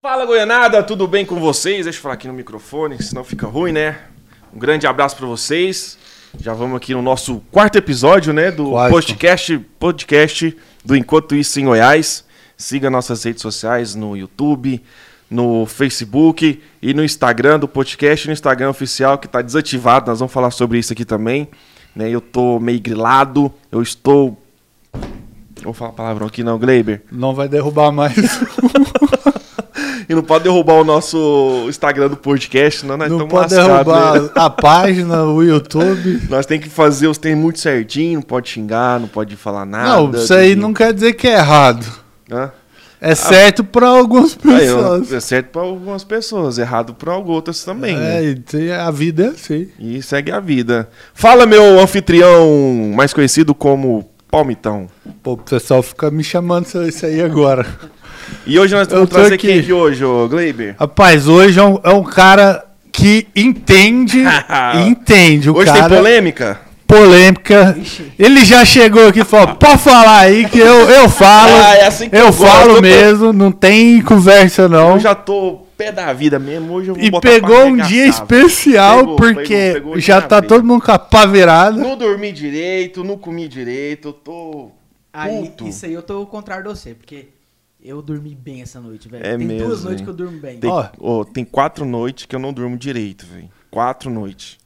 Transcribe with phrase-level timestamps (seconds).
[0.00, 1.82] Fala Goianada, tudo bem com vocês?
[1.84, 3.98] Deixa eu falar aqui no microfone, senão fica ruim, né?
[4.54, 5.98] Um grande abraço pra vocês.
[6.38, 8.52] Já vamos aqui no nosso quarto episódio, né?
[8.52, 8.92] Do Quarto.
[8.92, 12.24] podcast, podcast do Enquanto Isso em Goiás.
[12.56, 14.80] Siga nossas redes sociais no YouTube,
[15.28, 20.12] no Facebook e no Instagram do podcast, no Instagram oficial que tá desativado.
[20.12, 21.48] Nós vamos falar sobre isso aqui também.
[21.92, 22.08] Né?
[22.08, 24.40] Eu tô meio grilado, eu estou.
[25.60, 27.02] Vou falar palavrão aqui não, Gleiber.
[27.10, 28.14] Não vai derrubar mais.
[30.08, 34.22] E não pode derrubar o nosso Instagram do podcast, senão nós não estamos pode derrubar
[34.22, 34.30] né?
[34.34, 36.22] a página, o YouTube.
[36.30, 39.88] Nós tem que fazer os treinos muito certinho, não pode xingar, não pode falar nada.
[40.00, 41.84] não, isso aí tem que- não quer dizer que é errado.
[42.32, 42.50] Hã?
[43.00, 45.12] É certo pra algumas pessoas.
[45.12, 48.34] é certo para algumas pessoas, errado para outras também, É, né?
[48.50, 49.68] tem- a vida é assim.
[49.78, 50.88] E segue a vida.
[51.14, 54.88] Fala, meu anfitrião, mais conhecido como Palmitão.
[55.22, 57.64] Pô, o pessoal fica me chamando isso aí agora.
[58.46, 59.46] E hoje nós vamos trazer aqui.
[59.46, 60.74] quem aqui hoje, ô Gleiber?
[60.78, 64.22] Rapaz, hoje é um, é um cara que entende.
[64.86, 65.50] entende.
[65.50, 65.88] O hoje cara.
[65.88, 66.60] tem polêmica?
[66.88, 67.76] polêmica.
[68.18, 71.52] Ele já chegou aqui e falou: pode falar aí que eu, eu falo.
[71.54, 74.92] Ah, é assim que eu eu gosto, eu falo tô- mesmo, não tem conversa não.
[74.92, 79.00] Eu já tô pé da vida mesmo, hoje eu vou E pegou um dia especial
[79.00, 81.76] Pegou, porque pegou, pegou já de tá todo mundo com a pá virada.
[81.76, 84.70] Não dormi direito, não comi direito, eu tô
[85.12, 85.68] Aí, puto.
[85.68, 87.28] isso aí eu tô ao contrário de você, porque
[87.82, 89.24] eu dormi bem essa noite, velho.
[89.26, 90.04] É Tem mesmo, duas noites hein?
[90.04, 90.58] que eu durmo bem.
[90.58, 90.88] Tem, Ó.
[90.98, 93.48] ó, tem quatro noites que eu não durmo direito, velho.
[93.70, 94.58] Quatro noites.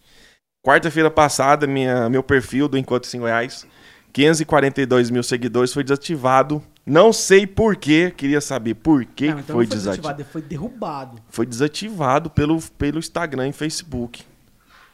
[0.64, 3.66] Quarta-feira passada, minha, meu perfil do Enquanto Isso em Goiás,
[4.12, 6.62] 542 mil seguidores, foi desativado.
[6.86, 10.16] Não sei por quê, queria saber por que Não, que então foi não foi desativado.
[10.16, 11.18] desativado, foi derrubado.
[11.28, 14.24] Foi desativado pelo, pelo Instagram e Facebook.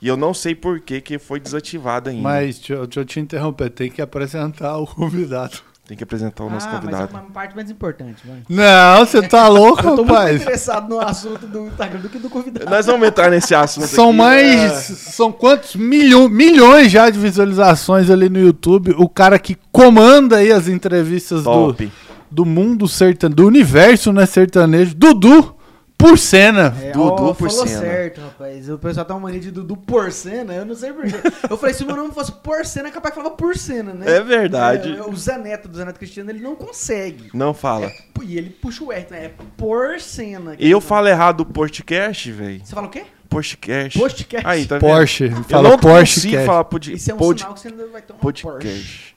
[0.00, 2.22] E eu não sei por que que foi desativado ainda.
[2.22, 5.58] Mas deixa eu te interromper, tem que apresentar o convidado.
[5.88, 7.12] Tem que apresentar o nosso ah, mas é convidado.
[7.14, 8.42] uma parte mais importante, vai.
[8.46, 10.36] Não, você tá louco, Eu tô muito rapaz.
[10.42, 12.70] interessado no assunto do Instagram do que do convidado.
[12.70, 14.16] Nós vamos entrar nesse assunto São aqui.
[14.18, 14.72] mais.
[14.82, 18.94] São quantos milho, milhões já de visualizações ali no YouTube.
[18.98, 21.90] O cara que comanda aí as entrevistas do, Top.
[22.30, 25.54] do mundo sertanejo, do universo né, sertanejo, Dudu
[25.98, 26.74] Porcena.
[26.80, 27.66] É, Dudu ó, falou Porcena.
[27.80, 28.68] certo, rapaz.
[28.70, 31.16] O pessoal tá uma mania de Dudu Porcena, eu não sei porquê.
[31.50, 34.08] Eu falei, se o meu nome fosse Porcena, é capaz que falava Porcena, né?
[34.16, 34.96] É verdade.
[34.96, 37.30] É, o Zé Neto, do Zé Neto Cristiano, ele não consegue.
[37.34, 37.86] Não fala.
[37.86, 39.24] É, e ele puxa o R, né?
[39.26, 40.54] É Porcena.
[40.58, 42.60] E eu falo errado o podcast, velho.
[42.64, 43.02] Você fala o quê?
[43.28, 43.98] Podcast.
[43.98, 44.46] Podcast.
[44.46, 44.88] Aí, tá vendo?
[44.88, 45.24] Porsche.
[45.24, 46.14] Eu Fala não Porsche.
[46.14, 46.46] consigo Cast.
[46.46, 48.58] falar pod, Isso é um pod- sinal que você ainda vai uma podcast.
[48.58, 49.07] Porsche.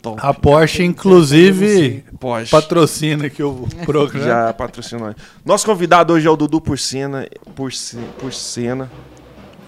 [0.00, 0.18] Top.
[0.22, 2.50] A Porsche, inclusive, Porsche.
[2.50, 4.24] patrocina aqui o programa.
[4.24, 5.12] Já patrocinou.
[5.44, 7.26] Nosso convidado hoje é o Dudu Porcena.
[7.54, 8.88] Porce- Porcena.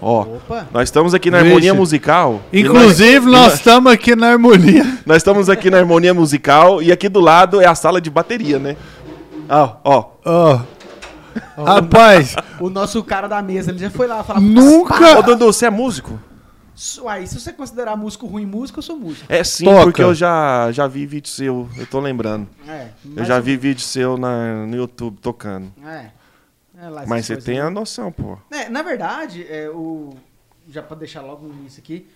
[0.01, 0.67] Ó, Opa.
[0.73, 1.49] nós estamos aqui na Vixe.
[1.51, 2.41] Harmonia Musical.
[2.53, 4.85] Inclusive, e nós estamos aqui na harmonia.
[5.05, 8.59] Nós estamos aqui na Harmonia Musical e aqui do lado é a sala de bateria,
[8.59, 8.77] né?
[9.49, 10.05] Ó, ó.
[10.25, 10.61] Ó.
[11.65, 14.41] Rapaz, O nosso cara da mesa, ele já foi lá falar.
[14.41, 15.19] nunca.
[15.19, 16.19] Ô, Dudu, você é músico?
[17.03, 19.27] Uai, se você considerar músico ruim músico, eu sou músico.
[19.31, 19.83] É sim, Toca.
[19.85, 22.49] porque eu já, já vi vídeo seu, eu tô lembrando.
[22.67, 22.89] É.
[23.17, 25.73] Eu já vi vídeo seu na, no YouTube tocando.
[25.85, 26.11] É.
[26.83, 27.67] É lá Mas você tem aí.
[27.67, 28.39] a noção, pô.
[28.51, 30.15] É, na verdade, é, o...
[30.69, 32.09] já pra deixar logo no início aqui,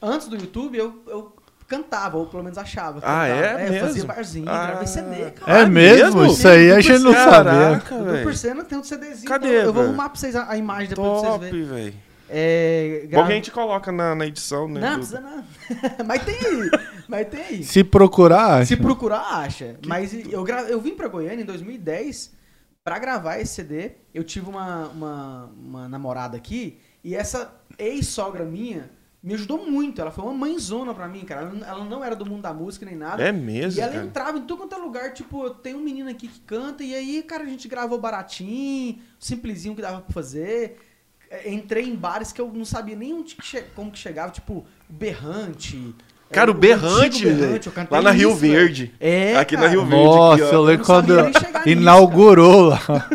[0.00, 1.34] antes do YouTube eu, eu
[1.66, 2.98] cantava, ou pelo menos achava.
[2.98, 3.60] Ah, cantava.
[3.60, 4.06] é eu fazia mesmo?
[4.06, 4.66] barzinho, Ah.
[4.66, 5.58] gravei CD, cara.
[5.58, 6.20] É Ah, mesmo?
[6.20, 6.26] mesmo?
[6.26, 7.30] Isso aí a gente não sabia.
[7.80, 8.22] Caraca, velho.
[8.22, 9.28] Porcena tem um CDzinho.
[9.28, 9.88] Cadê, então eu vou velho?
[9.88, 11.64] arrumar pra vocês a, a imagem depois pra vocês Top, verem.
[11.64, 11.94] velho.
[12.28, 14.80] É, Bom gra- que a gente coloca na, na edição, né?
[14.80, 15.44] Não, do- precisa não.
[16.06, 16.70] Mas tem aí.
[17.08, 17.64] Mas tem aí.
[17.64, 19.76] Se procurar, Se procurar, acha.
[19.86, 20.62] Mas eu, gra...
[20.62, 22.32] eu vim pra Goiânia em 2010
[22.82, 23.92] pra gravar esse CD.
[24.12, 28.90] Eu tive uma, uma, uma namorada aqui e essa ex-sogra minha
[29.22, 30.00] me ajudou muito.
[30.00, 31.42] Ela foi uma mãezona pra mim, cara.
[31.42, 33.22] Ela, não- ela não era do mundo da música nem nada.
[33.22, 34.04] É mesmo, E ela cara.
[34.04, 37.22] entrava em tudo quanto é lugar, tipo, tem um menino aqui que canta, e aí,
[37.22, 40.78] cara, a gente gravou baratinho, simplesinho que dava pra fazer.
[41.42, 44.64] É, Entrei em bares que eu não sabia nem onde que como que chegava, tipo,
[44.88, 45.94] Berrante.
[46.30, 47.24] Cara, o Berrante,
[47.72, 48.34] cantei Lá na Rio.
[48.34, 48.92] Verde.
[48.98, 49.72] É, Aqui na cara.
[49.72, 50.04] Rio Verde.
[50.04, 50.56] nossa, aqui, ó.
[50.56, 51.14] eu lembro quando
[51.66, 52.80] inaugurou lá.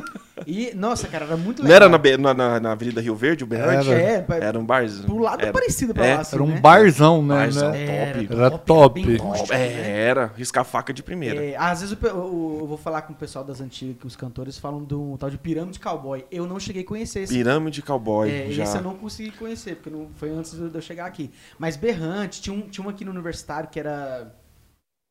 [0.48, 1.90] E, nossa, cara, era muito Não legal.
[1.90, 3.90] era na, na, na, Avenida Rio Verde, o Berrante?
[3.92, 4.02] Era.
[4.02, 5.06] É, Era um barzinho.
[5.06, 5.52] pro lado era.
[5.52, 6.16] parecido pra É.
[6.16, 6.60] lá, assim, Era um né?
[6.60, 7.36] barzão, né?
[7.36, 7.72] Barzão.
[7.72, 8.14] né?
[8.14, 8.28] top.
[8.34, 9.06] Era top.
[9.06, 9.68] bem rústico, né?
[9.68, 10.32] É, era.
[10.36, 11.44] Riscar faca de primeira.
[11.44, 14.16] É, às vezes eu, eu- eu vou falar com o pessoal das antigas, que os
[14.16, 16.26] cantores falam de um tal de pirâmide cowboy.
[16.32, 17.34] Eu não cheguei a conhecer esse.
[17.34, 18.30] Pirâmide Cowboy.
[18.30, 18.64] É, já.
[18.64, 21.30] esse eu não consegui conhecer, porque não foi antes de eu chegar aqui.
[21.58, 24.34] Mas Berrante, tinha um, tinha um aqui no universitário que era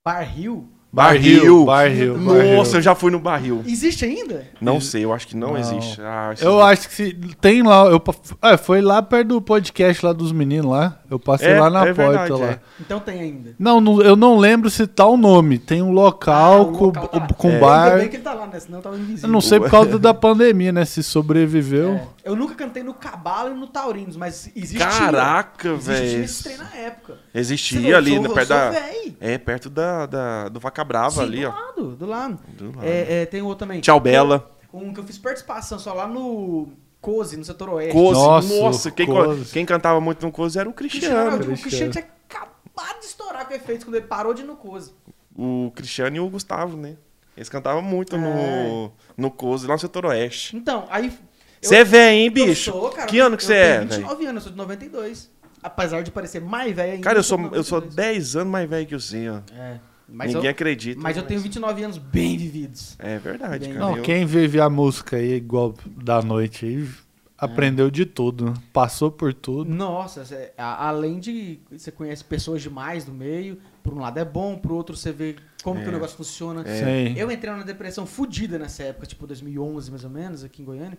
[0.07, 0.69] Bar Hill.
[0.91, 1.67] Barril.
[1.67, 2.17] Barril.
[2.57, 3.63] Nossa, eu já fui no barril.
[3.67, 4.47] Existe ainda?
[4.61, 5.59] Não sei, eu acho que não, Não.
[5.59, 6.01] existe.
[6.01, 7.85] Ah, Eu acho que se, tem lá.
[7.87, 8.03] Eu,
[8.43, 10.99] é, foi lá perto do podcast lá dos meninos lá.
[11.11, 12.47] Eu passei É, lá na é porta verdade, lá.
[12.53, 12.61] é.
[12.81, 13.55] Então tem ainda.
[13.59, 15.59] Não, não- eu não lembro se tá o nome.
[15.59, 17.27] Tem um local Ah, com, local tá lá.
[17.37, 17.59] com É.
[17.59, 17.85] bar.
[17.89, 18.59] Ainda bem que ele tá lá, né?
[18.61, 19.29] Senão tava invisível.
[19.29, 20.85] Eu não sei por causa da pandemia, né?
[20.87, 21.95] Se sobreviveu.
[21.95, 22.03] É.
[22.25, 24.87] Eu nunca cantei no Cabalo e no Taurinos, mas existia.
[24.87, 26.25] Caraca, Existia velho.
[26.25, 27.15] esse trem na época.
[27.35, 28.71] Existia eu ali, sou- eu perto da.
[28.71, 29.17] véi.
[29.21, 31.51] É, perto da, da- do Vaca Brava Sim, ali, do ó.
[31.53, 32.39] lado, do lado.
[32.49, 32.83] Do lado.
[32.85, 33.81] É, é, tem outro também.
[33.81, 34.51] Tchau, Bela.
[34.73, 36.69] Um que eu fiz participação só lá no
[37.01, 37.93] Coze, no setor oeste.
[37.93, 38.21] Coze.
[38.21, 39.53] Nossa, Nossa, quem, Coze.
[39.53, 41.55] quem cantava muito no Coze era o Cristiano, Cristiano.
[41.55, 41.93] O Cristiano.
[41.93, 44.93] Tinha acabado de estourar com efeitos quando ele parou de ir no Coze.
[45.37, 46.97] O Cristiano e o Gustavo, né?
[47.37, 48.19] Eles cantavam muito É.
[48.19, 50.57] no, no Coze, lá no setor oeste.
[50.57, 51.17] Então, aí.
[51.63, 52.71] Você é velho, hein, eu bicho?
[52.71, 53.89] sou, cara, que ano que você é, velho?
[53.91, 55.31] 29 anos, eu sou de 92.
[55.63, 57.03] Apesar de parecer mais velho ainda.
[57.05, 57.95] Cara, eu sou, eu sou 92.
[57.95, 59.39] 10 anos mais velho que você, ó.
[59.57, 59.81] É.
[60.11, 61.01] Mas Ninguém eu, acredita.
[61.01, 62.97] mas eu tenho 29 anos bem vividos.
[62.99, 63.87] É verdade, Bem- cara.
[63.91, 66.89] Não, Eu- quem vive a música aí igual da noite aí,
[67.37, 68.55] aprendeu de tudo.
[68.73, 69.71] Passou por tudo.
[69.73, 74.25] Nossa, cê- a- além de você conhece pessoas demais do meio, por um lado é
[74.25, 75.89] bom, por outro você vê como que É.
[75.89, 76.65] o negócio funciona.
[76.65, 77.15] Sim.
[77.17, 80.99] Eu entrei numa depressão fodida nessa época, tipo 2011 mais ou menos, aqui em Goiânia.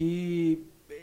[0.00, 0.58] E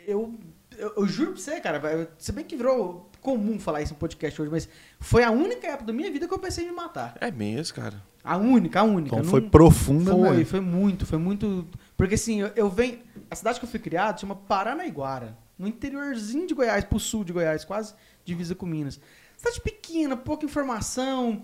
[0.06, 0.34] eu,
[0.78, 4.40] eu, eu juro pra você, cara, se bem que virou comum falar isso no podcast
[4.40, 4.68] hoje, mas
[5.00, 7.16] foi a única época da minha vida que eu pensei em me matar.
[7.20, 8.00] É mesmo, cara.
[8.22, 9.16] A única, a única.
[9.16, 10.44] Então Não- foi profunda, Foi, né?
[10.44, 11.66] foi muito, foi muito.
[11.96, 12.98] Porque assim, eu, eu venho.
[13.30, 15.36] A cidade que eu fui criado chama Paranaiguara.
[15.58, 17.94] No interiorzinho de Goiás, pro sul de Goiás, quase
[18.24, 19.00] divisa com Minas.
[19.36, 21.42] Cidade pequena, pouca informação.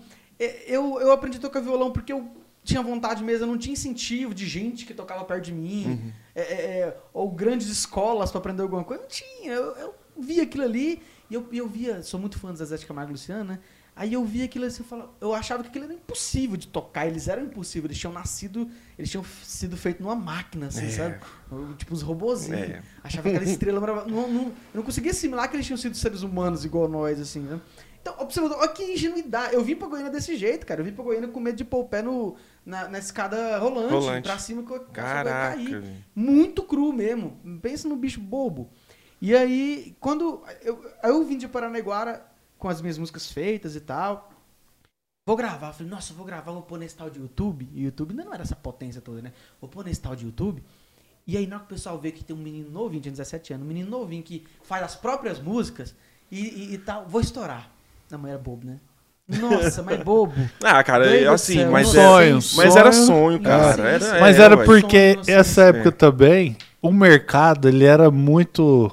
[0.67, 2.29] Eu, eu aprendi a tocar violão porque eu
[2.63, 6.13] tinha vontade mesmo, eu não tinha incentivo de gente que tocava perto de mim.
[6.35, 9.01] É, é, é, ou grandes escolas para aprender alguma coisa.
[9.03, 9.51] Não tinha.
[9.51, 11.01] Eu, eu via aquilo ali
[11.31, 12.03] e eu, eu via.
[12.03, 13.59] Sou muito fã do Zezé de Camargo e Luciano, né?
[13.95, 17.07] Aí eu via aquilo assim, eu, falava, eu achava que aquilo era impossível de tocar.
[17.07, 17.85] Eles eram impossíveis.
[17.91, 20.89] Eles tinham nascido, eles tinham sido feitos numa máquina, assim, É.
[20.89, 21.19] sabe?
[21.77, 22.59] Tipo os robozinhos.
[22.69, 22.81] É.
[23.03, 24.09] Achava aquela estrela maravilhosa.
[24.13, 27.39] Não, não, eu não conseguia assimilar que eles tinham sido seres humanos igual nós, assim,
[27.41, 27.59] né?
[28.01, 29.53] Então, observa, olha que ingenuidade.
[29.53, 30.81] Eu vim pra Goiânia desse jeito, cara.
[30.81, 32.35] Eu vim pra Goiânia com medo de pôr o pé no,
[32.65, 34.23] na, na escada rolante, Rolante.
[34.27, 35.55] pra cima que eu Caraca.
[35.55, 35.83] cair
[36.15, 37.37] muito cru mesmo.
[37.61, 38.71] Pensa num bicho bobo.
[39.21, 42.25] E aí, quando eu, aí eu vim de Paranaiguara
[42.57, 44.31] com as minhas músicas feitas e tal.
[45.27, 45.73] Vou gravar.
[45.73, 47.69] Falei, nossa, vou gravar, vou pôr nesse tal de YouTube.
[47.73, 49.31] E o YouTube ainda não era essa potência toda, né?
[49.59, 50.63] Vou pôr nesse tal de YouTube.
[51.27, 53.53] E aí, na hora que o pessoal vê que tem um menino novinho, tinha 17
[53.53, 55.93] anos, um menino novinho que faz as próprias músicas
[56.31, 57.69] e, e- e tal, vou estourar.
[58.09, 58.79] Não, mas era bobo, né?
[59.27, 60.33] Nossa, mas bobo.
[60.63, 63.05] Ah, cara, Deus é assim, céu, mas, um é, sonho, mas era sonho.
[63.05, 63.81] sonho, cara.
[63.87, 64.65] Era, Mas é, era ué.
[64.65, 65.69] porque Sonho, essa é.
[65.69, 68.91] época também, o mercado, ele era muito...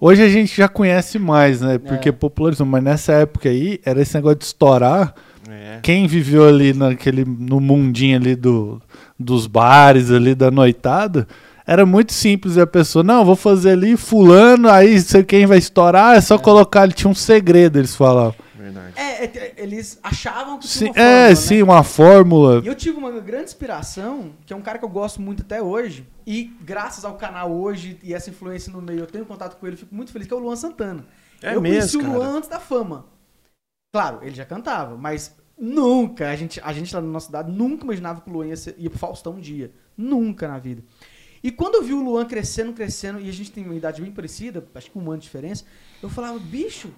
[0.00, 1.78] Hoje a gente já conhece mais, né?
[1.78, 2.12] Porque É.
[2.12, 2.66] popularizou.
[2.66, 5.14] Mas nessa época aí, era esse negócio de estourar.
[5.48, 5.78] É.
[5.82, 8.80] Quem viveu ali naquele, no mundinho ali do,
[9.18, 11.26] dos bares ali da noitada,
[11.66, 12.56] era muito simples.
[12.56, 16.36] E a pessoa, não, vou fazer ali fulano, aí sei quem vai estourar, é só
[16.38, 18.34] colocar, ele tinha um segredo, eles falavam.
[18.66, 18.98] Verdade.
[18.98, 21.34] É, é, eles achavam que Sim, tinha uma é, fórmula, né?
[21.34, 22.62] sim, uma fórmula.
[22.64, 25.62] E eu tive uma grande inspiração, que é um cara que eu gosto muito até
[25.62, 29.66] hoje, e graças ao canal hoje e essa influência no meio, eu tenho contato com
[29.66, 31.06] ele, fico muito feliz, que é o Luan Santana.
[31.40, 32.18] É eu conheci mesmo, o cara.
[32.18, 33.06] Luan antes da fama.
[33.92, 37.84] Claro, ele já cantava, mas nunca, a gente, a gente lá na nossa cidade nunca
[37.84, 39.70] imaginava que o Luan ia, ser, ia pro Faustão um dia.
[39.96, 40.82] Nunca na vida.
[41.42, 44.10] E quando eu vi o Luan crescendo, crescendo, e a gente tem uma idade bem
[44.10, 45.64] parecida, acho que um ano de diferença,
[46.02, 46.90] eu falava, bicho,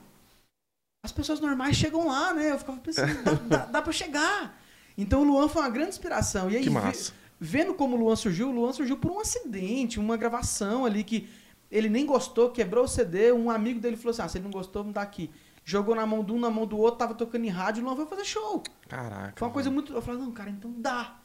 [1.03, 2.51] as pessoas normais chegam lá, né?
[2.53, 4.61] Eu ficava pensando, dá, dá, dá pra chegar.
[4.97, 6.51] Então o Luan foi uma grande inspiração.
[6.51, 7.13] E aí, Que massa.
[7.39, 11.29] vendo como o Luan surgiu, o Luan surgiu por um acidente, uma gravação ali que
[11.71, 14.51] ele nem gostou, quebrou o CD, um amigo dele falou assim, ah, se ele não
[14.51, 15.31] gostou, não dá aqui.
[15.65, 17.95] Jogou na mão de um, na mão do outro, tava tocando em rádio, o Luan
[17.95, 18.63] foi fazer show.
[18.89, 19.35] Caraca.
[19.37, 19.93] Foi uma coisa muito...
[19.93, 21.17] Eu falei, não, cara, então dá.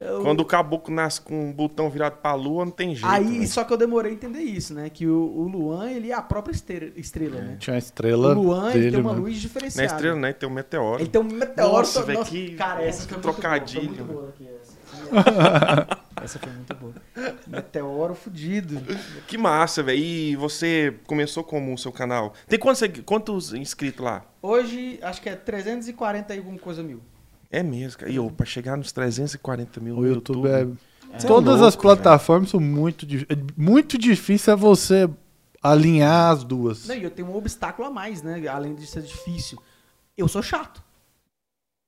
[0.00, 3.04] Eu- Quando o caboclo nasce com um botão virado pra lua, não tem jeito.
[3.12, 3.46] Aí, né?
[3.46, 4.88] só que eu demorei a entender isso, né?
[4.88, 7.56] Que o, o Luan, ele é a própria estrela, estrela né?
[7.58, 9.22] Tinha uma O Luan Luan, ele dele, tem uma mano.
[9.24, 9.86] luz Na diferenciada.
[9.94, 10.32] estrela, né?
[10.32, 11.02] Tem um meteoro.
[11.02, 11.72] Ele tem um meteoro.
[11.72, 14.62] Nossa, velho, nossa, que- Cara, essa que foi trocadilho, Muito boa, foi muito boa aqui,
[14.62, 14.78] essa.
[16.22, 16.94] essa foi muito boa.
[17.48, 18.80] Meteoro fudido.
[19.26, 19.98] Que massa, velho.
[19.98, 22.34] E você começou como o seu canal?
[22.46, 24.24] Tem quantos, quantos inscritos lá?
[24.40, 27.00] Hoje, acho que é 340 e alguma coisa mil.
[27.50, 28.10] É mesmo, cara.
[28.12, 30.78] E ô, pra chegar nos 340 mil O no YouTube, YouTube...
[30.84, 30.88] é...
[31.10, 33.38] É Todas as louco, plataformas são muito difíceis.
[33.56, 35.08] Muito difícil é você
[35.62, 36.86] alinhar as duas.
[36.86, 38.46] Não, e eu tenho um obstáculo a mais, né?
[38.46, 39.58] Além de ser difícil.
[40.16, 40.82] Eu sou chato.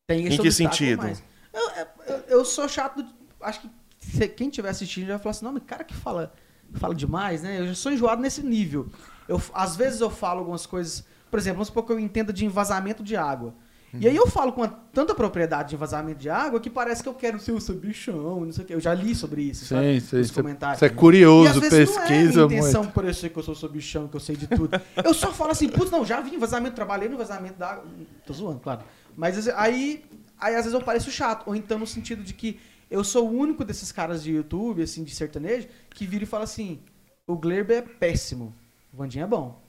[0.09, 1.03] Tem esse Em que sentido?
[1.03, 1.23] mais.
[1.53, 1.71] Eu,
[2.07, 3.05] eu, eu sou chato.
[3.43, 6.33] Acho que se- quem estiver assistindo já vai falar assim: não, mas cara que fala,
[6.73, 7.61] fala demais, né?
[7.61, 8.89] Eu já sou enjoado nesse nível.
[9.29, 11.05] Eu, às vezes eu falo algumas coisas.
[11.31, 13.55] Por exemplo, vamos supor que eu entenda de envasamento de água.
[13.99, 17.15] E aí eu falo com tanta propriedade de vazamento de água que parece que eu
[17.15, 18.75] quero ser o sabichão, não sei o quê.
[18.75, 20.01] Eu já li sobre isso, sabe?
[20.01, 20.21] Sim, sim.
[20.21, 20.79] Os Você comentários.
[20.79, 22.95] você é às curioso, vezes pesquisa não é minha intenção muito.
[22.95, 24.81] parecer que eu sou sobichão, que eu sei de tudo.
[25.05, 27.85] Eu só falo assim, putz, não, já vi vazamento, trabalhei no vazamento da água.
[28.25, 28.83] Tô zoando, claro.
[29.17, 30.05] Mas aí,
[30.39, 31.49] aí às vezes eu pareço chato.
[31.49, 35.03] Ou então no sentido de que eu sou o único desses caras de YouTube, assim,
[35.03, 36.81] de sertanejo, que vira e fala assim,
[37.27, 38.55] o Glerber é péssimo,
[38.93, 39.61] o Vandinho é bom.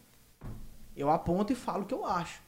[0.96, 2.41] Eu aponto e falo o que eu acho.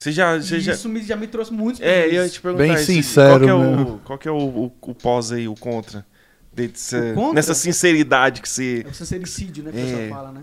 [0.00, 0.38] Você já.
[0.38, 0.72] Você já...
[0.72, 2.84] isso me, já me trouxe muitos É, eu ia te perguntar Bem isso.
[2.84, 6.06] sincero Qual que é, o, qual que é o, o, o pós aí, o contra?
[6.52, 7.34] Desse- O contra?
[7.34, 8.82] Nessa sinceridade que você.
[8.86, 9.82] É o sincericídio, né, que É.
[9.84, 10.42] pessoal fala, né?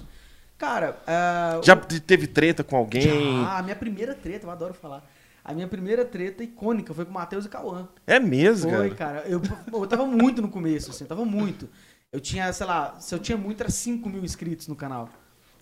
[0.58, 3.02] Cara, ah, Já teve treta com alguém?
[3.44, 5.08] Já, a minha primeira treta, eu adoro falar.
[5.44, 7.88] A minha primeira treta icônica foi com o Matheus e Cauã.
[8.08, 9.22] É mesmo, Foi, cara.
[9.22, 9.28] cara.
[9.28, 9.42] Eu,
[9.74, 11.68] eu tava muito no começo, assim, eu tava muito.
[12.12, 15.10] Eu tinha, sei lá, se eu tinha muito, era 5 mil inscritos no canal.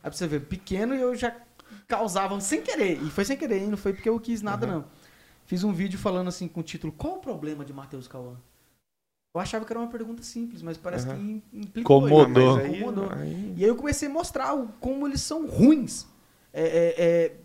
[0.04, 1.34] Aí pra você ver, pequeno e eu já
[1.88, 3.02] causava sem querer.
[3.02, 3.68] E foi sem querer, hein?
[3.70, 4.86] Não foi porque eu quis nada, não.
[5.46, 8.36] Fiz um vídeo falando assim, com o título Qual o problema de Matheus Cauã?
[9.36, 11.18] Eu achava que era uma pergunta simples, mas parece Aham.
[11.18, 12.06] que implicou.
[12.08, 12.56] Incomodou.
[12.58, 13.10] Mas aí- Incomodou.
[13.14, 16.06] aí- E aí eu comecei a mostrar o- como eles são ruins.
[16.54, 17.38] É, é, é,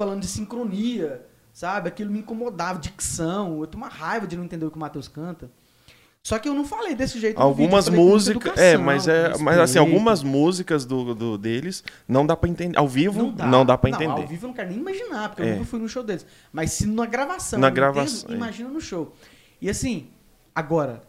[0.00, 1.88] falando de sincronia, sabe?
[1.88, 3.60] Aquilo me incomodava, dicção.
[3.60, 5.50] Eu tenho uma raiva de não entender o que o Matheus canta.
[6.22, 7.40] Só que eu não falei desse jeito.
[7.40, 8.58] Algumas músicas.
[8.58, 9.36] É, mas é.
[9.38, 12.78] Mas assim, algumas músicas do, do deles não dá pra entender.
[12.78, 14.10] Ao vivo, não dá, pra entender.
[14.12, 15.46] Ao vivo eu não quero nem imaginar, porque É.
[15.52, 16.26] eu nunca fui no show deles.
[16.52, 18.36] Mas se na gravação, Na gravação, entendo, é.
[18.36, 19.14] imagina no show.
[19.62, 20.08] E assim,
[20.54, 21.00] agora,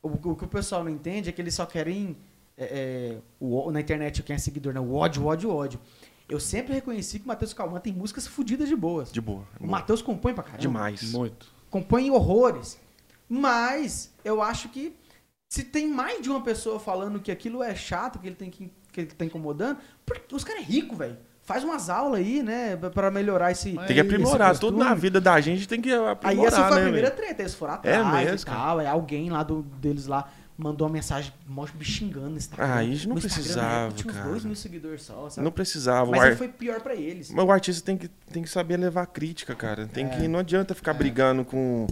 [0.00, 2.16] o, o que o pessoal não entende é que eles só querem.
[2.56, 4.78] é, é, o na internet, quem é seguidor, né?
[4.80, 5.80] O ódio, ódio, ódio.
[6.28, 9.10] Eu sempre reconheci que o Matheus Calman tem músicas fodidas de boas.
[9.10, 9.42] De boa.
[9.58, 10.60] O Matheus compõe pra caramba.
[10.62, 11.10] Demais.
[11.12, 11.48] Muito.
[11.68, 12.78] Compõe horrores.
[13.30, 14.94] Mas eu acho que
[15.48, 18.72] se tem mais de uma pessoa falando que aquilo é chato, que ele tem que,
[18.92, 21.16] que ele tá incomodando, porque os caras é rico, velho.
[21.42, 23.72] Faz umas aulas aí, né, pra melhorar esse.
[23.72, 24.56] Tem que aprimorar.
[24.58, 26.20] Tudo na vida da gente tem que aprimorar.
[26.24, 27.20] Aí essa foi a né, primeira velho?
[27.20, 28.78] treta, eles foram É atrás mesmo, e tal.
[28.78, 32.66] Aí alguém lá do, deles lá mandou uma mensagem, me xingando no Instagram.
[32.72, 34.28] Ah, isso não No precisava, Tinha uns cara.
[34.28, 35.44] dois mil seguidores só, sabe?
[35.44, 36.10] Não precisava.
[36.10, 36.36] Mas ar...
[36.36, 37.30] foi pior pra eles.
[37.30, 39.86] Mas o artista tem que, tem que saber levar crítica, cara.
[39.86, 40.08] Tem É.
[40.10, 41.86] que, não adianta ficar brigando com,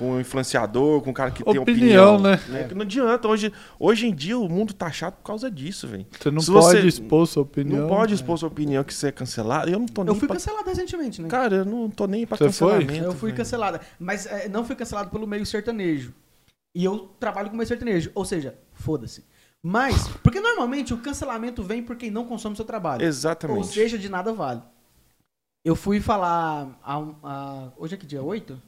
[0.00, 2.20] com o influenciador, com o cara que tem Opinião, opinião.
[2.48, 2.64] né?
[2.66, 3.28] Que Não adianta.
[3.28, 6.06] Hoje, hoje em dia o mundo tá chato por causa disso, velho.
[6.18, 7.82] Você não Se pode você- expor sua opinião.
[7.82, 9.70] Não pode expor sua opinião que você é cancelado.
[9.70, 10.36] Eu não tô nem Eu fui pra...
[10.36, 11.28] cancelado recentemente, né?
[11.28, 12.72] Cara, eu não tô nem pra Você foi?
[12.80, 13.04] cancelamento.
[13.04, 13.80] Eu fui cancelada.
[13.98, 16.14] Mas é, não fui cancelado pelo meio sertanejo.
[16.74, 18.10] E eu trabalho com meio sertanejo.
[18.14, 19.22] Ou seja, foda-se.
[19.62, 23.04] Mas, porque normalmente o cancelamento vem por quem não consome seu trabalho.
[23.04, 23.58] Exatamente.
[23.58, 24.62] Ou seja, de nada vale.
[25.62, 26.78] Eu fui falar.
[26.82, 28.22] A, a- hoje é que dia?
[28.22, 28.62] 8?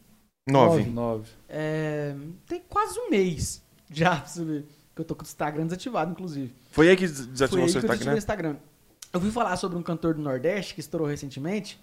[0.48, 0.84] Nove.
[0.84, 1.28] Nove.
[1.48, 2.14] É,
[2.46, 4.20] tem quase um mês já.
[4.94, 6.52] Que eu tô com o Instagram desativado, inclusive.
[6.70, 8.18] Foi aí que desativou aí seu que eu o Instagram?
[8.18, 8.56] Instagram.
[9.12, 11.78] Eu fui falar sobre um cantor do Nordeste que estourou recentemente,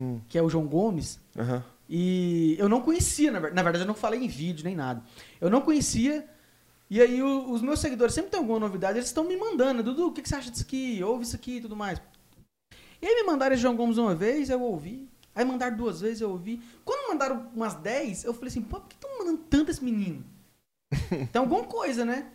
[0.00, 0.20] Hum.
[0.28, 1.18] que é o João Gomes.
[1.38, 1.62] Aham.
[1.88, 5.02] E eu não conhecia, na verdade, eu não falei em vídeo nem nada.
[5.40, 6.24] Eu não conhecia.
[6.88, 10.06] E aí o- os meus seguidores sempre tem alguma novidade, eles estão me mandando, Dudu,
[10.08, 11.02] o que, que você acha disso aqui?
[11.04, 12.00] Ouve isso aqui e tudo mais.
[13.02, 15.08] E aí me mandaram esse João Gomes uma vez, eu ouvi.
[15.40, 16.62] Aí mandaram duas vezes, eu ouvi.
[16.84, 20.22] Quando mandaram umas dez, eu falei assim, pô, por que estão mandando tanto esse menino?
[21.32, 22.30] Tem alguma coisa, né?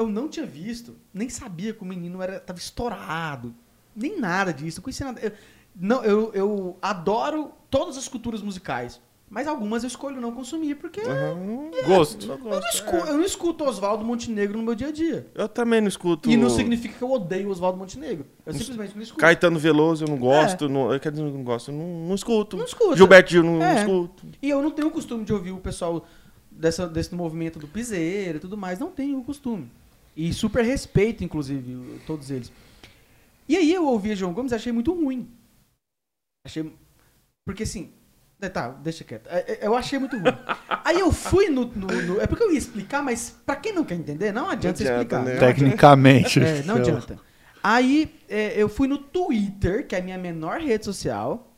[0.00, 3.54] Eu não tinha visto, nem sabia que o menino era, tava estourado.
[3.94, 5.20] Nem nada disso, não conhecia nada.
[5.20, 5.32] Eu,
[5.76, 8.98] não, eu, eu adoro todas as culturas musicais.
[9.28, 11.70] Mas algumas eu escolho não consumir, porque Aham.
[11.86, 12.24] Gosto.
[12.26, 13.10] Eu eu, não gosto, escuto, é.
[13.10, 15.26] eu não escuto Oswaldo Montenegro no meu dia a dia.
[15.34, 16.30] Eu também não escuto.
[16.30, 18.26] E não significa que eu odeio Oswaldo Montenegro.
[18.46, 19.20] Eu simplesmente não escuto.
[19.20, 20.68] Caetano Veloso, eu não gosto.
[20.68, 22.56] Não, quer dizer, eu não gosto, eu não, não escuto.
[22.56, 22.96] Não escuto.
[22.96, 23.80] Gilberto Gil, não, não É.
[23.80, 24.24] escuto.
[24.40, 26.06] E eu não tenho o costume de ouvir o pessoal
[26.50, 28.78] dessa, desse movimento do piseiro e tudo mais.
[28.78, 29.68] Não tenho o costume.
[30.16, 32.52] E super respeito, inclusive, todos eles.
[33.48, 35.28] E aí eu ouvi João Gomes e achei muito ruim.
[36.46, 36.72] Achei.
[37.44, 37.90] Porque assim.
[38.44, 39.26] É, Tá, deixa quieto.
[39.28, 40.32] É, é, Eu achei muito ruim.
[40.84, 43.84] Aí eu fui no, no- no- É porque eu ia explicar, mas pra quem não
[43.84, 45.18] quer entender, não adianta você adianta, explicar.
[45.24, 45.30] né?
[45.32, 45.54] Não adianta.
[45.54, 46.40] Tecnicamente.
[46.44, 47.18] É, não adianta.
[47.62, 51.50] Aí é, eu fui no Twitter, que é a minha menor rede social.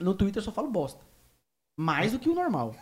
[0.00, 1.00] No Twitter eu só falo bosta.
[1.78, 2.74] Mais do que o normal.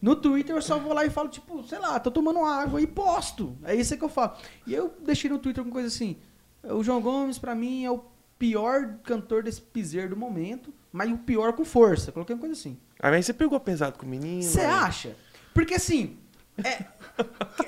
[0.00, 2.86] No Twitter eu só vou lá e falo, tipo, sei lá, tô tomando água e
[2.86, 3.56] posto.
[3.64, 4.32] É isso que eu falo.
[4.66, 6.16] E eu deixei no Twitter com coisa assim.
[6.64, 8.04] O João Gomes, pra mim, é o
[8.40, 12.10] pior cantor desse piseiro do momento, mas o pior com força.
[12.10, 12.78] Coloquei uma coisa assim.
[12.98, 14.42] Aí você pegou pesado com o menino.
[14.42, 14.66] Você aí.
[14.66, 15.14] acha?
[15.52, 16.16] Porque assim.
[16.64, 16.84] é-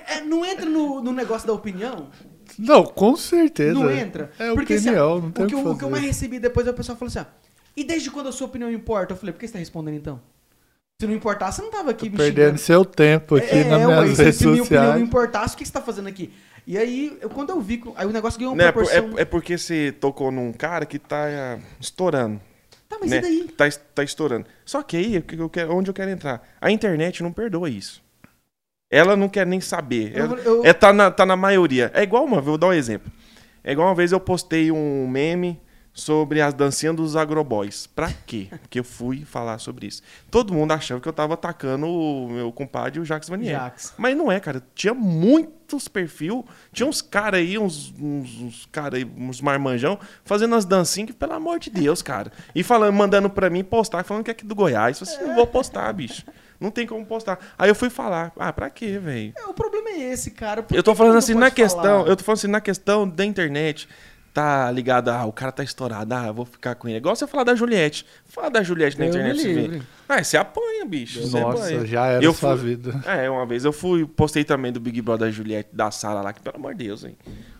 [0.07, 2.09] é- não entra no, no negócio da opinião?
[2.59, 3.75] Não, com certeza.
[3.75, 4.33] Não entra.
[4.39, 6.39] É Porque, assim, opinião, não tem o que, que eu, o que eu mais recebi
[6.39, 7.27] depois é o pessoal falou assim: ah,
[7.77, 9.13] e desde quando a sua opinião importa?
[9.13, 10.21] Eu falei, por que você tá respondendo então?
[11.03, 12.59] Se não importasse, você não tava aqui me Perdendo xingando.
[12.59, 15.59] seu tempo aqui é, nas ué, minhas se, redes se minha opinião não importasse, o
[15.59, 16.33] que você tá fazendo aqui?
[16.65, 19.19] E aí, eu- quando eu vi, aí o negócio ganhou uma Não, é, por- proporção...
[19.19, 22.41] é- é porque você tocou num cara que tá ah, estourando.
[22.89, 23.19] Tá, mas né?
[23.19, 23.49] e daí?
[23.49, 24.47] Tá, tá estourando.
[24.65, 26.41] Só que aí, eu quero- onde eu quero entrar?
[26.61, 28.01] A internet não perdoa isso.
[28.89, 30.17] Ela não quer nem saber.
[30.17, 31.91] Eu- Ela- eu- é, tá, na, tá na maioria.
[31.95, 33.11] É igual uma, vou dar um exemplo.
[33.65, 35.61] É igual uma vez eu postei um meme
[35.95, 37.87] sobre as dancinhas dos agroboys.
[37.87, 38.49] Pra quê?
[38.63, 40.03] Porque eu fui falar sobre isso.
[40.31, 43.53] Todo mundo achava que eu tava atacando o meu compadre, o Jacques Vanier.
[43.59, 43.95] Jax.
[43.99, 44.63] Mas não é, cara.
[44.75, 46.47] Tinha muitos perfil.
[46.73, 51.13] Tinha uns caras aí, uns, uns, uns caras aí, uns marmanjão, fazendo as dancinhas que,
[51.13, 52.33] pelo amor de Deus, cara.
[52.55, 54.99] E falando, mandando pra mim postar, falando que é aqui do Goiás.
[55.01, 56.25] Eu falei assim, não vou postar, bicho.
[56.59, 57.41] Não tem como postar.
[57.59, 59.33] Aí eu fui falar, ah, pra quê, velho?
[59.37, 60.63] É, o problema é esse, cara.
[60.63, 62.09] Por Eu tô que falando que assim na pode questão, falar?
[62.09, 63.89] eu tô falando assim na questão da internet.
[64.33, 66.97] Tá ligado, ah, o cara tá estourado, ah, eu vou ficar com ele.
[66.97, 68.07] Igual você falar da Juliette.
[68.25, 69.83] Fala da Juliette na Deus internet, você vê.
[70.09, 71.21] Ah, você apanha, bicho.
[71.21, 71.87] você Nossa, apanha.
[71.87, 73.03] já era Eu sua fui- vida.
[73.05, 76.33] É, uma vez eu fui, postei também do Big Brother da Juliette, da Sara lá,
[76.33, 77.15] que pelo amor de Deus, hein.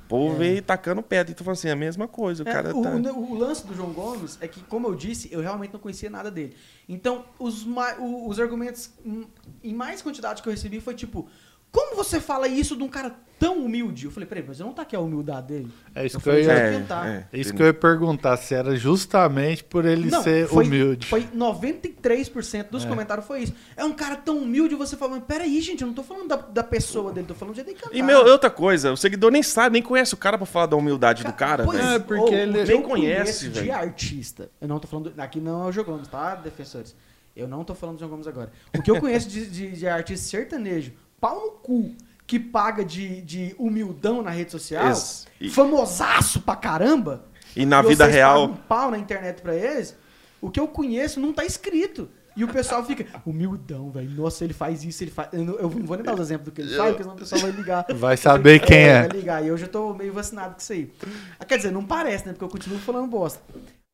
[0.05, 2.75] O povo veio tacando pedra e tu falando assim, a mesma coisa, o É, cara
[2.77, 2.91] o, tá...
[2.91, 6.09] o- o lance do João Gomes é que, como eu disse, eu realmente não conhecia
[6.11, 6.55] nada dele.
[6.89, 9.25] Então, os, ma- os argumentos hum,
[9.63, 11.29] em mais quantidade que eu recebi foi tipo:
[11.73, 14.05] como você fala isso de um cara tão humilde?
[14.05, 15.71] Eu falei, peraí, mas eu não tá aqui a humildade dele.
[15.95, 17.09] É isso Eu que eu ia, É, tentar.
[17.09, 20.65] é, é isso que eu ia perguntar, se era justamente por ele Não, ser foi,
[20.67, 21.07] humilde.
[21.09, 22.89] Foi 93% dos É.
[22.89, 23.55] comentários foi isso.
[23.77, 26.37] É um cara tão humilde, você fala, mas peraí, gente, eu não tô falando da,
[26.37, 27.97] da pessoa dele, tô falando de de cantar.
[27.97, 30.77] E meu, outra coisa, o seguidor nem sabe, nem conhece o cara pra falar da
[30.77, 31.95] humildade do cara, Pois, velho.
[31.95, 33.75] É, porque ou- ele o que eu nem conhece, conheço de velho.
[33.75, 34.51] artista.
[34.61, 35.13] Eu não tô falando.
[35.19, 36.95] Aqui não é o João Gomes, tá, defensores?
[37.35, 38.53] Eu não tô falando do João Gomes agora.
[38.77, 41.95] O que eu conheço de, de, de artista sertanejo, pau no cu,
[42.27, 47.25] que paga de, de humildão na rede social, Ex- e- famosaço pra caramba.
[47.55, 48.45] E na e vida vocês real...
[48.47, 49.97] um pau na internet pra eles,
[50.41, 52.09] o que eu conheço não tá escrito.
[52.35, 54.11] E o pessoal fica, humildão, velho.
[54.11, 55.29] Nossa, ele faz isso, ele faz.
[55.35, 57.15] Eu não, eu não vou nem dar os exemplos do que ele faz, porque senão
[57.15, 57.87] o pessoal vai ligar.
[57.95, 59.07] Vai saber quem é.
[59.07, 59.45] Vai ligar.
[59.45, 60.91] E eu já tô meio vacinado com isso aí.
[61.39, 62.33] Ah, Quer dizer, não parece, né?
[62.33, 63.39] Porque eu continuo falando bosta.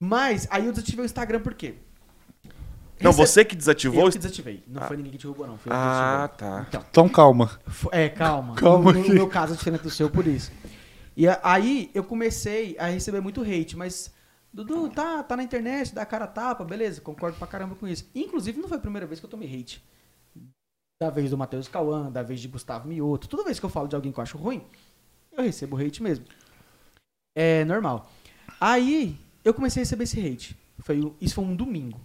[0.01, 1.75] Mas aí eu desativei o Instagram por quê?
[3.01, 4.05] Não, Receb- você que desativou...
[4.05, 4.63] Eu que desativei.
[4.67, 5.57] Não foi ninguém que derrubou, não.
[5.59, 6.67] Foi Ah, tá.
[6.69, 7.59] Então, Então calma.
[7.93, 8.55] É, calma.
[8.57, 10.51] Calma no, no meu caso é diferente do seu, por isso.
[11.17, 14.13] E aí eu comecei a receber muito hate, mas.
[14.53, 18.09] Dudu, tá, tá na internet, dá cara a tapa, beleza, concordo pra caramba com isso.
[18.15, 19.83] Inclusive, não foi a primeira vez que eu tomei hate.
[21.01, 23.29] Da vez do Matheus Cauã, da vez de Gustavo Mioto.
[23.29, 24.65] Toda vez que eu falo de alguém que eu acho ruim,
[25.33, 26.25] eu recebo hate mesmo.
[27.37, 28.11] É normal.
[28.61, 30.57] Aí eu comecei a receber esse hate.
[30.81, 32.01] Foi, isso foi um domingo.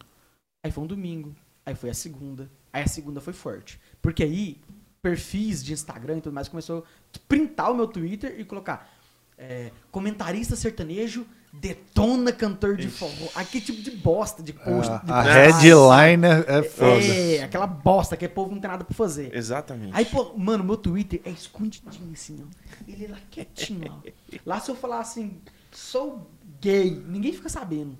[0.63, 1.35] Aí foi um domingo.
[1.65, 2.49] Aí foi a segunda.
[2.71, 3.79] Aí a segunda foi forte.
[4.01, 4.61] Porque aí,
[5.01, 8.89] perfis de Instagram e tudo mais começou a printar o meu Twitter e colocar
[9.37, 13.29] é, comentarista sertanejo detona cantor de forró.
[13.35, 14.91] Aquele tipo de bosta de post.
[14.91, 17.05] A, de a headline é, é foda.
[17.05, 19.35] É, aquela bosta que o povo não tem nada pra fazer.
[19.35, 19.91] Exatamente.
[19.93, 22.81] Aí, pô, mano, meu Twitter é escondidinho assim, ó.
[22.87, 24.09] Ele é lá quietinho, ó.
[24.43, 25.39] Lá se eu falar assim,
[25.71, 26.27] sou
[26.59, 27.95] gay, ninguém fica sabendo.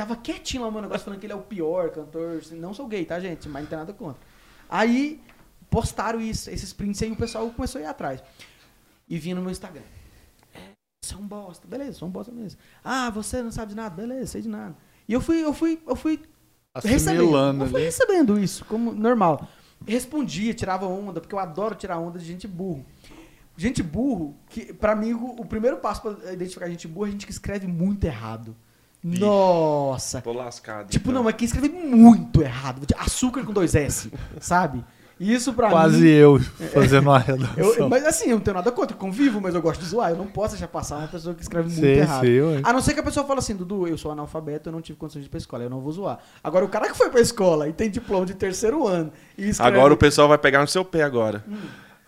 [0.00, 2.40] Tava quietinho lá, mano, negócio falando que ele é o pior cantor.
[2.52, 3.46] Não sou gay, tá, gente?
[3.50, 4.18] Mas não tem nada contra.
[4.66, 5.20] Aí,
[5.68, 8.22] postaram isso, esses prints aí, e o pessoal começou a ir atrás.
[9.06, 9.82] E vinha no meu Instagram.
[10.54, 10.70] É,
[11.04, 11.68] você é um bosta.
[11.68, 12.58] Beleza, sou um bosta mesmo.
[12.82, 13.94] Ah, você não sabe de nada.
[13.94, 14.74] Beleza, sei de nada.
[15.06, 16.18] E eu fui, eu fui, eu fui
[16.82, 17.62] recebendo.
[17.62, 19.46] Eu fui recebendo isso, como normal.
[19.86, 22.86] Respondia, tirava onda, porque eu adoro tirar onda de gente burro.
[23.54, 27.12] Gente burro, que pra mim o, o primeiro passo pra identificar gente burra é a
[27.12, 28.56] gente que escreve muito errado.
[29.02, 30.20] Nossa!
[30.20, 30.88] Tô lascado.
[30.90, 31.14] Tipo, então.
[31.14, 32.82] não, mas quem escreve muito errado.
[32.98, 34.10] Açúcar com dois S,
[34.40, 34.84] sabe?
[35.18, 36.08] E isso pra Quase mim.
[36.08, 36.40] eu
[36.72, 37.54] fazendo uma redação.
[37.58, 40.10] Eu, mas assim, eu não tenho nada contra, eu convivo, mas eu gosto de zoar.
[40.10, 42.20] Eu não posso deixar passar uma pessoa que escreve muito Sei, errado.
[42.22, 42.60] sei, ué.
[42.64, 44.98] A não ser que a pessoa fale assim, Dudu, eu sou analfabeto, eu não tive
[44.98, 46.20] condições de ir pra escola, eu não vou zoar.
[46.42, 49.76] Agora, o cara que foi pra escola e tem diploma de terceiro ano e escreve...
[49.76, 51.44] Agora o pessoal vai pegar no seu pé agora.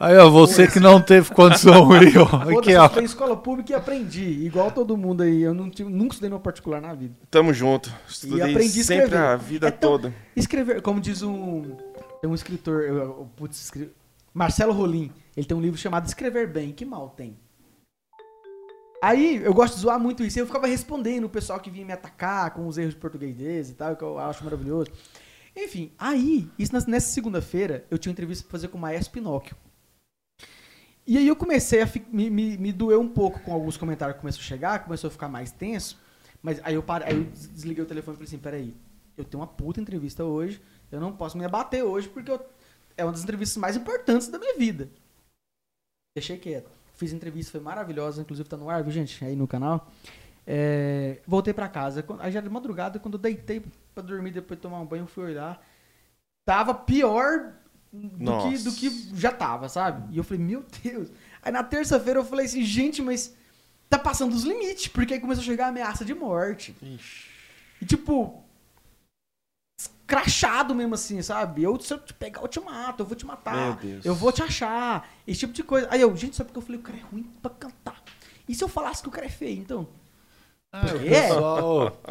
[0.05, 2.59] Aí, ó, você que não teve condição aí, ó.
[2.59, 3.01] Aqui, eu ó.
[3.01, 5.43] em escola pública e aprendi, igual todo mundo aí.
[5.43, 7.15] Eu não tive, nunca estudei no particular na vida.
[7.31, 7.89] Tamo junto.
[8.09, 9.17] Estudei aprendi a sempre escrever.
[9.25, 10.15] a vida É tão- toda.
[10.35, 11.77] Escrever, como diz um.
[12.21, 13.93] Tem um escritor, eu, eu- putz, escre-
[14.35, 15.13] Marcelo Rolim.
[15.37, 16.73] Ele tem um livro chamado Escrever Bem.
[16.73, 17.37] Que mal tem?
[19.03, 20.39] Aí eu gosto de zoar muito isso.
[20.39, 23.71] Eu ficava respondendo o pessoal que vinha me atacar com os erros de português deles
[23.71, 24.91] e tal, que eu acho maravilhoso.
[25.57, 29.55] Enfim, aí, isso nessa segunda-feira, eu tinha uma entrevista pra fazer com o Maestro Pinóquio.
[31.07, 34.15] E aí eu comecei a fi- me, me, me doer um pouco com alguns comentários
[34.17, 35.99] que começou a chegar, começou a ficar mais tenso.
[36.43, 38.75] Mas aí eu, parei, aí eu des- desliguei o telefone e falei assim, peraí,
[39.17, 40.61] eu tenho uma puta entrevista hoje,
[40.91, 42.45] eu não posso me abater hoje porque eu-
[42.97, 44.89] é uma das entrevistas mais importantes da minha vida.
[46.15, 46.71] Deixei quieto.
[46.95, 49.25] Fiz entrevista, foi maravilhosa, inclusive tá no ar, viu, gente?
[49.25, 49.91] Aí no canal.
[50.47, 52.05] É, voltei pra casa.
[52.21, 53.63] Aí já de madrugada, quando eu deitei
[53.95, 55.65] pra dormir, depois de tomar um banho, fui olhar.
[56.45, 57.55] Tava pior
[57.93, 60.15] do que, do que já tava, sabe?
[60.15, 61.09] E eu falei, meu Deus.
[61.43, 63.35] Aí na terça-feira eu falei assim, gente, mas
[63.89, 66.75] tá passando dos limites, porque aí começou a chegar a ameaça de morte.
[67.81, 68.43] E tipo,
[70.07, 71.63] crachado mesmo assim, sabe?
[71.63, 74.05] Eu, se eu te pegar, eu te mato, eu vou te matar, Meu Deus.
[74.05, 75.89] eu vou te achar, esse tipo de coisa.
[75.91, 78.03] Aí eu, gente, só porque eu falei o cara é ruim pra cantar.
[78.49, 79.89] E se eu falasse que o cara é feio, então?
[80.73, 81.29] Ah, É.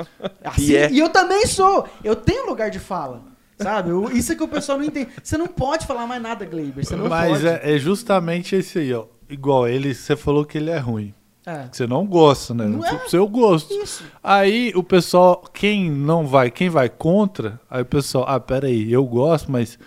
[0.48, 0.92] Assim, E é.
[0.92, 1.88] E eu também sou.
[2.04, 3.24] Eu tenho lugar de fala.
[3.64, 3.90] Sabe?
[4.18, 5.10] Isso é que o pessoal não entende.
[5.24, 6.86] Você não pode falar mais nada, Gleiber.
[6.86, 7.48] Você não Mas pode.
[7.48, 9.06] é, é justamente esse aí, ó.
[9.30, 11.14] Igual ele, você falou que ele é ruim.
[11.46, 11.64] É.
[11.70, 12.66] Que você não gosta, né?
[12.66, 12.94] Não é.
[12.96, 13.74] Pro seu gosto.
[13.74, 14.04] Isso.
[14.24, 19.04] Aí o pessoal, quem não vai, quem vai contra, aí o pessoal, ah, peraí, eu
[19.04, 19.80] gosto, mas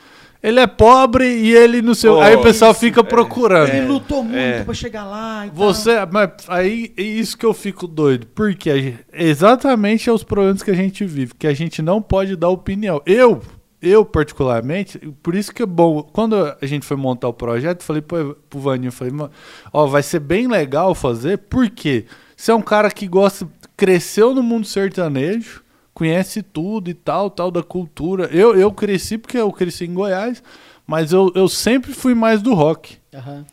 [0.43, 2.11] ele é pobre e ele não sei.
[2.11, 3.69] o- Oh, aí o pessoal isso, fica é, procurando.
[3.69, 4.65] Ele lutou muito é.
[4.65, 8.99] pra chegar lá e Você, mas aí é isso que eu fico doido, porque gente-
[9.13, 13.01] exatamente é os problemas que a gente vive, que a gente não pode dar opinião.
[13.07, 13.41] Eu,
[13.85, 18.03] eu particularmente, por isso que é bom, quando a gente foi montar o projeto, falei
[18.03, 19.31] pro, pro Vaninho, falei, "Mano,
[19.73, 22.05] ó, vai ser bem legal fazer, porque
[22.37, 27.51] você é um cara que gosta, cresceu no mundo sertanejo, conhece tudo e tal, tal
[27.51, 28.29] da cultura.
[28.33, 30.43] Eu, eu cresci porque eu cresci em Goiás,
[30.87, 32.99] mas eu, eu sempre fui mais do rock.
[33.11, 33.45] tal.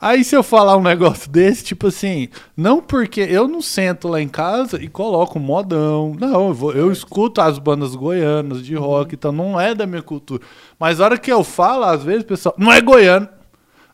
[0.00, 4.20] Aí se eu falar um negócio desse, tipo assim, não porque eu não sento lá
[4.20, 6.16] em casa e coloco modão.
[6.18, 10.02] Não, eu, vou- eu escuto as bandas goianas de rock, então não é da minha
[10.02, 10.42] cultura.
[10.78, 13.28] Mas a hora que eu falo, às vezes, o pessoal, não é goiano.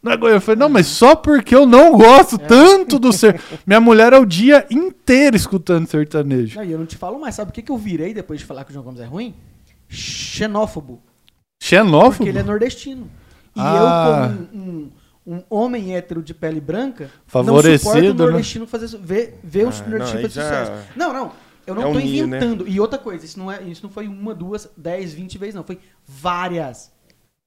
[0.00, 0.36] Não é goiano.
[0.36, 3.40] Eu falei, não, mas só porque eu não gosto tanto do ser.
[3.66, 6.56] Minha mulher é o dia inteiro escutando sertanejo.
[6.58, 7.34] Não, e eu não te falo mais.
[7.34, 9.34] Sabe o que, que eu virei depois de falar que o João Gomes é ruim?
[9.88, 11.00] Xenófobo.
[11.60, 12.16] Xenófobo?
[12.18, 13.10] Porque ele é nordestino.
[13.56, 14.30] E Ah.
[14.30, 14.90] eu, como um, um-
[15.26, 18.10] um homem hétero de pele branca, Favorecido, não suporto né?
[18.10, 20.88] o nordestino fazer ver, ver os Ah, nordestinos não, aí fazer sucesso.
[20.96, 21.32] Não, não.
[21.66, 22.00] Eu não É um né?
[22.04, 22.68] inventando.
[22.68, 25.64] E outra coisa, isso não, é, isso não foi uma, duas, dez, vinte vezes, não.
[25.64, 26.92] Foi várias.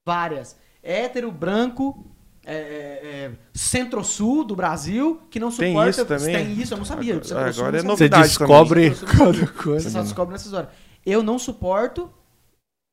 [0.04, 0.56] Várias.
[0.82, 2.04] Hétero, branco,
[2.44, 5.90] é, é, é, centro-sul do Brasil, que não Tem suporta.
[5.90, 6.34] isso também?
[6.36, 7.14] Tem isso, eu não sabia.
[7.14, 8.18] Agora- Centro-Sul, agora é não Você sabia.
[8.18, 9.16] novidade descobre também.
[9.16, 9.90] cada Você coisa.
[9.90, 10.68] só descobre nessas horas.
[11.06, 12.10] Eu não suporto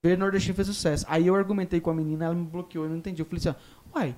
[0.03, 1.05] ver nordestino fazer sucesso.
[1.09, 3.21] Aí eu argumentei com a menina, ela me bloqueou, eu não entendi.
[3.21, 3.49] Eu falei assim,
[3.93, 4.15] ó, uai,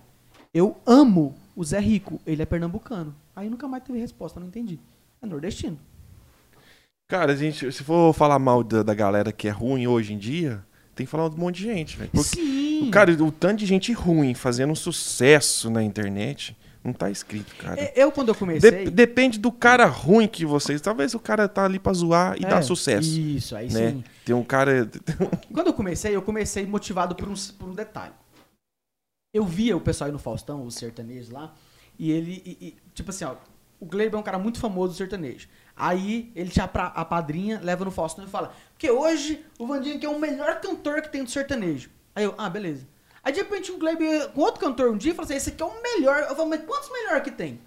[0.53, 3.15] eu amo o Zé Rico, ele é pernambucano.
[3.35, 4.79] Aí nunca mais teve resposta, não entendi.
[5.21, 5.77] É nordestino.
[7.09, 10.63] Cara, gente, se for falar mal da, da galera que é ruim hoje em dia,
[10.95, 12.11] tem que falar de um monte de gente, velho.
[12.23, 12.89] Sim.
[12.91, 17.81] Cara, o tanto de gente ruim fazendo um sucesso na internet não tá escrito, cara.
[17.81, 18.71] É, eu, quando eu comecei...
[18.71, 20.79] Dep- depende do cara ruim que vocês.
[20.79, 23.09] Talvez o cara tá ali pra zoar e É, dar sucesso.
[23.19, 23.91] Isso, aí né?
[23.91, 24.03] sim.
[24.23, 24.89] Tem um cara.
[25.51, 28.13] Quando eu comecei, eu comecei motivado por um, por um detalhe.
[29.33, 31.53] Eu via o pessoal aí no Faustão, os sertanejos lá,
[31.99, 33.35] e ele, e- e, tipo assim, ó,
[33.79, 35.47] o Gleiber é um cara muito famoso do sertanejo.
[35.75, 39.67] Aí ele tinha a, pra- a padrinha, leva no Faustão e fala, porque hoje o
[39.67, 41.89] Vandinho aqui é o melhor cantor que tem do sertanejo.
[42.15, 42.87] Aí eu, ah, beleza.
[43.23, 45.65] Aí de repente o Gleiber com outro cantor um dia falou assim, esse aqui é
[45.65, 46.21] o melhor.
[46.23, 47.59] Eu falei, mas quantos melhor que tem?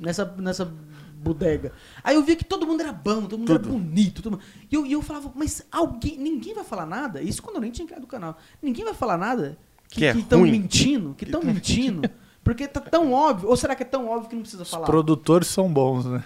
[0.00, 1.72] Nessa, nessa bodega.
[2.02, 3.72] Aí eu vi que todo mundo era bom, todo mundo era Tudo.
[3.78, 4.22] bonito.
[4.22, 4.44] Todo mundo...
[4.70, 7.22] E, eu, e eu falava, mas alguém, ninguém vai falar nada?
[7.22, 8.36] Isso quando eu nem tinha criado o canal.
[8.60, 9.56] Ninguém vai falar nada
[9.90, 12.08] que é estão mentindo, que estão mentindo.
[12.44, 13.48] Porque tá tão óbvio.
[13.48, 14.86] Ou será que é tão óbvio que não precisa Os falar?
[14.86, 16.22] produtores são bons, né?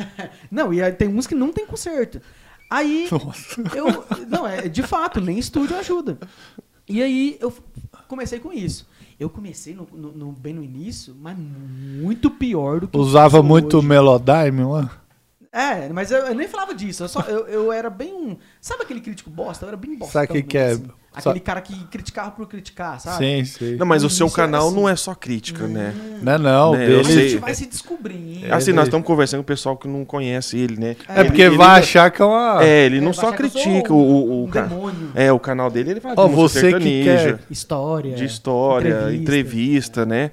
[0.50, 2.20] Não, e aí tem uns que não tem conserto.
[2.68, 3.60] Aí Nossa.
[3.74, 4.04] eu.
[4.28, 6.18] Não, é de fato, nem estúdio ajuda.
[6.88, 7.50] E aí eu
[8.06, 8.86] comecei com isso.
[9.18, 13.78] Eu comecei no, no- no- bem no início, mas muito pior do que Usava muito
[13.78, 13.86] hoje.
[13.86, 14.90] Melodime lá.
[15.50, 17.04] É, mas eu, eu nem falava disso.
[17.04, 18.36] Eu, só, eu, eu era bem um.
[18.60, 19.64] Sabe aquele crítico bosta?
[19.64, 20.12] Eu era bem bosta.
[20.12, 20.78] Sabe o que que é?
[21.14, 23.18] Aquele cara que criticava por criticar, sabe?
[23.18, 23.76] Sim, sim.
[23.76, 24.76] Não, mas o seu canal assim.
[24.76, 25.94] não é só crítica, né?
[26.22, 27.04] Não é não, Né, A dele...
[27.04, 27.28] sei.
[27.28, 28.46] gente vai se descobrindo.
[28.46, 30.96] É, Assim, ele- nós estamos conversando com o pessoal que não conhece ele, né?
[31.08, 32.64] É, É porque Ele- vai ele- achar que é uma...
[32.64, 34.68] É, ele não É, só critica o, o, o um ca-.
[35.14, 38.14] É, o canal dele, ele fala Ó, de você que quer- História.
[38.14, 39.14] de história, entrevista.
[39.22, 40.30] entrevista, né?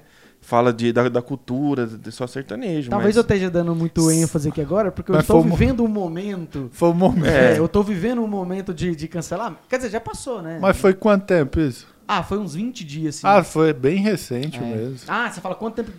[0.50, 2.90] Fala de, da, da cultura, de só sertanejo.
[2.90, 3.18] Talvez mas...
[3.18, 6.72] eu esteja dando muito ênfase aqui agora, porque eu estou vivendo um momento.
[6.74, 7.28] Foi um momento.
[7.28, 7.54] É.
[7.54, 9.56] É, eu tô vivendo um momento de, de cancelar.
[9.70, 10.58] Quer dizer, já passou, né?
[10.60, 11.86] Mas foi quanto tempo isso?
[12.08, 13.28] Ah, foi uns 20 dias, assim.
[13.28, 14.62] Ah, foi bem recente É.
[14.62, 15.02] mesmo.
[15.08, 15.92] Ah, você fala quanto tempo.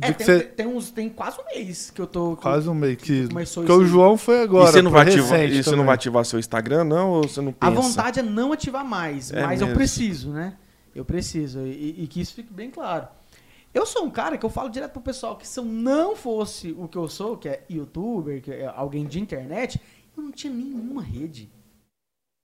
[0.00, 0.90] É, tem, que você- tem uns.
[0.90, 2.34] Tem quase um mês que eu tô.
[2.34, 3.28] Quase um mês que...
[3.28, 3.86] Porque o.
[3.86, 6.82] João foi agora, e você não vai ativar, e você não vai ativar seu Instagram,
[6.82, 7.10] não?
[7.10, 7.80] Ou você não A pensa?
[7.80, 9.78] vontade é não ativar mais, É mas eu mesmo.
[9.78, 10.54] preciso, né?
[10.96, 11.60] Eu preciso.
[11.60, 13.06] E, e que isso fique bem claro.
[13.74, 16.70] Eu sou um cara que eu falo direto pro pessoal que se eu não fosse
[16.78, 19.80] o que eu sou, que é youtuber, que é alguém de internet,
[20.16, 21.50] eu não tinha nenhuma rede.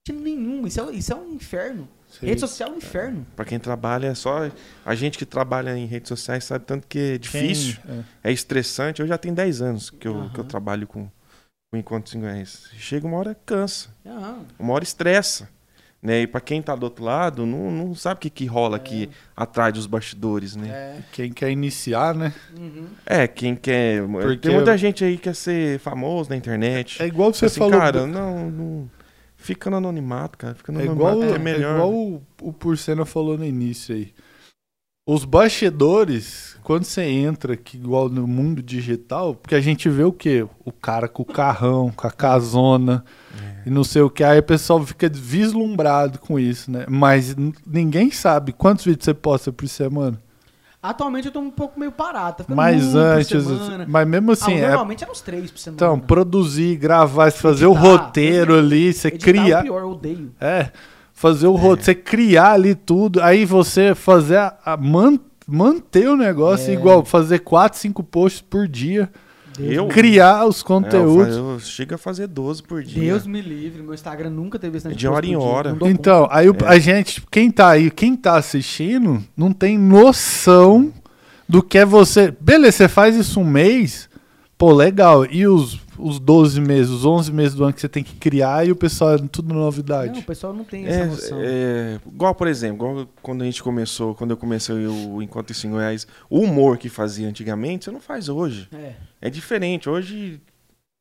[0.09, 0.67] Não tinha nenhuma.
[0.67, 1.87] Isso é, isso é um inferno.
[2.09, 2.25] Sim.
[2.25, 3.25] Rede social é um inferno.
[3.33, 4.51] Pra quem trabalha, é só.
[4.85, 7.79] A gente que trabalha em redes sociais sabe tanto que é difícil,
[8.23, 8.29] é.
[8.29, 9.01] é estressante.
[9.01, 11.09] Eu já tenho 10 anos que eu, que eu trabalho com,
[11.71, 12.45] com encontros em.
[12.45, 13.89] Chega uma hora cansa,
[14.59, 15.47] uma hora estressa.
[16.01, 16.21] Né?
[16.21, 19.07] E pra quem tá do outro lado, não, não sabe o que, que rola aqui
[19.37, 20.67] atrás dos bastidores, né?
[20.69, 20.97] é.
[21.11, 22.33] Quem quer iniciar, né?
[22.57, 22.87] Uhum.
[23.05, 24.01] É, quem quer.
[24.07, 27.01] Porque- Tem muita gente aí que quer ser famoso na internet.
[27.03, 27.77] É igual você assim, falou...
[27.79, 28.89] cara, do- não, não.
[29.37, 30.55] Fica no anonimato, cara.
[30.55, 31.75] Fica no É anonimato, igual, é é melhor.
[31.75, 34.11] igual o, o Porcena falou no início aí.
[35.05, 40.11] Os bastidores, quando você entra aqui, igual no mundo digital, porque a gente vê o
[40.13, 40.45] quê?
[40.63, 43.03] O cara com o carrão, com a casona
[43.35, 43.63] É.
[43.65, 44.23] e não sei o que.
[44.23, 46.85] Aí o pessoal fica vislumbrado com isso, né?
[46.87, 47.35] Mas
[47.65, 50.21] ninguém sabe quantos vídeos você posta por semana.
[50.83, 52.43] Atualmente eu tô um pouco meio parado.
[52.43, 53.85] Tá Mas por antes, semana.
[53.87, 55.75] mas mesmo assim, ah, é, normalmente eram uns três por semana.
[55.77, 58.59] então, produzir, gravar, fazer o Editar, roteiro editar.
[58.59, 59.61] ali, você Editar é o criar.
[59.63, 60.31] pior, eu odeio.
[60.41, 60.71] É,
[61.21, 66.17] fazer o roteiro, você criar ali tudo, aí você fazer a, a man- manter o
[66.17, 66.73] negócio É.
[66.73, 69.09] igual, fazer quatro, cinco posts por dia,
[69.57, 69.87] Deus Eu?
[69.87, 71.35] criar os É, eu, conteúdos.
[71.37, 73.01] eu chego a fazer 12 por dia.
[73.03, 75.77] Deus me livre, meu Instagram nunca teve esse De hora em hora.
[75.83, 76.67] Então, aí o- É.
[76.67, 80.91] a gente, quem tá aí, quem tá assistindo, não tem noção
[81.47, 82.33] do que é você.
[82.39, 84.09] Beleza, você faz isso um mês,
[84.61, 85.25] pô, legal.
[85.25, 88.63] E os, os 12 meses, os 11 meses do ano que você tem que criar
[88.63, 90.13] e o pessoal é tudo novidade.
[90.13, 91.39] Não, o pessoal não tem essa É, noção.
[91.41, 95.69] é, igual, por exemplo, igual quando a gente começou, quando eu comecei o Enquanto em
[95.71, 98.69] Goiás, o humor que fazia antigamente, você não faz hoje.
[98.71, 98.93] É.
[99.19, 99.89] É diferente.
[99.89, 100.39] Hoje,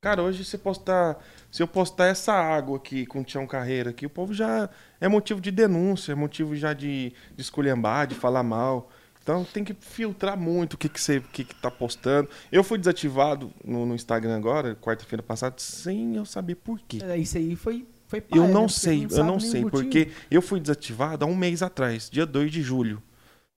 [0.00, 1.18] cara, hoje você postar.
[1.50, 4.70] Se eu postar essa água aqui com o Tião Carreira aqui, o povo já
[5.00, 8.88] é motivo de denúncia, é motivo já de, de esculhambar, de falar mal.
[9.30, 12.28] Então tem que filtrar muito o que, que você o que, que tá postando.
[12.50, 16.98] Eu fui desativado no, no Instagram agora, quarta-feira passada, sem eu saber por quê.
[17.00, 18.52] É, Isso aí foi, foi Eu paia, né?
[18.52, 21.62] não Porque sei, eu não nem o sei, porque eu fui desativado há um mês
[21.62, 23.00] atrás, dia 2 de julho.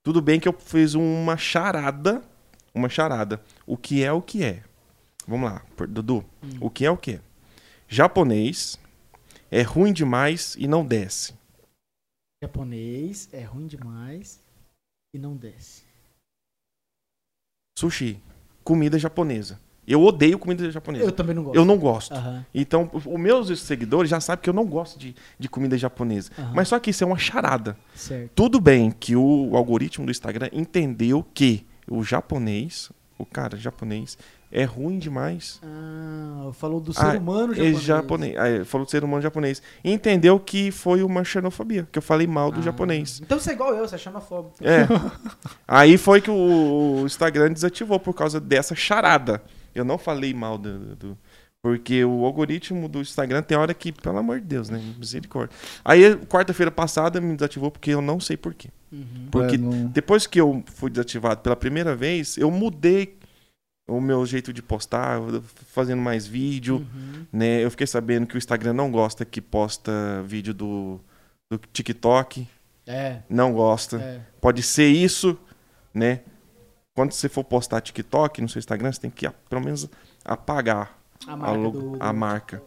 [0.03, 2.21] Tudo bem que eu fiz uma charada,
[2.73, 3.41] uma charada.
[3.65, 4.62] O que é o que é?
[5.27, 6.23] Vamos lá, Dudu.
[6.43, 6.49] Hum.
[6.62, 7.19] O que é o que é?
[7.88, 8.77] Japonês
[9.49, 11.33] é ruim demais e não desce.
[12.43, 14.42] Japonês é ruim demais
[15.13, 15.84] e não desce.
[17.78, 18.19] Sushi,
[18.63, 19.60] comida japonesa.
[19.86, 21.04] Eu odeio comida japonesa.
[21.04, 21.56] Eu também não gosto.
[21.56, 22.13] Eu não gosto.
[22.13, 22.45] Aham.
[22.54, 26.32] Então, os meus seguidores já sabem que eu não gosto de, de comida japonesa.
[26.38, 26.54] Aham.
[26.56, 27.78] Mas só que isso é uma charada.
[27.93, 28.32] Certo.
[28.34, 34.17] Tudo bem que o algoritmo do Instagram entendeu que o japonês, o cara japonês,
[34.55, 35.59] é ruim demais.
[35.63, 37.81] Ah, falou do ser Ah, humano É japonês.
[37.81, 38.35] japonês.
[38.37, 39.61] Ah, falou do ser humano japonês.
[39.83, 42.63] E entendeu que foi uma xenofobia, que eu falei mal do Ah.
[42.63, 43.19] japonês.
[43.21, 44.55] Então você é igual eu, você é xenofóbico.
[44.61, 44.87] É.
[45.67, 49.41] Aí foi que o, o Instagram desativou por causa dessa charada.
[49.73, 51.17] Eu não falei mal do, do-
[51.61, 54.79] Porque o algoritmo do Instagram tem hora que, pelo amor de Deus, né?
[54.99, 55.55] Misericórdia.
[55.83, 58.69] Aí, quarta-feira passada, me desativou porque eu não sei por quê.
[58.91, 59.27] Uhum.
[59.31, 63.17] Porque É, não- depois que eu fui desativado pela primeira vez, eu mudei
[63.88, 65.19] o meu jeito de postar,
[65.74, 67.26] fazendo mais vídeo, Uhum.
[67.32, 67.63] né?
[67.63, 69.91] Eu fiquei sabendo que o Instagram não gosta que posta
[70.26, 71.00] vídeo do,
[71.52, 72.48] do TikTok,
[72.88, 73.98] É, não gosta.
[74.02, 74.22] é.
[74.41, 75.38] Pode ser isso,
[75.93, 76.22] né?
[76.96, 79.89] Quando você for postar TikTok no seu Instagram, você tem que ah, pelo menos
[80.24, 82.62] apagar A a, marca logo- do, a marca.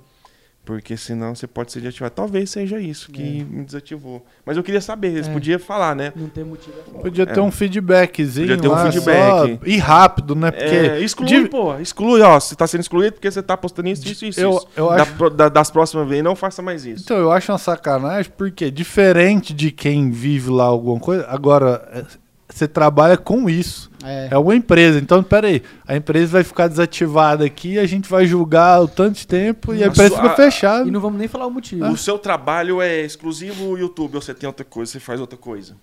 [0.66, 2.12] Porque senão você pode ser desativado.
[2.14, 3.44] Talvez seja isso que É.
[3.44, 4.26] me desativou.
[4.44, 5.32] Mas eu queria saber, eles É.
[5.32, 6.12] podiam falar, né?
[6.16, 6.74] Não tem motivo.
[6.78, 6.98] é foda.
[6.98, 7.42] Podia ter É.
[7.42, 9.58] um feedbackzinho Podia ter um lá, feedback.
[9.60, 10.50] só- e rápido, né?
[10.50, 11.78] Porque É, exclui, de- pô.
[11.78, 12.40] Exclui, ó.
[12.40, 14.40] Você tá sendo excluído porque você tá postando isso, isso, isso.
[14.40, 14.68] Eu- isso.
[14.76, 17.04] eu Da acho- da- das próximas vezes, não faça mais isso.
[17.04, 22.04] Então, eu acho uma sacanagem, porque diferente de quem vive lá alguma coisa, agora é,
[22.48, 23.90] você trabalha com isso.
[24.04, 24.28] É.
[24.30, 24.98] É uma empresa.
[24.98, 29.26] Então, peraí, a empresa vai ficar desativada aqui, a gente vai julgar o tanto de
[29.26, 30.86] tempo e a empresa fica a- fechada.
[30.86, 31.84] E não vamos nem falar o motivo.
[31.88, 35.76] O seu trabalho é exclusivo YouTube ou você tem outra coisa, você faz outra coisa?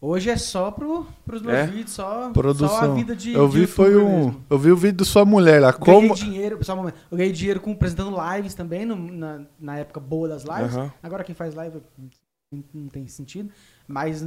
[0.00, 1.66] Hoje é só pro, pros meus É?
[1.66, 2.94] vídeos, só, só a Produção.
[2.94, 4.44] vida de eu de vi foi youtuber um, mesmo.
[4.48, 6.94] eu vi o vídeo da sua mulher lá, Eu Ganhei como dinheiro, só um momento.
[7.10, 10.76] Eu ganhei dinheiro com apresentando lives também, no- na, na época boa das lives.
[11.02, 11.78] Agora quem faz live
[12.72, 13.50] não tem sentido.
[13.88, 14.24] Mas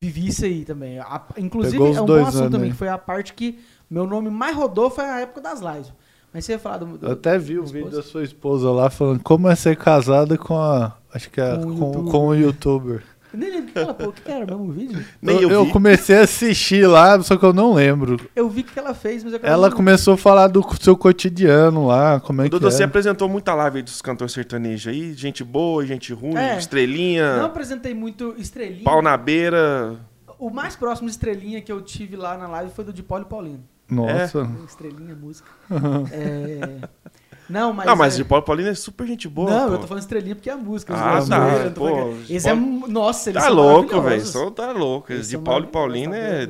[0.00, 0.98] vivi isso aí também.
[0.98, 2.70] A- inclusive, Pegou é um bom assunto anos também, aí.
[2.70, 3.58] que foi a parte que
[3.90, 5.92] meu nome mais rodou foi a época das lives.
[6.32, 6.98] Mas você ia falar do.
[6.98, 10.36] do- Eu até vi o vídeo da sua esposa lá falando como é ser casada
[10.36, 10.96] com a.
[11.12, 12.12] Acho que é Com o com, youtuber.
[12.12, 13.02] com o youtuber.
[13.32, 15.04] Eu nem lembro o que ela falou, o que era mesmo o vídeo?
[15.20, 15.72] Nem eu, eu, eu vi.
[15.72, 18.16] comecei a assistir lá, só que eu não lembro.
[18.34, 21.86] Eu vi o que ela fez, mas eu Ela começou a falar do seu cotidiano
[21.86, 22.86] lá, como é O que Dudu, você é.
[22.86, 26.56] apresentou muita live dos cantores sertanejos aí, gente boa, gente ruim, É.
[26.56, 28.84] estrelinha, Não apresentei muito estrelinha.
[28.84, 29.96] pau na beira.
[30.38, 33.24] O mais próximo de estrelinha que eu tive lá na live foi do de Paulo
[33.26, 33.64] e Paulino.
[33.90, 34.48] Nossa.
[34.66, 35.48] Estrelinha, música.
[36.12, 36.78] É...
[37.48, 37.86] Não, mas.
[37.86, 39.50] não, mas é- de Paulo Paulino é super gente boa.
[39.50, 39.74] Não, pô.
[39.74, 40.94] eu tô falando estrelinha porque é a música.
[40.94, 42.54] Ah, tá, tô pô, falando- Esse é.
[42.54, 44.26] Paulo- Nossa, eles Tá são louco, velho.
[44.26, 45.12] Só tá louco.
[45.12, 46.48] Eles De são Paulo e Paulino é.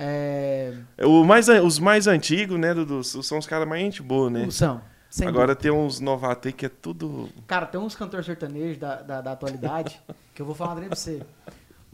[0.00, 0.72] É.
[1.02, 3.02] O mais, os mais antigos, né, Dudu?
[3.04, 4.48] São os caras mais gente boa, né?
[4.50, 4.80] São.
[5.24, 7.28] Agora tem uns novatos aí que é tudo.
[7.46, 10.00] Cara, tem uns cantores sertanejos da, da, da atualidade
[10.34, 11.22] que eu vou falar pra você.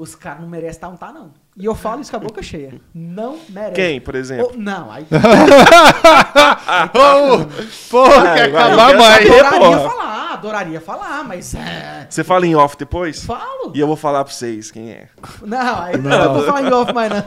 [0.00, 1.30] Os caras não merecem estar um tá, não.
[1.54, 2.80] E eu falo isso com a boca cheia.
[2.94, 3.74] Não merece.
[3.74, 4.46] Quem, por exemplo?
[4.46, 5.04] Ô, não, aí.
[6.96, 7.44] Ô,
[7.90, 9.26] porra, quer acabar eu mais.
[9.26, 9.90] saber, adoraria porra.
[9.90, 11.54] falar, adoraria falar, mas.
[11.54, 12.06] É...
[12.08, 13.22] Você fala em off depois?
[13.26, 13.72] Falo.
[13.74, 15.10] E eu vou falar pra vocês quem é.
[15.42, 17.22] Não, aí não, não vou falar em off mais não.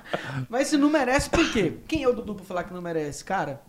[0.48, 1.74] mas se não merece, por quê?
[1.86, 3.22] Quem é o Dudu pra falar que não merece?
[3.22, 3.60] Cara,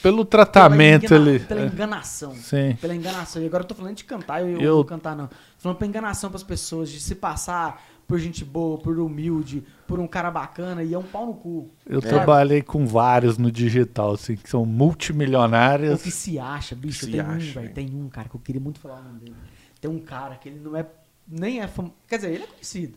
[0.00, 1.46] pelo tratamento pela engana, ali.
[1.46, 2.34] Pela enganação.
[2.34, 2.76] Sim.
[2.80, 3.42] Pela enganação.
[3.42, 4.60] E agora eu tô falando de cantar, eu, eu...
[4.60, 5.26] Eu- vou cantar não.
[5.26, 9.98] Tô falando pra enganação pras pessoas, de se passar por gente boa, por humilde, por
[10.00, 11.70] um cara bacana, e é um pau no cu.
[11.86, 12.02] Eu É.
[12.02, 16.02] trabalhei com vários no digital, assim, que são O multimilionários.
[16.02, 17.04] que se acha, bicho.
[17.06, 17.74] Se tem acha, um, velho.
[17.74, 19.36] Tem um, cara, que eu queria muito falar o nome dele.
[19.80, 20.86] Tem um cara que ele não é.
[21.28, 21.94] Nem é famoso.
[22.06, 22.94] Quer dizer, ele é conhecido.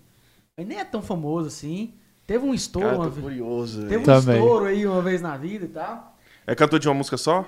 [0.57, 1.93] Mas nem é tão famoso assim.
[2.25, 3.81] Teve um estouro Cara, uma curioso.
[3.83, 4.35] Teve um Também.
[4.37, 6.14] estouro aí uma vez na vida e tal.
[6.47, 7.47] É cantor de uma música só?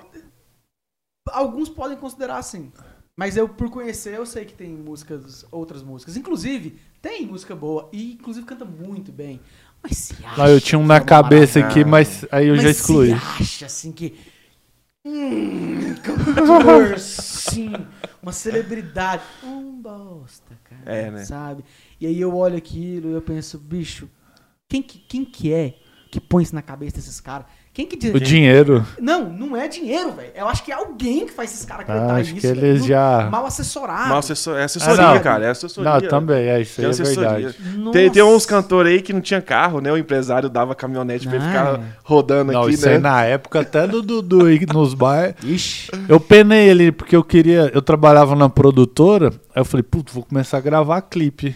[1.28, 2.72] Alguns podem considerar assim.
[3.16, 6.16] Mas eu, por conhecer, eu sei que tem músicas, outras músicas.
[6.16, 7.88] Inclusive, tem música boa.
[7.92, 9.40] E, inclusive, canta muito bem.
[9.82, 10.36] Mas se acha.
[10.36, 11.82] Não, eu tinha um na cabeça maravilha.
[11.82, 13.08] aqui, mas aí eu mas já excluí.
[13.08, 14.16] se acha, assim, que...
[15.04, 17.72] Hum, cantor, sim.
[18.22, 19.22] Uma celebridade.
[19.42, 20.82] Um bosta, cara.
[20.84, 21.24] É, né?
[21.24, 21.64] Sabe?
[22.00, 24.08] E aí eu olho aquilo e eu penso, bicho,
[24.68, 25.76] quem que, quem que é
[26.10, 27.46] que põe isso na cabeça desses caras?
[27.72, 28.12] Quem que diz...
[28.12, 28.84] O dinheiro.
[29.00, 30.32] Não, não é dinheiro, velho.
[30.34, 32.40] Eu acho que é alguém que faz esses caras acreditar Ah, acho nisso.
[32.40, 33.28] que eles Não- já.
[33.30, 34.08] Mal assessorado.
[34.08, 35.22] Mal assessor- é assessoria, Ah, não.
[35.22, 35.44] cara.
[35.46, 35.92] É assessoria.
[35.92, 37.54] Não, também, é, isso aí é verdade.
[37.92, 39.92] Tem, tem uns cantores aí que não tinha carro, né?
[39.92, 41.80] O empresário dava caminhonete pra ele Ah, ficar é.
[42.02, 42.94] rodando Não, aqui, isso né?
[42.94, 45.36] aí na época, até do Dudu aí nos bar.
[45.44, 45.92] Ixi.
[46.08, 47.70] Eu penei ele porque eu queria.
[47.72, 49.28] Eu trabalhava na produtora.
[49.54, 51.54] Aí eu falei, putz, vou começar a gravar clipe.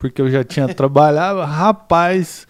[0.00, 1.40] Porque eu já tinha trabalhado.
[1.42, 2.44] Rapaz,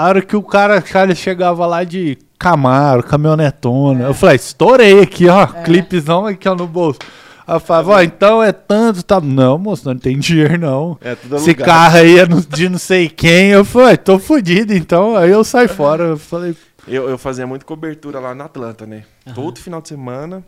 [0.00, 4.04] a hora que o cara, cara chegava lá de Camaro, caminhonetona.
[4.04, 5.42] Eu falei, estourei aqui, ó.
[5.42, 5.62] É.
[5.64, 7.00] Clipezão aqui, ó, no bolso.
[7.46, 9.20] Aí eu falava, ó, então é tanto, tá.
[9.20, 10.96] Não, moço, não tem dinheiro, não.
[11.00, 13.48] É, tudo Esse carro aí é no- de não sei quem.
[13.50, 15.16] Eu falei, tô fudido, então.
[15.16, 16.04] Aí eu saí fora.
[16.04, 16.54] Eu falei,
[16.86, 19.04] Eu, eu fazia muito cobertura lá na Atlanta, né?
[19.26, 19.34] Aham.
[19.34, 20.44] Todo final de semana,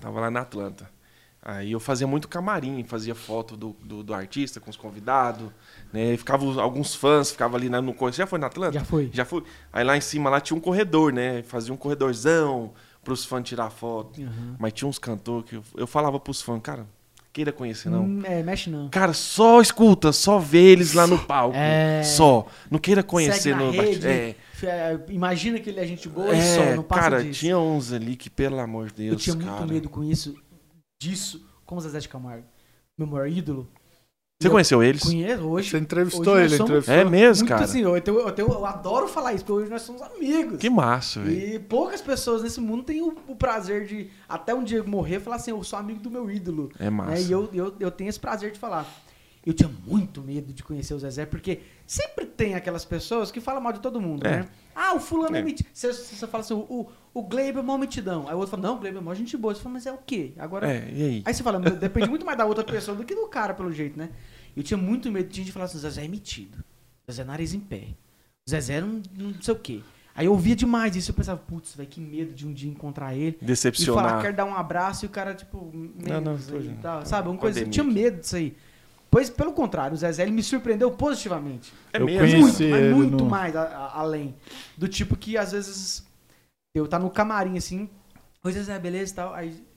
[0.00, 0.86] tava lá na Atlanta.
[1.42, 5.48] Aí eu fazia muito camarim, fazia foto do, do, do artista com os convidados,
[5.92, 6.16] né?
[6.16, 7.92] Ficava os- alguns fãs, ficava ali na, no...
[7.94, 8.72] Você já foi na Atlanta?
[8.72, 9.10] Já foi.
[9.12, 9.42] Já fui.
[9.72, 11.42] Aí lá em cima lá tinha um corredor, né?
[11.42, 12.72] Fazia um corredorzão
[13.02, 14.20] pros fãs tirar foto.
[14.20, 14.56] Uhum.
[14.58, 16.86] Mas tinha uns cantores que eu, eu falava pros fãs, cara,
[17.32, 18.04] queira conhecer não.
[18.04, 18.88] Hum, É, mexe não.
[18.88, 21.56] Cara, só escuta, só vê eles lá no palco.
[21.56, 22.02] É.
[22.02, 22.46] Só.
[22.70, 23.70] Não queira conhecer no.
[23.70, 24.36] rede, É.
[24.62, 27.40] é, Imagina que ele é gente boa e É, só, não passa cara, disso.
[27.40, 29.58] tinha uns ali que, pelo amor de Deus, Eu tinha cara.
[29.60, 30.34] muito medo com isso,
[31.02, 32.44] disso, com o Zezé de Camargo.
[32.98, 33.66] Meu maior ídolo.
[34.42, 35.02] Você Eu conheceu eles?
[35.02, 35.68] Conheço hoje.
[35.70, 36.94] você entrevistou Hoje ele, somos- entrevistou.
[36.94, 37.64] É mesmo, muito cara?
[37.64, 40.58] assim, eu, tenho- eu, tenho- eu adoro falar isso, porque hoje nós somos amigos.
[40.58, 41.56] Que massa, velho.
[41.56, 45.36] E poucas pessoas nesse mundo têm o, o prazer de, até um dia morrer, falar
[45.36, 46.72] assim, eu sou amigo do meu ídolo.
[46.78, 47.10] É massa.
[47.16, 47.20] Né?
[47.20, 48.86] E eu, eu, eu tenho esse prazer de falar.
[49.44, 53.60] Eu tinha muito medo de conhecer o Zezé, porque sempre tem aquelas pessoas que falam
[53.60, 54.30] mal de todo mundo, É.
[54.38, 54.48] né?
[54.74, 55.42] Ah, o fulano é, É.
[55.42, 55.66] metido.
[55.72, 58.26] Você, você fala assim, o, o Gleiber é mó metidão.
[58.28, 59.54] Aí o outro fala, não, o Gleiber é mó gente boa.
[59.54, 60.32] Você fala, mas é o quê?
[60.38, 60.70] Agora.
[60.70, 61.22] É, e aí?
[61.24, 63.72] Aí você fala, "Meu, depende muito mais da outra pessoa do que do cara, pelo
[63.72, 64.10] jeito, né?
[64.56, 66.62] Eu tinha muito medo de gente falar assim, Zezé é metido.
[67.10, 67.88] Zezé é nariz em pé.
[68.48, 69.80] Zezé não, não sei o quê.
[70.14, 73.14] Aí eu ouvia demais isso, eu pensava, putz, velho, que medo de um dia encontrar
[73.14, 73.28] ele.
[73.28, 74.20] E falar, Decepcionar.
[74.22, 77.28] quero dar um abraço e o cara, tipo, Não, não, tô e tal, sabe?
[77.28, 78.56] Uma coisa, eu pandemia tinha medo disso aí.
[79.08, 81.72] Pois, pelo contrário, o Zezé ele me surpreendeu positivamente.
[81.92, 82.20] É Eu mesmo?
[82.40, 84.34] conheci Muito, mas muito no- mais a- a- além.
[84.76, 86.04] Do tipo que, às vezes,
[86.74, 87.88] eu tá no camarim, assim,
[88.44, 89.70] oi, Zezé, beleza e tal, aí...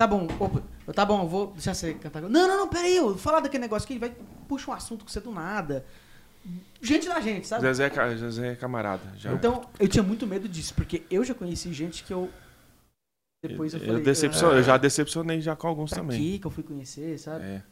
[0.00, 2.22] Tá bom, opa, eu, tá bom, eu vou deixar você cantar.
[2.22, 4.14] Não, não, não, peraí, eu vou falar daquele negócio aqui, vai,
[4.46, 5.84] puxa um assunto com você do nada.
[6.80, 7.62] Gente da gente, sabe?
[7.62, 9.02] Zezé, é Zezé é camarada.
[9.16, 9.32] Já.
[9.32, 12.30] Então, eu tinha muito medo disso, porque eu já conheci gente que eu.
[13.42, 14.02] Depois eu, eu, falei.
[14.04, 16.16] decepcion- "Ah, eu já decepcionei já com alguns também.
[16.34, 17.44] quê que eu fui conhecer, sabe?
[17.44, 17.62] É.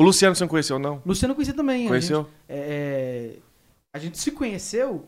[0.00, 1.02] O Luciano você não conheceu, não?
[1.04, 1.84] Luciano eu conheci também.
[1.84, 2.22] a Conheceu?
[2.22, 3.38] gente- é, é,
[3.94, 5.06] a gente se conheceu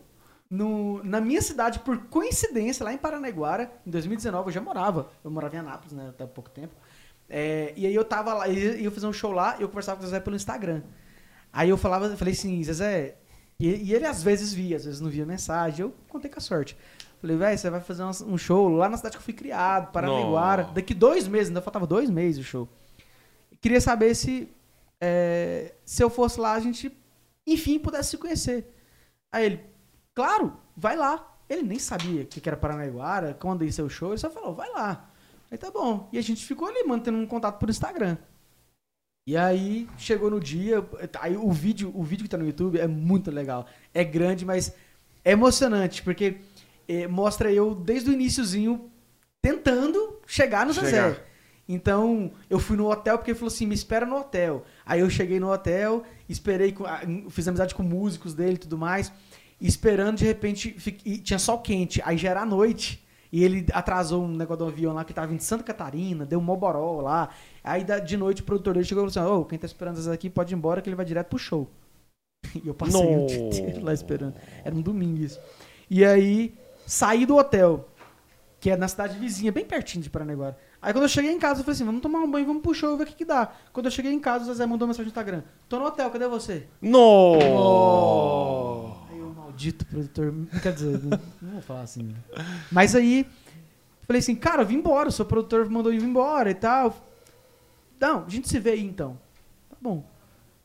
[0.51, 5.11] no, na minha cidade, por coincidência, lá em Paranaguara, em 2019, eu já morava.
[5.23, 6.75] Eu morava em Anápolis, né, até há pouco tempo.
[7.29, 9.99] É, e aí eu tava lá, e eu fazer um show lá, e eu conversava
[9.99, 10.83] com o Zezé pelo Instagram.
[11.53, 13.17] Aí eu falava, eu falei assim, Zezé,
[13.59, 16.43] e, e ele às vezes via, às vezes não via mensagem, eu contei com a
[16.43, 16.77] sorte.
[17.21, 19.93] Falei, velho, você vai fazer um um show lá na cidade que eu fui criado,
[19.93, 20.65] Paranaguara.
[20.65, 20.73] Não.
[20.73, 22.69] Daqui dois meses, ainda faltava dois meses o show.
[23.61, 24.49] Queria saber se
[25.01, 26.91] é, se eu fosse lá, a gente,
[27.47, 28.75] enfim, pudesse se conhecer.
[29.33, 29.61] Aí ele,
[30.15, 31.27] claro, vai lá.
[31.49, 34.55] Ele nem sabia o que era Paranaiguara, quando ia ser o show, ele só falou,
[34.55, 35.11] vai lá.
[35.51, 36.09] Aí tá bom.
[36.13, 38.17] E a gente ficou ali mantendo um contato por Instagram.
[39.27, 40.85] E aí chegou no dia,
[41.21, 43.67] aí o vídeo, o vídeo que tá no YouTube é muito legal.
[43.93, 44.73] É grande, mas
[45.25, 46.39] é emocionante, porque
[46.89, 48.91] eh, mostra eu desde o iniciozinho
[49.43, 50.91] tentando chegar no Zezé.
[50.91, 51.31] Chegar.
[51.69, 54.65] Então, eu fui no hotel porque ele falou assim: me espera no hotel.
[54.85, 56.75] Aí eu cheguei no hotel, esperei,
[57.29, 59.13] fiz amizade com músicos dele e tudo mais.
[59.61, 62.01] Esperando, de repente, e tinha sol quente.
[62.05, 63.05] Aí já era a noite.
[63.33, 66.43] E ele atrasou um negócio do avião lá que tava de Santa Catarina, deu um
[66.43, 67.29] moboró lá.
[67.63, 70.09] Aí de noite o produtor dele chegou e falou assim: Ô, quem tá esperando essas
[70.09, 71.71] aqui pode ir embora que ele vai direto pro show.
[72.65, 74.35] E eu passei o dia inteiro lá esperando.
[74.65, 75.39] Era um domingo isso.
[75.89, 76.55] E aí
[76.87, 77.89] saí do hotel,
[78.59, 80.57] que é na cidade vizinha, bem pertinho de Paranaguá.
[80.83, 82.75] Aí quando eu cheguei em casa, eu falei assim: vamos tomar um banho, vamos pro
[82.75, 83.53] show, ver o que, que dá.
[83.73, 86.27] Quando eu cheguei em casa, o Zezé mandou mensagem no Instagram: tô no hotel, cadê
[86.27, 86.67] você?
[86.81, 87.35] No!
[87.35, 88.90] Aí o
[89.61, 90.35] maldito produtor.
[90.63, 92.15] Quer dizer, não, não vou falar assim.
[92.73, 93.27] Mas aí,
[94.07, 96.97] falei assim, cara, vim embora, o seu produtor mandou eu ir embora e tal.
[98.01, 99.19] Não, a gente se vê aí então.
[99.69, 100.05] Tá bom.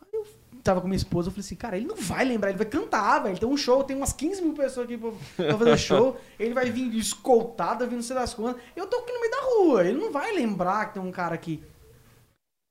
[0.01, 0.25] Aí eu
[0.63, 3.19] tava com minha esposa, eu falei assim, cara, ele não vai lembrar, ele vai cantar,
[3.19, 3.37] velho.
[3.37, 6.17] Tem um show, tem umas 15 mil pessoas aqui pra, pra fazer show.
[6.39, 8.61] Ele vai vir escoltado, vir não sei das quantas.
[8.75, 11.35] Eu tô aqui no meio da rua, ele não vai lembrar que tem um cara
[11.35, 11.61] aqui.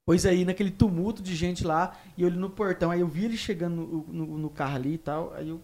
[0.07, 3.25] Pois aí, naquele tumulto de gente lá, e eu ali no portão, aí eu vi
[3.25, 5.61] ele chegando no, no- no carro ali e tal, aí eu.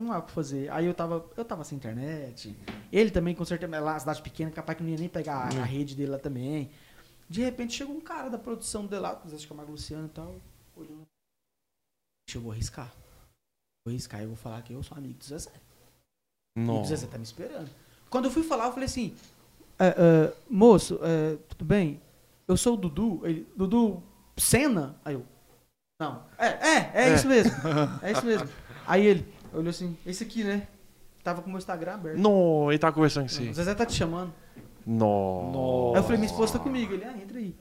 [0.00, 0.70] Não há o que fazer.
[0.70, 2.56] Aí eu tava, eu tava sem internet.
[2.92, 5.60] Ele também, com certeza, é lá cidade pequena, capaz que não ia nem pegar a,
[5.60, 6.70] a rede dele lá também.
[7.28, 10.06] De repente chegou um cara da produção dele lá, acho que é o Marco Luciano
[10.06, 10.40] e tal,
[10.76, 11.06] olhando.
[12.32, 12.92] Eu vou arriscar.
[13.84, 15.52] Vou arriscar e eu vou falar que eu sou amigo do Zezé.
[16.56, 16.84] E o.
[16.84, 17.68] Zezé tá me esperando.
[18.08, 19.16] Quando eu fui falar, eu falei assim:
[19.78, 22.00] "É, é, moço, é, tudo bem?
[22.46, 23.26] Eu sou o Dudu.
[23.26, 24.02] Ele, Dudu
[24.36, 24.98] Senna?
[25.04, 25.26] Aí eu.
[26.00, 26.24] Não.
[26.38, 27.52] É, é, é, isso mesmo.
[28.02, 28.48] É isso mesmo.
[28.86, 30.66] Aí ele olhou assim: esse aqui, né?
[31.22, 32.18] Tava com o meu Instagram aberto.
[32.18, 33.52] No, ele tá conversando com O você.
[33.52, 34.32] Zezé tá te chamando.
[34.86, 35.92] No.
[35.94, 36.94] Aí eu falei, minha esposa tá comigo.
[36.94, 37.54] Ele, ah, entra aí.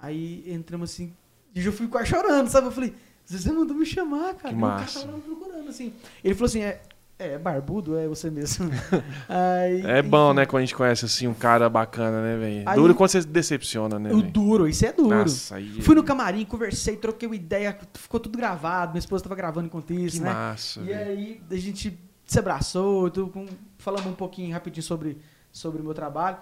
[0.00, 1.14] Aí entramos assim,
[1.54, 2.66] e eu fui quase chorando, sabe?
[2.68, 2.94] Eu falei,
[3.30, 4.54] Zezé mandou me chamar, cara.
[4.54, 5.00] Que o cara massa.
[5.00, 5.92] tava me procurando, assim.
[6.24, 6.80] Ele falou assim, é,
[7.18, 8.70] é barbudo, é você mesmo.
[9.28, 12.74] Aí, É bom, enfim, né, quando a gente conhece assim um cara bacana, né, velho?
[12.76, 15.16] Duro quando você se decepciona, né, O duro, isso é duro.
[15.16, 15.80] Nossa, aí.
[15.82, 19.92] Fui no camarim, conversei, troquei uma ideia, ficou tudo gravado, minha esposa tava gravando enquanto
[19.92, 20.32] isso, Que né?
[20.32, 20.80] massa.
[20.80, 21.10] E velho.
[21.10, 23.46] aí a gente se abraçou, com-
[23.78, 25.18] falamos um pouquinho rapidinho sobre,
[25.50, 26.36] sobre o meu trabalho.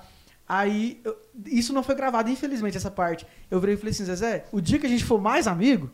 [0.48, 1.16] Aí, eu-
[1.46, 3.26] isso não foi gravado, infelizmente, essa parte.
[3.50, 5.90] Eu virei e falei assim, Zezé, o dia que a gente for mais amigo,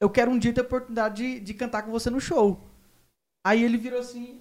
[0.00, 2.60] eu quero um dia ter a oportunidade de, de cantar com você no show.
[3.44, 4.40] Aí ele virou assim,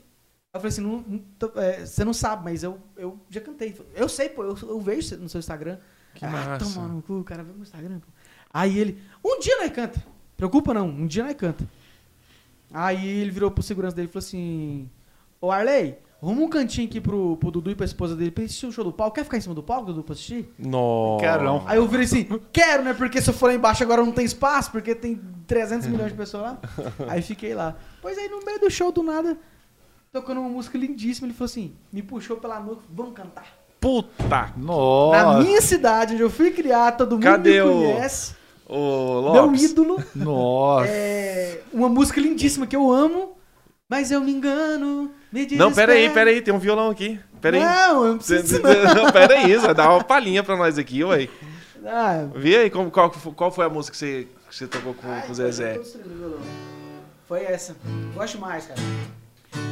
[0.53, 3.75] eu falei assim, não- não tô- é, você não sabe, mas eu, eu já cantei.
[3.95, 5.77] Eu sei, pô, eu, eu vejo no seu Instagram.
[6.13, 6.65] Que ah, massa.
[6.65, 8.07] toma no cu, o cara vê meu Instagram, pô.
[8.51, 10.03] Aí ele, um dia nós canta.
[10.35, 11.67] Preocupa não, um dia nós canta.
[12.73, 14.89] Aí ele virou pro segurança dele e falou assim:
[15.39, 18.65] Ô Arley, arruma um cantinho aqui pro, pro Dudu e pra esposa dele pra assistir
[18.65, 19.15] o show do palco.
[19.15, 20.51] Quer ficar em cima do palco, Dudu, pra assistir?
[20.57, 21.17] No.
[21.21, 21.63] Carão.
[21.65, 22.93] Aí eu virei assim: Quero, né?
[22.93, 26.17] Porque se eu for lá embaixo agora não tem espaço, porque tem 300 milhões de
[26.17, 26.57] pessoas lá.
[27.07, 27.75] Aí fiquei lá.
[28.01, 29.37] Pois aí no meio do show, do nada,
[30.11, 33.45] tocando uma música lindíssima, ele falou assim: Me puxou pela nuca, vamos cantar.
[33.79, 34.25] Puta.
[34.27, 35.39] Na Nossa.
[35.43, 38.35] minha cidade, onde eu fui criar, todo mundo Cadê me o- conhece.
[38.67, 39.63] Ô, Meu Lopes.
[39.63, 40.03] ídolo.
[40.15, 40.87] Nossa.
[40.89, 43.37] É uma música lindíssima que eu amo,
[43.87, 45.11] mas eu me engano.
[45.57, 47.19] Não, pera aí, pera aí, tem um violão aqui.
[47.41, 47.63] Pera aí.
[47.63, 48.71] Não, eu não preciso não.
[49.03, 51.27] Não, pera aí, você dá uma palhinha pra nós aqui, ué.
[51.85, 55.07] Ah, Vê aí como- qual, qual foi a música que você, que você tocou com,
[55.09, 55.79] ai, com o eu Zezé.
[57.27, 57.75] Foi essa.
[58.15, 58.79] Gosto mais, cara.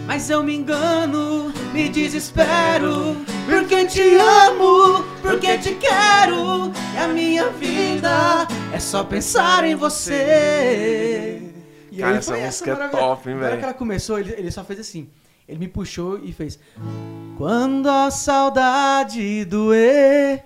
[0.05, 3.18] Mas eu me engano, me desespero,
[3.49, 11.41] porque te amo, porque te quero, e a minha vida é só pensar em você.
[11.91, 13.01] E Cara, essa música é maravilha.
[13.01, 13.59] top, hein, Na hora velho?
[13.59, 15.09] que ela começou, ele, ele só fez assim.
[15.48, 16.60] Ele me puxou e fez.
[17.38, 20.43] Quando a saudade doer.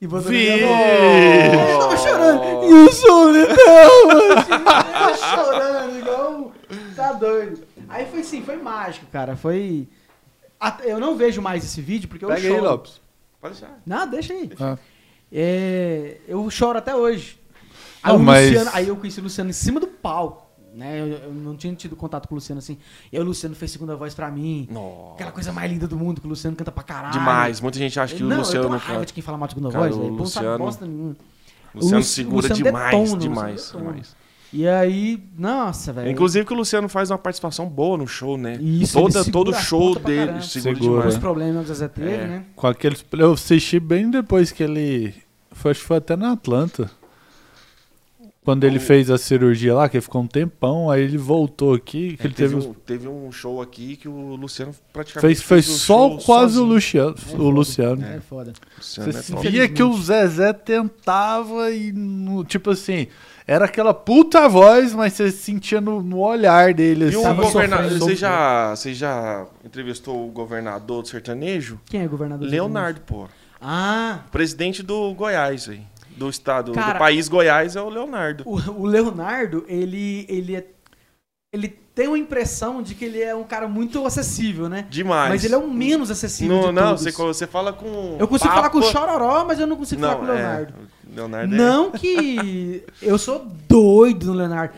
[0.00, 0.60] E minha Vi.
[0.64, 0.78] mão.
[1.72, 2.64] Eu tava chorando.
[2.64, 3.56] E o solidão,
[4.10, 6.52] eu tava chorando, igual.
[6.94, 7.66] Tá doido.
[7.88, 9.36] Aí foi assim, foi mágico, cara.
[9.36, 9.88] Foi.
[10.84, 12.54] Eu não vejo mais esse vídeo porque eu Pega choro.
[12.54, 13.00] aí, Lopes.
[13.40, 13.80] Pode deixar.
[13.86, 14.50] Não, deixa aí.
[14.60, 14.76] Ah.
[15.32, 17.38] É, eu choro até hoje.
[18.02, 20.45] Aí, Não, mas- Luciano- aí eu conheci o Luciano em cima do palco.
[20.76, 21.00] Né?
[21.00, 22.76] Eu, eu não tinha tido contato com o Luciano assim.
[23.10, 24.68] E o Luciano fez segunda voz pra mim.
[24.70, 25.14] Nossa.
[25.14, 27.12] Aquela coisa mais linda do mundo, que o Luciano canta pra caralho.
[27.14, 27.60] Demais.
[27.62, 29.06] Muita gente acha que não, o Luciano eu não canta.
[29.06, 31.16] de quem fala mal de segunda Cara, voz, o Luciano- bosta nenhuma.
[31.74, 34.16] Luciano Lu- segura Luciano demais, detona, demais, Luciano demais.
[34.52, 36.10] E aí, nossa, velho.
[36.10, 38.56] Inclusive que o Luciano faz uma participação boa no show, né?
[38.60, 40.78] Isso, Toda, todo show dele segura, Segura.
[40.98, 41.14] demais.
[41.14, 42.26] os problemas que o Zezé teve, É.
[42.26, 42.44] né?
[42.54, 43.04] Com aqueles.
[43.12, 45.14] Eu assisti bem depois que ele.
[45.52, 46.90] Foi, acho que foi até na Atlanta.
[48.46, 51.74] Quando ele O- fez a cirurgia lá, que ele ficou um tempão, aí ele voltou
[51.74, 52.54] aqui, que É, ele teve, teve.
[52.54, 56.18] os- um, teve um show aqui que o Luciano praticamente Fez, fez o só show
[56.24, 56.72] quase o sozinho.
[56.72, 57.10] Luciano.
[57.10, 57.42] É o foda.
[57.50, 58.04] Luciano.
[58.04, 58.52] É foda.
[58.78, 63.08] Luciano Você é via que o Zezé tentava e, no- tipo assim,
[63.48, 67.10] era aquela puta voz, mas você sentia no, no olhar dele.
[67.10, 71.80] E o assim, governador, você já, você já entrevistou o governador do sertanejo?
[71.86, 72.46] Quem é o governador?
[72.46, 73.22] do Leonardo, pô.
[73.22, 73.28] Rio?
[73.60, 75.80] Ah, Presidente do Goiás, aí.
[76.16, 78.42] Do estado, Cara, do país Goiás é o Leonardo.
[78.46, 80.66] o, o Leonardo, ele, ele é.
[81.52, 84.86] Ele tem uma impressão de que ele é um cara muito acessível, né?
[84.90, 85.30] Demais.
[85.30, 88.16] Mas ele é o menos acessível Não, não, você, você fala com.
[88.18, 90.34] Eu consigo papo- falar com o Chororó, mas eu não consigo falar com o Não,
[90.34, 90.74] Leonardo.
[90.74, 94.74] É, Leonardo é- Não que eu sou doido no Leonardo.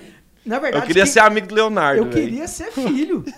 [0.48, 2.00] Na verdade, Eu queria quem- ser amigo do Leonardo.
[2.00, 2.16] eu velho.
[2.26, 3.24] queria ser filho.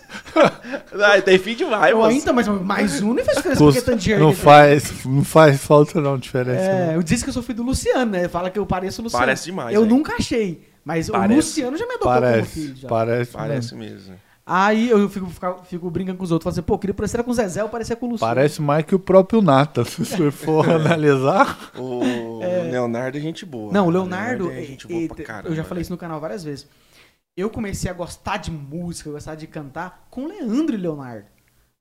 [1.02, 2.08] Ah, tem filho demais, Eu moço.
[2.10, 5.60] ainda, mas mais um não faz diferença porque tanto dinheiro Não que faz, não faz
[5.60, 6.60] falta não diferença.
[6.60, 6.68] tem.
[6.86, 6.90] não.
[6.92, 8.28] É, eu disse que eu sou filho do Luciano, né?
[8.28, 9.24] Fala que eu pareço o Luciano.
[9.24, 10.62] Parece demais, Eu nunca achei.
[10.84, 11.32] Mas Parece.
[11.32, 12.76] o Luciano já me adotou como Parece, filho.
[12.76, 12.88] Já.
[12.88, 13.94] parece, Parece mesmo.
[13.96, 14.14] mesmo.
[14.46, 17.22] Aí eu fico, fico, fico brincando com os outros, falando assim, pô, eu queria parecer
[17.22, 18.34] com o Zezé, eu parecia com o Luciano.
[18.34, 21.70] Parece mais que o próprio Nata, se você for analisar.
[21.76, 22.40] O
[22.70, 23.72] Leonardo é gente boa.
[23.72, 25.48] Não, o Leonardo, é gente boa e- pra caramba.
[25.50, 26.66] eu já falei isso no canal várias vezes.
[27.36, 31.26] Eu comecei a gostar de música, gostar de cantar com Leandro e Leonardo.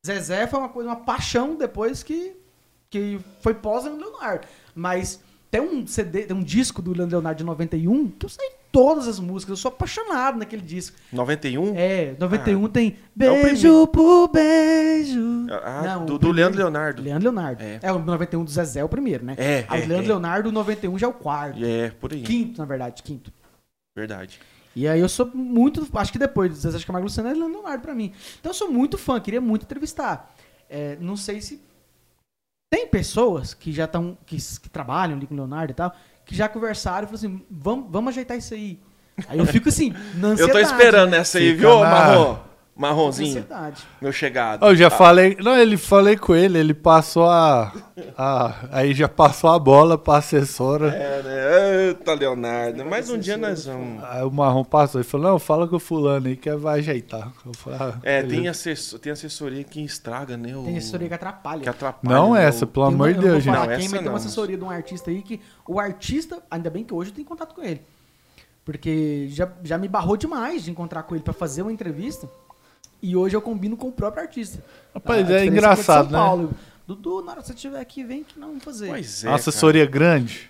[0.06, 2.36] Zezé foi uma coisa, uma paixão depois que,
[2.90, 4.48] que foi pós Leonardo.
[4.74, 5.22] Mas
[5.52, 9.08] tem um CD, tem um disco do Leandro Leonardo de 91 que eu sei todas
[9.08, 10.96] as músicas, eu sou apaixonado naquele disco.
[11.12, 11.74] 91?
[11.76, 15.48] É, 91 tem É Beijo por Beijo.
[15.64, 17.02] Ah, Não, do, do Leandro Leonardo.
[17.02, 17.64] Leandro Leonardo.
[17.64, 17.80] É.
[17.82, 17.92] É.
[17.92, 19.36] o 91 do Zezé é o primeiro, né?
[19.38, 20.10] É, Aí é, Leandro é.
[20.10, 21.64] Leonardo, o 91 já é o quarto.
[21.64, 22.22] É, por aí.
[22.22, 23.34] Quinto, na verdade, quinto.
[23.96, 24.40] Verdade.
[24.80, 25.86] E aí eu sou muito.
[25.94, 28.14] Acho que depois do Zezé de Camargo Luciano é Leandro Leonardo pra mim.
[28.40, 30.34] Então eu sou muito fã, queria muito entrevistar.
[30.70, 31.62] É, não sei se.
[32.72, 34.18] Tem pessoas que já estão.
[34.26, 35.94] Que, que trabalham ali com o Leonardo e tal,
[36.26, 38.80] que já conversaram e falaram assim: vamos, vamos ajeitar isso aí.
[39.28, 40.52] Aí eu fico assim, na Eu ansiedade.
[40.54, 41.18] tô esperando né?
[41.18, 42.38] essa aí, Fica viu, na- Marrom?
[42.80, 43.46] Marronzinho,
[44.02, 44.66] meu chegado.
[44.66, 47.74] Eu já falei, não, ele falei com ele, ele passou a,
[48.18, 50.88] a aí já passou a bola pra assessora.
[50.96, 51.88] É, né?
[51.90, 52.86] Eita, Leonardo.
[52.86, 54.02] Mas um dia nós vamos.
[54.06, 57.34] Aí o Marrom passou e falou, não, fala com o fulano aí que vai ajeitar.
[57.46, 60.56] Eu falei, ah, É, tem, assessor, tem assessoria que estraga, né?
[60.56, 60.64] O...
[60.64, 61.62] Tem assessoria que atrapalha.
[61.64, 62.16] que atrapalha.
[62.16, 63.54] Não né, essa, o- pelo Tem amor de eu não Deus, gente.
[63.56, 64.16] Não, quem, essa mas tem uma não.
[64.16, 67.54] assessoria de um artista aí que o artista, ainda bem que hoje eu tenho contato
[67.54, 67.82] com ele.
[68.64, 72.30] Porque já, já me barrou demais de encontrar com ele pra fazer uma entrevista.
[73.02, 74.64] E hoje eu combino com o próprio artista.
[74.94, 76.26] Rapaz, é que engraçado, São né?
[76.26, 76.52] Paulo.
[76.88, 78.90] Dudu, na hora que você estiver aqui, vem que não vamos fazer.
[78.90, 79.28] Pois é.
[79.28, 80.50] Uma assessoria grande,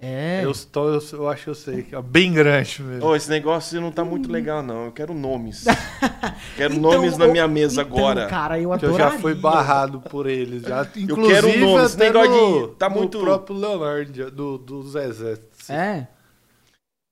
[0.00, 0.42] É.
[0.44, 3.06] eu, estou, eu, eu acho que eu sei, que é bem grande mesmo.
[3.06, 4.84] Ô, esse negócio não tá muito legal, não.
[4.86, 5.64] Eu quero nomes.
[6.56, 8.26] quero Então, nomes na minha mesa então, Agora.
[8.26, 9.10] Cara, eu que eu adoraria.
[9.16, 10.62] já fui barrado por eles.
[10.62, 10.86] Já.
[10.96, 15.38] Inclusive, quero o nome, esse negócio no- de- tá muito- próprio Leonardo, do, do Zezé.
[15.68, 16.06] É.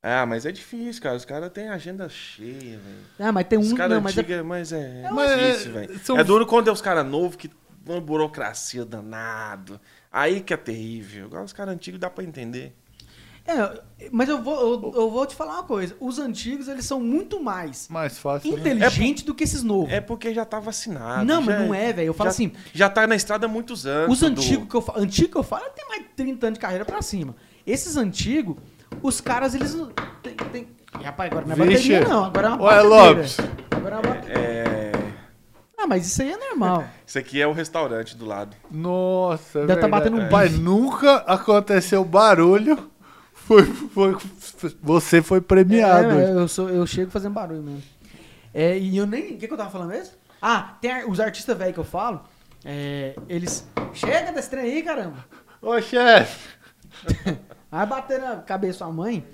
[0.09, 1.17] Ah, mas é difícil, cara.
[1.17, 2.97] Os caras têm agenda cheia, velho.
[3.19, 3.63] Ah, mas tem um.
[3.63, 6.01] Os caras é- antigos, mas é, é Mas difícil, é- velho.
[6.05, 7.51] são- É duro quando é os caras novos que
[7.85, 9.81] uma burocracia danado.
[10.13, 11.27] Aí que é terrível.
[11.27, 12.73] Agora os caras antigos dá pra entender.
[13.49, 13.81] É,
[14.11, 15.95] mas eu vou, eu, eu vou te falar uma coisa.
[16.01, 18.59] Os antigos, eles são muito mais Mais fácil, né?
[18.61, 19.93] inteligentes do que esses novos.
[19.93, 21.25] É porque já tá vacinado.
[21.25, 22.09] não, mas não é, velho.
[22.09, 24.17] Eu falo já, assim, Já tá na estrada há muitos anos.
[24.17, 26.61] os antigos que eu falo, antigo que eu falo, tem mais de 30 anos de
[26.61, 27.37] carreira pra cima.
[27.65, 28.57] Esses antigos,
[29.03, 29.91] os caras, eles não-
[30.23, 30.69] tem, tem...
[31.03, 31.91] Rapaz, agora não é Vixe.
[31.93, 32.83] bateria não, agora é uma Ué.
[32.83, 33.37] Lopes.
[33.71, 34.41] Agora é uma batedeira.
[34.41, 34.93] É.
[35.79, 36.85] Ah, mas isso aí é normal.
[37.07, 38.57] Isso aqui é o restaurante do lado.
[38.71, 40.11] Nossa, é Deve tá verdade.
[40.11, 40.61] batendo um Pai, bife.
[40.61, 42.91] nunca aconteceu barulho.
[43.35, 44.17] Foi, foi,
[44.83, 46.19] você foi premiado.
[46.19, 47.83] É, eu, sou, eu chego fazendo barulho mesmo.
[48.53, 49.35] É, e eu nem.
[49.35, 50.15] O que, que eu tava falando mesmo?
[50.43, 52.23] Ah, tem os artistas velhos que eu falo.
[52.65, 53.69] é, eles.
[53.93, 55.25] Chega desse trem aí, caramba.
[55.63, 56.49] Ô, chefe.
[57.71, 59.27] Vai bater na cabeça da sua mãe.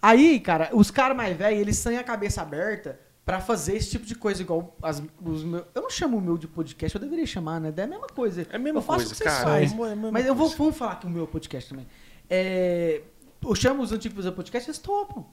[0.00, 4.06] Aí, cara, os caras mais velhos, eles têm a cabeça aberta pra fazer esse tipo
[4.06, 5.64] de coisa, igual as, os meus.
[5.74, 7.72] Eu não chamo o meu de podcast, eu deveria chamar, né?
[7.76, 8.46] É a mesma coisa.
[8.50, 9.50] É a mesma eu faço coisa, o que vocês cara.
[9.50, 10.06] fazem.
[10.06, 11.86] É Mas eu vou, vamos falar que o meu podcast também.
[12.30, 13.02] É,
[13.44, 15.26] eu chamo os antigos pra fazer podcast, eles topam.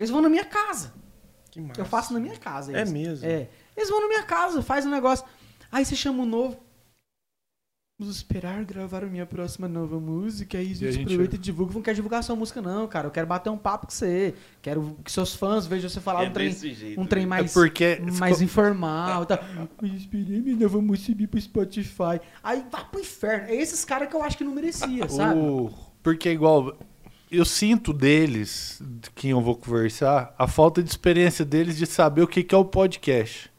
[0.00, 0.92] Eles vão na minha casa.
[1.50, 1.80] Que massa.
[1.80, 2.76] Eu faço na minha casa.
[2.76, 2.92] É isso.
[2.92, 3.26] mesmo?
[3.26, 3.48] É.
[3.76, 5.24] Eles vão na minha casa, faz um negócio.
[5.70, 6.58] Aí você chama um novo.
[8.04, 10.58] Vamos esperar gravar a minha próxima nova música.
[10.58, 11.72] Aí a gente, a gente- aproveita e divulga.
[11.72, 13.06] Não quero divulgar sua música, não, cara.
[13.06, 14.34] Eu quero bater um papo com você.
[14.60, 17.28] Quero que seus fãs vejam você falar É um trem, jeito, um trem velho.
[17.30, 19.24] mais, É porque- mais informal.
[19.24, 19.40] Tá.
[19.82, 22.20] Eu esperei minha nova música subir pro Spotify.
[22.42, 23.48] Aí vai pro inferno.
[23.48, 25.38] É esses caras que eu acho que não merecia, sabe?
[25.40, 25.70] O-
[26.02, 26.76] porque igual
[27.30, 32.20] eu sinto deles, de quem eu vou conversar, a falta de experiência deles de saber
[32.22, 33.50] o que, que é o podcast.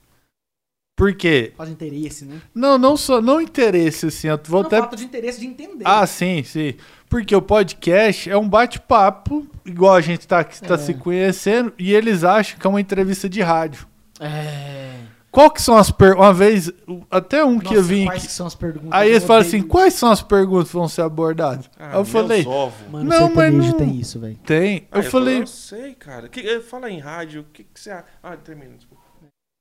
[0.96, 1.52] Por quê?
[1.58, 2.42] Faz interesse, né?
[2.54, 5.84] Não, não só não interesse assim, eu vou Não, até falta de interesse de entender.
[5.86, 6.76] Ah, sim, sim.
[7.10, 10.78] Porque o podcast é um bate-papo, igual a gente tá, aqui, tá É.
[10.78, 13.86] se conhecendo, e eles acham que é uma entrevista de rádio.
[14.22, 14.94] É.
[15.30, 16.26] Qual que são as perguntas?
[16.28, 16.72] Uma vez,
[17.12, 18.88] até um que Nossa, eu vim quais que são as perguntas?
[18.94, 21.70] Aí Eu eles falam assim: quais são as perguntas que vão ser abordadas?
[21.78, 22.74] Ah, eu falei: ovos.
[22.90, 24.40] Mano, Não, mas não- tem isso, velho.
[24.46, 24.88] tem.
[24.90, 26.30] Ah, Eu falei: Eu sei, cara.
[26.30, 27.42] Que, eh, fala em rádio.
[27.42, 28.06] O que, que você acha?
[28.24, 28.95] Ah, termina, desculpa.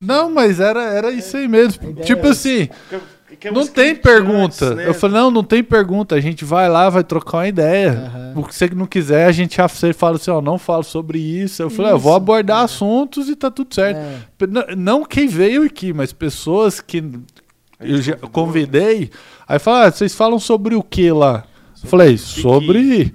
[0.01, 1.95] Não, mas era, era isso aí mesmo.
[2.03, 4.75] Tipo é assim, Que, que que é Não tem pergunta.
[4.75, 4.87] né?
[4.89, 6.15] Eu falei, não, não tem pergunta.
[6.15, 7.91] A gente vai lá, vai trocar uma ideia.
[7.93, 8.33] Aham.
[8.37, 11.63] O que você não quiser, a gente já fala assim, ó, não falo sobre isso.
[11.63, 12.65] Eu falei, eu vou abordar é.
[12.65, 13.99] assuntos e tá tudo certo.
[13.99, 14.19] É.
[14.39, 17.03] P- n- Não quem veio aqui, mas pessoas que
[17.81, 19.11] eu já convidou, convidei.
[19.49, 21.45] Aí falaram, ah, vocês falam sobre o que lá?
[21.83, 23.13] Eu falei, sobre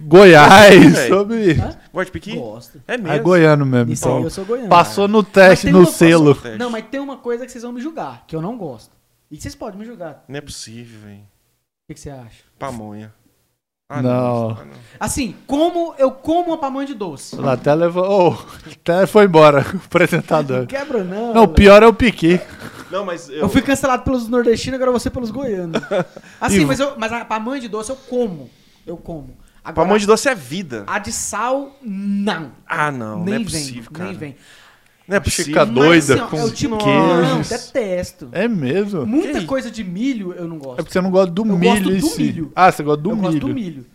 [0.00, 1.54] Goiás, sobre...
[1.54, 2.36] Gosta de piqui?
[2.36, 2.80] Gosto.
[2.86, 3.12] É mesmo.
[3.12, 4.24] É goiano mesmo, Isso aí, então.
[4.24, 4.68] eu sou goiano.
[4.68, 6.34] Passou no Mas teste, no selo.
[6.34, 6.58] Teste.
[6.58, 8.90] Não, mas tem uma coisa que vocês vão me julgar, que eu não gosto.
[9.30, 10.24] E vocês podem me julgar.
[10.28, 11.18] Não é possível, velho.
[11.18, 12.44] O que, que você acha?
[12.58, 13.12] Pamonha.
[13.90, 14.50] Não.
[14.50, 14.76] Ah, não.
[15.00, 17.36] Assim, como eu como uma pamonha de doce.
[17.36, 18.04] Lá até levou.
[18.38, 20.58] Oh, até foi embora, o apresentador.
[20.60, 21.32] Não quebra, não.
[21.32, 22.38] Não, o pior é o Piqui.
[22.90, 23.36] Não, mas eu...
[23.36, 25.80] Eu fui cancelado pelos nordestinos, agora você pelos goianos.
[26.40, 28.50] Assim, E- mas, eu, mas a pamonha de doce eu como.
[28.86, 29.36] Eu como.
[29.68, 30.84] Agora, Pamonha de doce é vida.
[30.86, 32.52] A de sal, não.
[32.66, 33.24] Ah, não.
[33.24, 34.08] nem não é vem, possível, cara.
[34.10, 34.36] nem vem.
[35.06, 35.66] Não é Fica possível.
[35.66, 36.98] doida Mas, assim, ó, com é o tipo, queijo.
[37.00, 38.28] Não, detesto.
[38.32, 39.06] É mesmo?
[39.06, 40.76] Muita Que coisa de milho eu não É gosto.
[40.76, 42.52] porque você não gosta do Eu milho gosto em do milho.
[42.54, 43.26] Ah, você gosta do eu milho.
[43.30, 43.86] gosto do milho.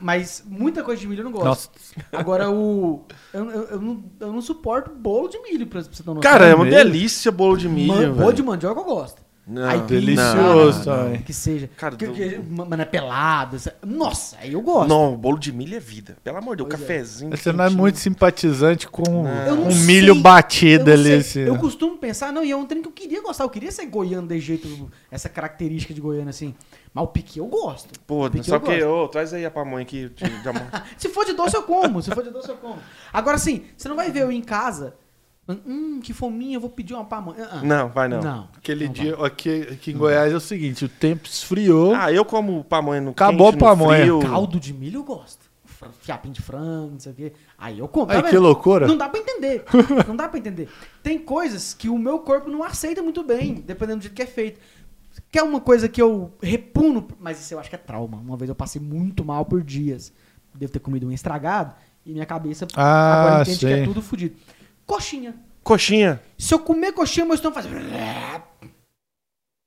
[0.00, 1.44] Mas muita coisa de milho eu não gosto.
[1.46, 1.68] Nossa,
[2.10, 3.04] Agora o.
[3.34, 6.20] Eu, eu, eu não, eu não suporto bolo de milho, pra você noção.
[6.22, 6.78] Cara, é uma mesmo?
[6.78, 9.22] delícia bolo de milho, Man- bolo de mandioca eu gosto.
[9.46, 11.20] Não, Aí, delicioso não, também.
[11.20, 11.68] Que seja.
[11.76, 13.56] Cara, que, do- que, mano, é pelado.
[13.56, 14.88] essa- Nossa, aí eu gosto.
[14.88, 16.16] Não, bolo de milho é vida.
[16.24, 16.94] Pelo amor de Deus, Pois é.
[16.94, 17.36] cafezinho.
[17.36, 19.80] Você não é muito simpatizante com um sei.
[19.86, 21.12] milho batido Eu ali.
[21.12, 21.40] assim.
[21.40, 23.84] Eu costumo pensar, não, e é um trem que eu queria gostar, eu queria ser
[23.84, 26.54] goiano desse jeito, essa característica de goiano assim.
[26.94, 27.88] Mas o piqui eu gosto.
[28.06, 30.08] Pô, só eu que, ô, traz aí a pamonha aqui.
[30.08, 30.62] de- de amor.
[30.96, 32.78] Se for de doce eu como, se for de doce eu como.
[33.12, 34.94] Agora sim, você não vai ver eu em casa,
[35.48, 37.44] hum, que fominha, eu vou pedir uma pamonha.
[37.44, 37.62] Ah, ah.
[37.62, 38.20] não, vai não.
[38.20, 38.48] Não.
[38.56, 41.94] Aquele não dia, aqui, aqui em Goiás é o seguinte, o tempo esfriou.
[41.94, 43.98] Ah, eu como pamonha no Acabou quente, a pamonha.
[43.98, 44.20] no frio.
[44.20, 44.30] vai.
[44.30, 45.44] Caldo de milho eu gosto.
[46.00, 47.32] Fiapinho de frango, não sei o quê.
[47.58, 48.10] Aí eu como.
[48.10, 48.86] Ai, tá que loucura.
[48.86, 49.64] Não dá pra entender.
[50.08, 50.66] Não dá pra entender.
[51.02, 54.26] Tem coisas que o meu corpo não aceita muito bem, dependendo do jeito que é
[54.26, 54.58] feito.
[55.30, 58.16] Que é uma coisa que eu repuno, mas isso eu acho que é trauma.
[58.16, 60.10] Uma vez eu passei muito mal por dias.
[60.54, 61.74] Devo ter comido um estragado
[62.06, 63.80] e minha cabeça Ah, agora entende que sei.
[63.82, 64.36] é tudo fodido.
[64.86, 65.34] Coxinha.
[65.62, 66.20] Coxinha.
[66.38, 67.74] Se eu comer coxinha, meu estômago faz.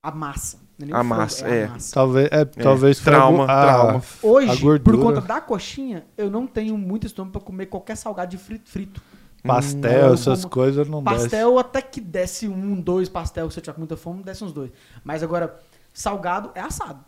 [0.03, 0.59] A massa.
[0.80, 1.68] Não é o A frango, massa, a é.
[1.68, 1.93] massa.
[1.93, 3.93] Talvez, é, talvez foi trauma, algum- ah, trauma.
[3.99, 8.30] a Hoje, por conta da coxinha, eu não tenho muito estômago pra comer qualquer salgado
[8.32, 8.70] de frito.
[8.70, 9.01] frito.
[9.43, 11.15] Pastel, Hum, essas como- coisas não desce.
[11.24, 14.51] Pastel até que desce um, dois pastel, se eu tiver com muita fome, desce uns
[14.51, 14.72] dois.
[15.03, 15.57] Mas agora,
[15.93, 17.03] salgado é assado.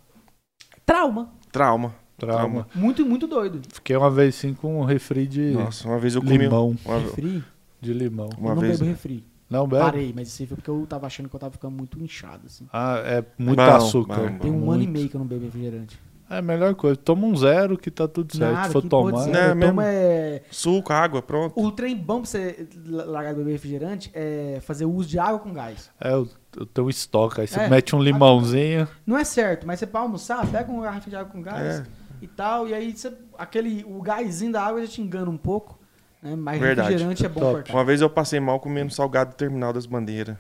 [0.86, 1.30] Trauma.
[1.52, 1.94] Trauma.
[2.18, 2.68] Trauma.
[2.74, 3.62] Muito, muito doido.
[3.72, 6.38] Fiquei uma vez sim com um refri de Nossa, uma vez eu comi.
[6.38, 6.76] limão.
[6.86, 7.44] Uma, Refri?
[7.82, 8.30] De limão.
[8.38, 8.80] uma eu não vez.
[8.80, 9.26] bebo refri.
[9.50, 9.84] Não bebe?
[9.84, 12.44] Parei, mas isso aí foi porque eu tava achando que eu tava ficando muito inchado,
[12.46, 12.68] assim.
[12.72, 14.16] Ah, é muito Bom, açúcar.
[14.30, 14.72] bom, Tem um Muito.
[14.74, 16.00] ano e meio que eu não bebo refrigerante.
[16.30, 16.96] É a melhor coisa.
[16.96, 18.54] Toma um zero que tá tudo certo.
[18.54, 19.26] Nada, Se for tomar.
[19.26, 19.82] Né, eu mesmo?
[19.82, 20.44] é...
[20.52, 21.60] Suco, água, pronto.
[21.60, 25.52] O trem bom pra você largar de beber refrigerante é fazer uso de água com
[25.52, 25.90] gás.
[26.00, 27.42] É, eu, eu tenho um estoque.
[27.42, 27.68] Aí você É.
[27.68, 28.88] mete um limãozinho.
[29.08, 31.86] Não é certo, mas você pra almoçar, pega uma garrafa de água com gás É.
[32.22, 35.79] e tal, e aí você, aquele, o gásinho da água já te engana um pouco,
[36.22, 36.36] né?
[36.36, 36.90] Mas Verdade.
[36.90, 37.54] refrigerante é bom Top.
[37.54, 37.74] cortar.
[37.74, 40.38] Uma vez eu passei mal comendo salgado do terminal das bandeiras.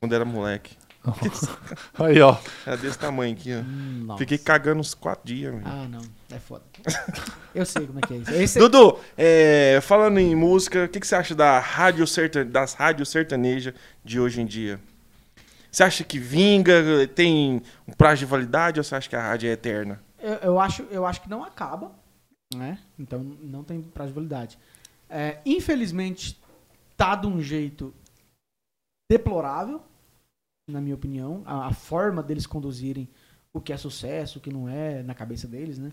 [0.00, 0.76] Quando era moleque.
[1.98, 2.36] Aí, ó.
[2.66, 3.60] Era desse tamanho aqui, ó.
[3.60, 4.18] Hum, nossa.
[4.18, 5.64] Fiquei cagando uns quatro dias, velho.
[5.66, 6.64] Ah, não, é foda.
[7.54, 8.30] Eu sei como é que é isso.
[8.34, 12.04] Esse, Dudu, é, falando em música, o que, que você acha da rádio
[12.46, 13.74] das rádios sertanejas
[14.04, 14.78] de hoje em dia?
[15.70, 19.48] Você acha que vinga, tem um prazo de validade ou você acha que a rádio
[19.48, 20.00] é eterna?
[20.20, 21.92] eu, eu acho, eu acho que não acaba,
[22.54, 22.78] né?
[22.98, 24.58] Então não tem prazo de validade.
[25.08, 26.40] É, infelizmente,
[26.96, 27.94] tá de um jeito
[29.10, 29.80] deplorável,
[30.68, 33.08] na minha opinião, a, a forma deles conduzirem
[33.52, 35.92] o que é sucesso, o que não é, na cabeça deles, né?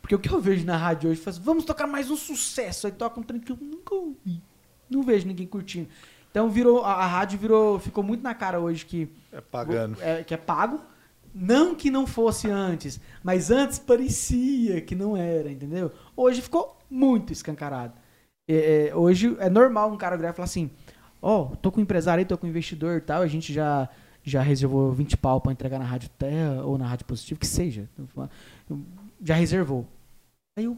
[0.00, 2.92] Porque o que eu vejo na rádio hoje, faz, vamos tocar mais um sucesso, aí
[2.92, 4.40] toca um trem que eu nunca ouvi.
[4.88, 5.88] Não vejo ninguém curtindo.
[6.30, 10.00] Então virou, a, a rádio virou, ficou muito na cara hoje que É pagando.
[10.00, 10.80] é, que é pago.
[11.34, 15.90] Não que não fosse antes, mas antes parecia que não era, entendeu?
[16.14, 17.94] Hoje ficou muito escancarado.
[18.52, 20.70] É, é, hoje é normal um cara virar e falar assim:
[21.22, 23.88] Ó, tô com um empresário aí, tô com um investidor e tal, a gente já,
[24.22, 27.88] já reservou 20 pau pra entregar na Rádio Terra ou na Rádio Positivo, que seja.
[29.22, 29.86] Já reservou.
[30.58, 30.76] Aí, eu,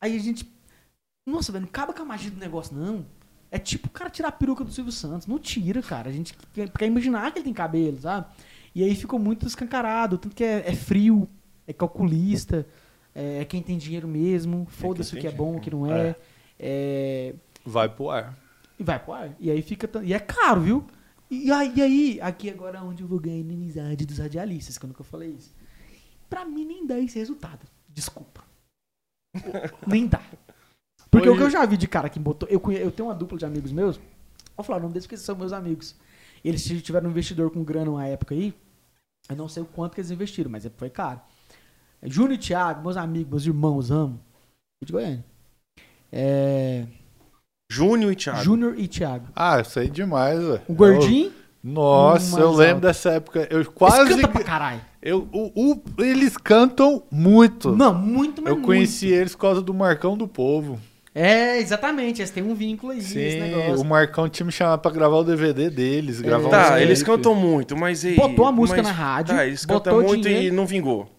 [0.00, 0.46] aí a gente.
[1.26, 3.06] Nossa, velho, não acaba com a magia do negócio, não.
[3.50, 5.26] É tipo o cara tirar a peruca do Silvio Santos.
[5.26, 6.10] Não tira, cara.
[6.10, 8.26] A gente quer, imaginar que ele tem cabelo, sabe?
[8.74, 10.18] E aí ficou muito escancarado.
[10.18, 11.28] Tanto que é, é frio,
[11.66, 12.66] é calculista,
[13.14, 14.66] é, quem tem dinheiro mesmo.
[14.68, 16.16] Foda-se o tem que é bom, o que não é.
[16.64, 17.34] É,
[17.66, 18.38] Vai pro ar.
[18.78, 19.34] e vai pro ar.
[19.40, 19.88] E aí fica.
[20.04, 20.86] E é caro, viu?
[21.30, 24.78] E aí, e aí, aqui agora é onde eu vou ganhar a inimizade dos radialistas,
[24.78, 25.52] quando que eu falei isso.
[26.30, 27.66] Pra mim nem dá esse resultado.
[27.88, 28.42] Desculpa.
[29.86, 30.22] nem dá.
[31.10, 32.48] Porque Hoje- o que eu já vi de cara que botou.
[32.48, 33.98] Eu, conhe- eu tenho uma dupla de amigos meus.
[34.56, 35.94] Vou falar o nome deles porque são meus amigos.
[36.44, 38.54] Eles tiveram um investidor com grana uma época aí.
[39.28, 41.20] Eu não sei o quanto que eles investiram, mas foi caro.
[42.02, 44.20] Júnior e Thiago, meus amigos, meus irmãos, amo.
[44.84, 45.24] De Goiânia.
[46.12, 46.84] É,
[47.70, 48.42] Júnior e Thiago.
[48.42, 49.26] Júnior e Thiago.
[49.34, 50.60] Ah, eu sei demais, velho.
[50.68, 51.32] O gordinho, Eu-
[51.70, 52.82] Nossa, eu lembro alto.
[52.82, 53.46] dessa época.
[53.50, 54.08] Eu eles quase.
[54.14, 54.80] cantam pra caralho.
[55.00, 57.74] Eu, o, o- eles cantam muito.
[57.74, 60.72] Não, muito, mas eu conheci eles por causa do Marcão do Povo.
[60.72, 60.92] muito.
[61.14, 62.20] É, exatamente.
[62.22, 63.80] Eles têm um vínculo aí, Sim, negócio.
[63.82, 66.20] o Marcão tinha me chamado pra gravar o DVD deles.
[66.20, 66.22] É.
[66.22, 66.82] Gravar um Tá, clipe.
[66.82, 68.16] eles cantam muito, mas aí.
[68.16, 70.46] Botou a música mas- na rádio, Tá, eles botou cantam muito dinheiro.
[70.46, 71.10] e não vingou.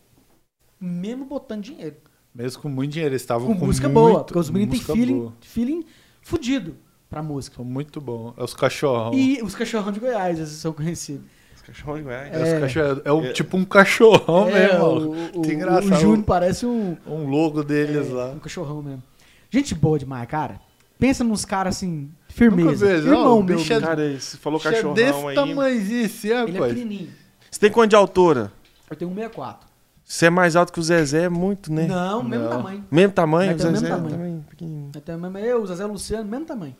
[0.79, 1.95] Mesmo botando dinheiro.
[2.33, 4.23] Mesmo com muito dinheiro, eles estavam Com, com, música muito, boa.
[4.23, 5.33] Porque os meninos têm feeling, boa.
[5.41, 5.85] feeling
[6.21, 6.75] fudido
[7.09, 7.55] pra música.
[7.57, 8.33] São muito bom.
[8.37, 9.13] É os cachorrão.
[9.13, 11.23] E os cachorrão de Goiás, esses são conhecidos.
[11.55, 12.33] Os cachorros de Goiás.
[12.33, 12.59] É, É.
[12.59, 14.83] cachorrão- é o- tipo um cachorrão é, mesmo.
[14.85, 15.91] o, o, Que o, engraçado.
[15.93, 18.31] o Júnior parece um, Um logo deles é, lá.
[18.31, 19.03] um cachorrão mesmo.
[19.51, 20.59] Gente boa demais, cara.
[20.97, 22.85] Pensa nos caras assim, firmeza.
[22.87, 23.57] Nunca vi, não, Irmão o meu.
[23.57, 25.35] bicho é- Cara, você falou Bicho é cachorrão desse aí.
[25.35, 27.09] tamanhozinho assim, Ele é pequenininho.
[27.51, 28.51] Você tem quanto de altura?
[28.89, 29.67] Eu tenho 1,64.
[30.13, 31.87] Você é mais alto que o Zezé, é muito, né?
[31.87, 32.51] Não, mesmo Não.
[32.57, 32.83] tamanho.
[32.91, 34.15] Mesmo tamanho, Vai o Zezé mesmo tamanho.
[34.15, 34.91] também pequenininho.
[34.93, 36.75] Eu tenho mesmo eu, o Zezé Luciano, mesmo tamanho.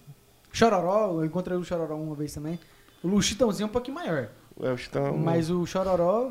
[0.51, 2.59] Chororó, eu encontrei o Chororó uma vez também.
[3.03, 4.27] O Luchitãozinho é um pouquinho maior.
[4.61, 6.29] É, o Chitão- Mas o Chororó.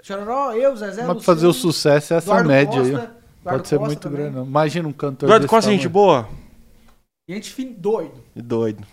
[0.00, 2.92] Chororó, eu, Zezé, Mas pra Luciano, fazer o sucesso é essa Eduardo média aí, Costa.
[3.02, 4.18] Eduardo Pode ser Costa muito também.
[4.20, 4.44] grande, não.
[4.46, 5.92] Imagina um cantor Eduardo desse Costa, gente tamanho.
[5.92, 6.28] boa?
[7.28, 7.72] Gente fin...
[7.72, 8.14] doido.
[8.36, 8.86] E doido.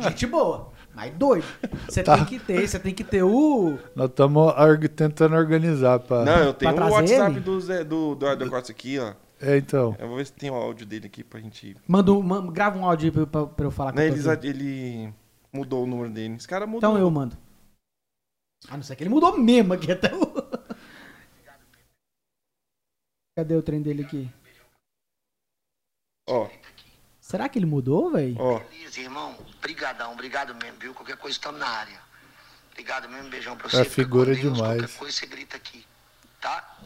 [0.00, 0.70] Gente boa.
[1.00, 1.46] Mas doido.
[1.88, 2.14] Você Tá.
[2.16, 3.78] tem que ter, você tem que ter o.
[3.96, 4.52] Nós estamos
[4.94, 6.26] tentando organizar pra...
[6.26, 7.40] Não, eu tenho o WhatsApp ele?
[7.40, 9.14] do, Zé, do, do Eduardo Costa aqui, ó.
[9.40, 9.96] É, então.
[9.98, 11.74] Eu vou ver se tem o áudio dele aqui pra gente.
[11.88, 14.14] Manda, um- grava um áudio aí pra, pra- pra eu falar com ele,
[14.46, 15.14] ele
[15.50, 16.34] mudou o número dele.
[16.34, 16.78] Esse cara mudou.
[16.90, 17.34] Então eu mando.
[18.68, 20.20] A não ser que ele mudou mesmo aqui até o.
[23.38, 24.30] Cadê o trem dele aqui?
[26.28, 26.46] Ó,
[27.20, 28.36] Será que ele mudou, velho?
[28.38, 28.58] ó.
[28.58, 29.34] Beleza, irmão.
[29.60, 30.94] Brigadão, obrigado mesmo, viu?
[30.94, 31.98] Qualquer coisa estamos na área.
[32.72, 33.84] Obrigado mesmo, beijão pra É você.
[33.84, 34.80] Fica figura Deus, demais.
[34.80, 35.84] Qualquer coisa você grita aqui,
[36.40, 36.76] tá?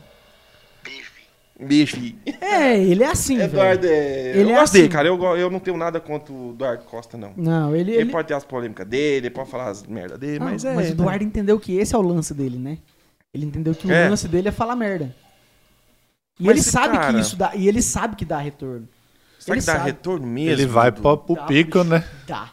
[1.58, 2.18] Beijo, filho.
[2.40, 3.94] É, ele é assim, Eduardo velho.
[3.94, 4.30] é.
[4.38, 4.92] Ele eu é gosto dele, assim.
[4.92, 5.06] cara.
[5.06, 7.32] Eu, eu não tenho nada contra o Eduardo Costa, não.
[7.36, 7.92] Não, ele.
[7.92, 8.10] Ele, ele...
[8.10, 10.72] pode ter as polêmicas dele, ele pode falar as merdas dele, Não, mas é.
[10.72, 10.88] o né?
[10.88, 12.78] Eduardo entendeu que esse é o lance dele, né?
[13.32, 14.08] Ele entendeu que o É.
[14.08, 15.14] lance dele é falar merda.
[16.40, 17.54] E Mas ele sabe cara- que isso dá.
[17.54, 18.88] E ele sabe que dá retorno.
[19.38, 19.84] Será ele que dá sabe.
[19.84, 20.50] retorno mesmo?
[20.50, 22.04] Ele vai do- pro, pro Dá, pico, bicho, né?
[22.26, 22.50] Dá.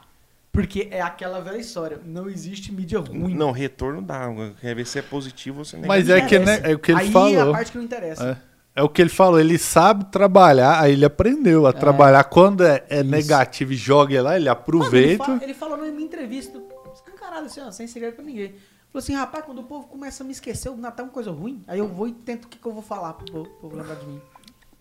[0.51, 1.99] Porque é aquela velha história.
[2.05, 3.33] Não existe mídia ruim.
[3.33, 4.27] Não, retorno dá.
[4.59, 6.43] Quer ver se é positivo ou se é Mas negativo.
[6.43, 7.49] é que, né, é o que ele Aí é falou.
[7.49, 8.37] a parte que não interessa.
[8.47, 8.51] É.
[8.73, 12.23] É o que ele falou, ele sabe trabalhar, aí ele aprendeu a trabalhar.
[12.23, 15.25] Quando é, é negativo e joga lá, ele Mano, ele, aproveita.
[15.25, 16.57] fala, ele falou numa entrevista,
[16.93, 18.49] escancarado assim, ó, sem segredo pra ninguém.
[18.89, 21.31] Falou assim, rapaz, quando o povo começa a me esquecer, o Natal é uma coisa
[21.31, 23.59] ruim, aí eu vou e tento o que, que eu vou falar pro povo, pro
[23.59, 24.21] povo lembrar de mim.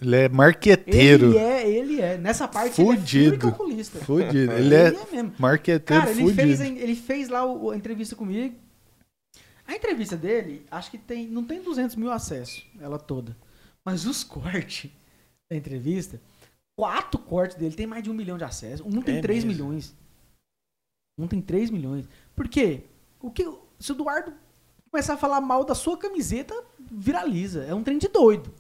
[0.01, 1.27] Ele é marqueteiro.
[1.31, 2.17] Ele é, ele é.
[2.17, 3.39] Nessa parte ele é Fudido.
[3.39, 3.99] calculista.
[4.01, 4.53] Fudido.
[4.53, 5.35] Ele é mesmo.
[5.39, 6.41] marqueteiro Cara, ele fudido.
[6.43, 8.55] fez, a, ele fez lá o- a entrevista comigo.
[9.67, 13.37] A entrevista dele, acho que tem, não tem 200 mil acessos, ela toda.
[13.85, 14.91] Mas os cortes
[15.51, 16.21] da entrevista,
[16.77, 18.85] quatro cortes dele tem mais de um milhão de acessos.
[18.85, 19.65] Um tem É 3 mesmo?
[19.65, 19.95] milhões.
[21.19, 22.07] Um tem 3 milhões.
[22.35, 22.83] Por quê?
[23.21, 23.45] O que,
[23.79, 24.33] se o Eduardo
[24.91, 26.55] começar a falar mal da sua camiseta,
[26.91, 27.63] viraliza.
[27.65, 28.53] É um trem de doido.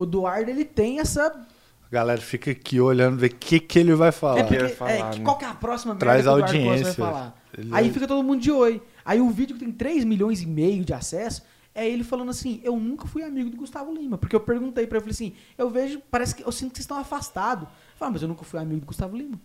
[0.00, 3.94] O Eduardo, ele tem essa A galera fica aqui olhando, ver o que, que ele
[3.94, 4.40] vai falar.
[4.40, 5.24] é porque, vai falar, é, que né?
[5.24, 6.84] qual que é a próxima merda Traz que o Eduardo audiência.
[6.84, 7.42] vai falar?
[7.56, 8.82] Ele Aí é- fica todo mundo de oi.
[9.04, 11.42] Aí o vídeo que tem 3 milhões e meio de acesso
[11.74, 14.16] é ele falando assim: Eu nunca fui amigo do Gustavo Lima.
[14.16, 16.76] Porque eu perguntei pra ele, eu falei assim: Eu vejo, parece que eu sinto que
[16.78, 17.64] vocês estão afastados.
[17.64, 19.38] Ele falou, "Ah, mas eu nunca fui amigo do Gustavo Lima.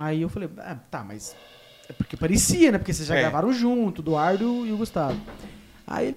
[0.00, 1.36] Aí eu falei: ah, Tá, mas.
[1.88, 2.78] É porque parecia, né?
[2.78, 3.20] Porque vocês já É.
[3.22, 5.18] gravaram junto, o Eduardo e o Gustavo.
[5.86, 6.16] Aí ele,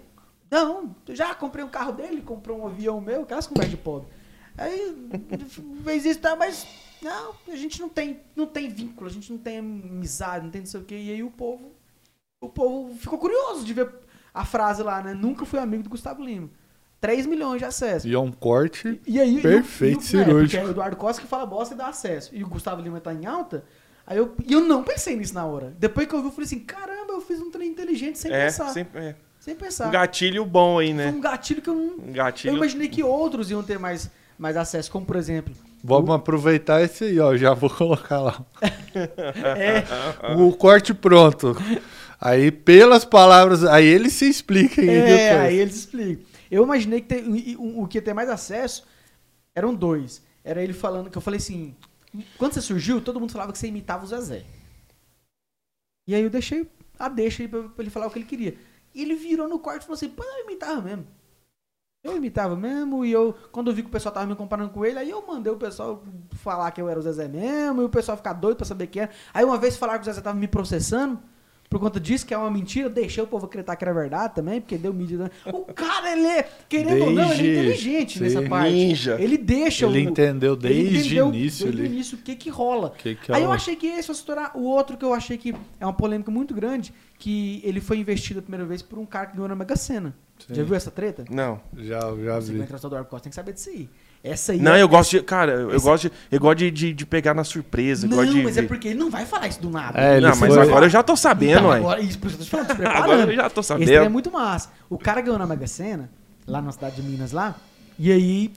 [0.51, 4.07] não, eu já comprei um carro dele, comprou um avião meu, aquelas conversas de pobre.
[4.57, 4.95] Aí
[5.83, 6.67] fez isso, tá, mas
[7.01, 10.61] não, a gente não tem, não tem vínculo, a gente não tem amizade, não tem
[10.61, 10.95] não sei o quê.
[10.95, 11.71] E aí o povo,
[12.43, 13.89] o povo ficou curioso de ver
[14.33, 15.13] a frase lá, né?
[15.13, 16.49] Nunca fui amigo do Gustavo Lima.
[16.99, 18.05] 3 milhões de acessos.
[18.09, 19.01] E é um corte.
[19.07, 20.37] E aí, Perfeito, e o- e o- cirúrgico.
[20.37, 22.29] É, porque é o Eduardo Costa que fala bosta e dá acesso.
[22.35, 23.63] E o Gustavo Lima tá em alta.
[24.05, 25.73] Aí eu, e eu não pensei nisso na hora.
[25.79, 28.45] Depois que eu vi, eu falei assim: caramba, eu fiz um trem inteligente sem É,
[28.45, 28.69] pensar.
[28.69, 29.15] sempre, é.
[29.41, 29.87] Sem pensar.
[29.87, 31.09] Um gatilho bom aí, Foi né?
[31.09, 31.95] um gatilho que eu não.
[32.07, 32.51] Um gatilho.
[32.53, 35.51] Eu imaginei que outros iam ter mais, mais acesso, como por exemplo.
[35.83, 37.35] Vamos aproveitar esse aí, ó.
[37.35, 38.45] Já vou colocar lá.
[38.93, 39.83] É,
[40.35, 41.55] O corte pronto.
[42.19, 45.41] Aí, pelas palavras, aí ele se explica aí é depois.
[45.47, 46.23] aí eles explicam.
[46.51, 47.23] Eu imaginei que ter-
[47.57, 48.85] o, o que ia ter mais acesso
[49.55, 50.21] eram dois.
[50.43, 51.73] Era ele falando, que eu falei assim.
[52.37, 54.43] Quando você surgiu, todo mundo falava que você imitava o Zezé.
[56.07, 56.67] E aí eu deixei
[56.99, 58.55] a deixa aí pra, pra ele falar o que ele queria.
[58.93, 61.07] E ele virou no quarto e falou assim: pô, eu imitava mesmo.
[62.03, 64.83] Eu imitava mesmo, e eu, quando eu vi que o pessoal tava me comparando com
[64.83, 67.89] ele, aí eu mandei o pessoal falar que eu era o Zezé mesmo, e o
[67.89, 69.11] pessoal ficar doido pra saber quem era.
[69.31, 71.21] Aí uma vez falaram que o Zezé tava me processando,
[71.71, 74.35] por conta disso, que é uma mentira, eu deixei o povo acreditar que era verdade
[74.35, 75.17] também, porque deu mídia.
[75.17, 75.29] né?
[75.45, 78.23] O cara, ele é, querendo ou não, ele é Desde- inteligente sim.
[78.25, 78.73] nessa parte.
[78.73, 79.15] Ninja.
[79.21, 80.09] Ele deixa Ele o.
[80.09, 82.91] entendeu ele desde entendeu o início desde o início o que que rola.
[82.97, 84.51] Que que Aí eu achei que esse fosse estourar.
[84.55, 88.39] O outro que eu achei que é uma polêmica muito grande, que ele foi investido
[88.39, 90.13] a primeira vez por um cara que ganhou na Mega Sena.
[90.45, 90.53] Sim.
[90.55, 91.23] Já viu essa treta?
[91.29, 91.61] Não.
[91.77, 92.57] Já, já Você vi.
[92.57, 93.89] vai entrevistar o Eduardo Costa, tem que saber disso aí.
[94.23, 95.23] Essa aí Não, é- eu gosto de.
[95.23, 98.07] Cara, eu Esse- gosto de, eu gosto de, de, de pegar na surpresa.
[98.07, 99.99] Não, gosto de mas é porque ele não vai falar isso do nada.
[99.99, 101.77] É, Não, mas foi- agora eu já tô sabendo, Então, ué.
[101.77, 103.03] agora, isso, por isso que eu tô te falando, te preparando.
[103.03, 104.11] Agora eu já tô Esse é sabendo.
[104.11, 104.69] muito massa.
[104.89, 106.09] O cara ganhou na Mega Sena,
[106.45, 107.55] lá na cidade de Minas, lá,
[107.97, 108.53] e aí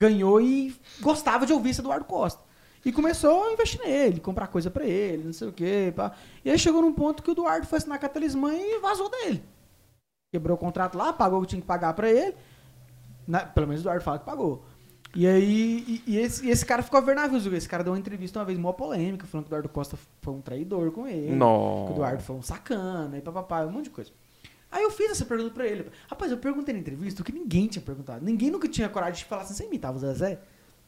[0.00, 2.40] ganhou e gostava de ouvir esse Eduardo Costa.
[2.84, 5.92] E começou a investir nele, comprar coisa pra ele, não sei o quê.
[5.94, 6.12] Pá.
[6.44, 9.08] E aí chegou num ponto que o Eduardo foi assinar com a Talismã e vazou
[9.10, 9.40] dele.
[10.32, 12.34] Quebrou o contrato lá, pagou o que tinha que pagar pra ele.
[13.28, 14.64] Na- pelo menos o Eduardo fala que pagou.
[15.14, 17.44] E aí, e, e esse, e esse cara ficou a ver navios.
[17.46, 20.34] Esse cara deu uma entrevista uma vez mó polêmica, falando que o Eduardo Costa foi
[20.34, 21.34] um traidor com ele.
[21.34, 21.86] Não.
[21.86, 24.10] Que o Eduardo foi um sacana e papapá, um monte de coisa.
[24.70, 25.86] Aí eu fiz essa pergunta pra ele.
[26.08, 28.24] Rapaz, eu perguntei na entrevista o que ninguém tinha perguntado.
[28.24, 30.38] Ninguém nunca tinha coragem de falar assim, você imitava o Zezé?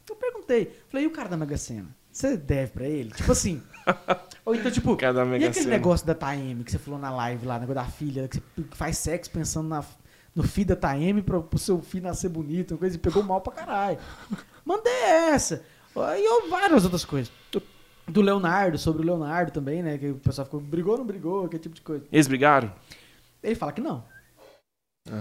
[0.09, 0.73] Eu perguntei.
[0.87, 1.93] Falei, e o cara da Mega Sena?
[2.11, 3.11] Você deve pra ele?
[3.11, 3.61] Tipo assim.
[4.45, 4.97] Ou então, tipo,
[5.39, 8.37] e aquele negócio da Taeme que você falou na live lá, negócio da filha, que
[8.37, 9.83] você faz sexo pensando na,
[10.35, 13.41] no filho da Taeme pro, pro seu filho nascer bonito, uma coisa, e pegou mal
[13.41, 13.97] pra caralho.
[14.65, 15.63] Mandei essa.
[15.95, 17.31] E eu, várias outras coisas.
[17.51, 17.61] Do-
[18.07, 19.97] Do Leonardo, sobre o Leonardo também, né?
[19.97, 22.03] Que o pessoal ficou, brigou ou não brigou, aquele tipo de coisa.
[22.11, 22.71] Eles brigaram?
[23.43, 24.03] Ele fala que não.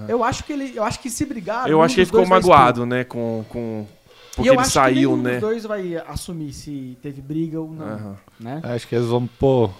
[0.08, 0.76] Eu acho que ele.
[0.76, 1.68] Eu acho que se brigar.
[1.68, 3.02] eu um acho que ele ficou magoado, né?
[3.04, 3.44] Com.
[3.48, 3.86] com...
[4.34, 5.32] Porque e eu ele acho que saiu, nenhum né?
[5.32, 7.86] dos dois vai assumir se teve briga ou não.
[7.86, 8.16] Aham.
[8.40, 8.60] Né?
[8.62, 9.70] Acho que eles vão pôr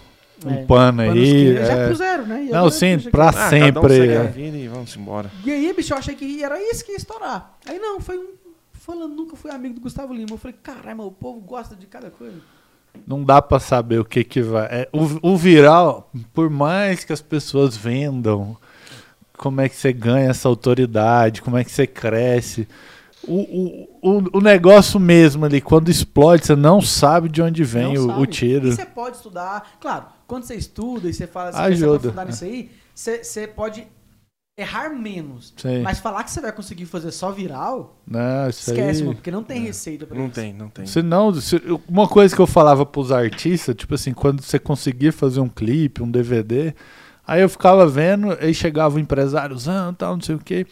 [0.45, 1.13] um É, pano aí.
[1.13, 1.89] que Já é.
[1.89, 2.49] puseram, né?
[2.51, 3.39] Não, sim, pra aqui.
[3.39, 3.73] Ah, sempre.
[4.09, 4.27] Cada um é.
[4.29, 5.31] vida e vamos embora.
[5.45, 7.55] E aí, bicho, eu achei que era isso que ia estourar.
[7.67, 8.27] Aí não, foi um.
[8.73, 10.31] Falando, nunca fui amigo do Gustavo Lima.
[10.33, 12.35] Eu falei, caralho, mas o povo gosta de cada coisa.
[13.07, 14.67] Não dá pra saber o que que vai.
[14.67, 18.57] é, o, o viral, por mais que as pessoas vendam,
[19.39, 22.67] como é que você ganha essa autoridade, como é que você cresce.
[23.27, 27.97] O, o, o, o negócio mesmo ali, quando explode, você não sabe de onde vem
[27.97, 28.67] o, o tiro.
[28.69, 29.75] E você pode estudar.
[29.81, 32.31] Claro, quando você estuda e você fala, você quer se Ajuda, aprofundar é.
[32.31, 33.87] nisso aí, você, você pode
[34.59, 35.53] errar menos.
[35.57, 35.83] Sim.
[35.83, 39.05] Mas falar que você vai conseguir fazer só viral, Não, isso esquece, aí.
[39.05, 40.35] mano, porque não tem receita pra Não isso.
[40.35, 40.87] tem, não tem.
[40.87, 45.13] Se não, se- uma coisa que eu falava pros artistas, tipo assim, quando você conseguia
[45.13, 46.75] fazer um clipe, um DVD,
[47.27, 50.67] aí eu ficava vendo, aí chegava o empresáriozão, tal, não sei o quê.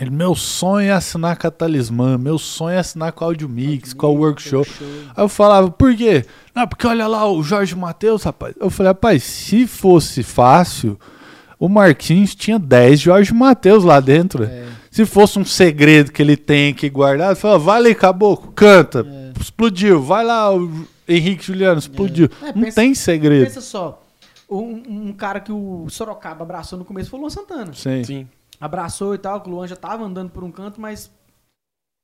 [0.00, 3.48] Ele, meu sonho é assinar com a Talismã, meu sonho é assinar com a Audio
[3.48, 4.68] Mix, com a Workshop.
[5.16, 6.24] Aí eu falava, por quê?
[6.52, 8.56] Não, porque olha lá o Jorge Matheus, rapaz.
[8.58, 10.98] Eu falei, rapaz, se fosse fácil,
[11.60, 14.42] o Marquinhos tinha 10 Jorge Matheus lá dentro.
[14.42, 14.64] É.
[14.90, 19.40] Se fosse um segredo que ele tem aqui guardado, fala, vai ali, caboclo, canta, É.
[19.40, 20.02] explodiu.
[20.02, 22.28] Vai lá, o Henrique Juliano, explodiu.
[22.42, 23.44] É, Não pensa- tem segredo.
[23.46, 24.02] Pensa só,
[24.50, 27.72] um, um cara que o Sorocaba abraçou no começo foi o Luan Santana.
[27.74, 28.02] Sim.
[28.02, 28.28] Sim.
[28.64, 31.12] Abraçou e tal, que o Luan já tava andando por um canto, mas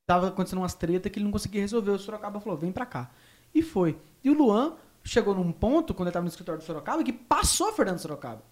[0.07, 1.93] tava acontecendo umas tretas que ele não conseguia resolver.
[1.93, 3.11] O Sorocaba falou, vem pra cá.
[3.55, 3.99] E foi.
[4.23, 7.73] E o Luan chegou num ponto, quando ele tava no escritório do Sorocaba, que passou
[7.73, 8.43] Fernando Sorocaba.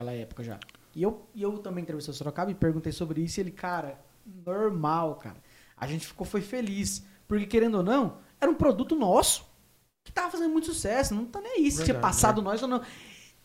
[0.00, 0.60] Naquela época já.
[0.94, 3.98] E eu, e eu também entrevistei o Sorocaba e perguntei sobre isso e ele, cara,
[4.24, 5.42] normal, cara.
[5.76, 7.04] A gente ficou, foi feliz.
[7.26, 9.44] Porque, querendo ou não, era um produto nosso
[10.06, 11.16] que tava fazendo muito sucesso.
[11.16, 12.80] Não tá nem aí se tinha passado nós ou não.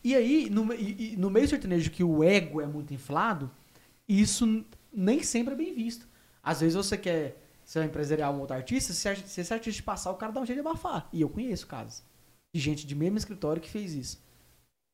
[0.04, 3.50] E aí, no, e no meio sertanejo que o ego é muito inflado,
[4.08, 6.06] isso n- nem sempre é bem visto.
[6.42, 9.08] Às vezes você quer ser um empresarial um outro artista, se,
[9.40, 11.08] esse artista passar, o cara dá um jeito de abafar.
[11.12, 12.02] E eu conheço casos
[12.54, 14.22] de gente de mesmo escritório que fez isso.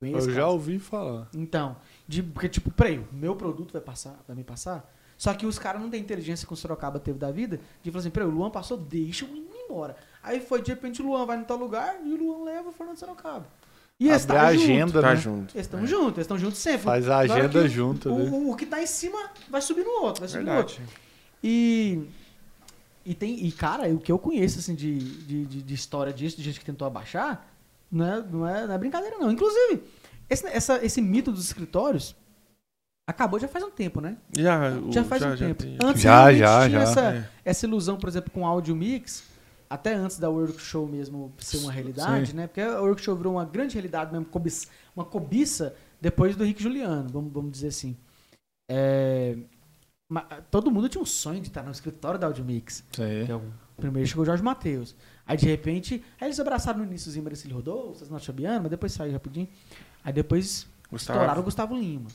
[0.00, 0.54] Conheço Eu já casos.
[0.54, 1.28] ouvi falar.
[1.34, 1.76] Então,
[2.08, 4.90] de, porque tipo, peraí, o meu produto vai passar, vai me passar?
[5.18, 8.00] Só que os caras não têm inteligência que o Sorocaba teve da vida, de falar
[8.00, 9.94] assim, peraí, o Luan passou, deixa menino ir embora.
[10.22, 12.72] Aí foi, de repente, o Luan vai no tal lugar e o Luan leva o
[12.72, 13.46] Fernando Sorocaba.
[14.00, 14.62] E eles Abre a tá junto.
[14.64, 15.16] agenda, Tá né?
[15.16, 15.54] junto.
[15.54, 16.80] Eles estão juntos, eles estão juntos sempre.
[16.84, 18.30] Faz a agenda que junto, o, né?
[18.30, 19.18] o, o que tá em cima
[19.50, 20.76] vai subir no outro, vai subir no outro.
[20.76, 20.98] Verdade.
[21.44, 22.02] E,
[23.04, 26.36] e tem, e cara, o que eu conheço assim de, de, de, de história disso,
[26.38, 27.46] de gente que tentou abaixar,
[27.92, 29.30] não é, não é, não é brincadeira não.
[29.30, 29.82] Inclusive,
[30.30, 32.16] esse, essa, esse mito dos escritórios
[33.06, 34.16] acabou já faz um tempo, né?
[34.34, 35.62] Já, Já faz um tempo.
[35.62, 35.76] tem.
[35.82, 36.82] Antes Já, realmente já, tinha já.
[36.84, 37.28] Essa, É.
[37.44, 39.24] essa ilusão, por exemplo, com áudio mix,
[39.70, 42.36] até antes da Work Show mesmo ser uma realidade, Sim.
[42.36, 42.46] né?
[42.48, 44.66] Porque a Work Show virou uma grande realidade mesmo, cobiça-
[44.96, 47.96] uma cobiça depois do Rick Juliano, vamos, vamos dizer assim.
[48.68, 49.36] É,
[50.50, 52.84] todo mundo tinha um sonho de estar no escritório da Audio Mix.
[52.92, 53.26] Sim.
[53.26, 53.42] Que é o
[53.76, 54.94] primeiro chegou o Jorge Matheus.
[55.24, 59.12] Aí de repente, aí eles abraçaram no iníciozinho Maricílio Rodolfo, não Chabiano, mas depois saiu
[59.12, 59.48] rapidinho.
[60.02, 61.74] Aí depois estouraram o Gustavo.
[61.74, 62.10] Gustavo Lima.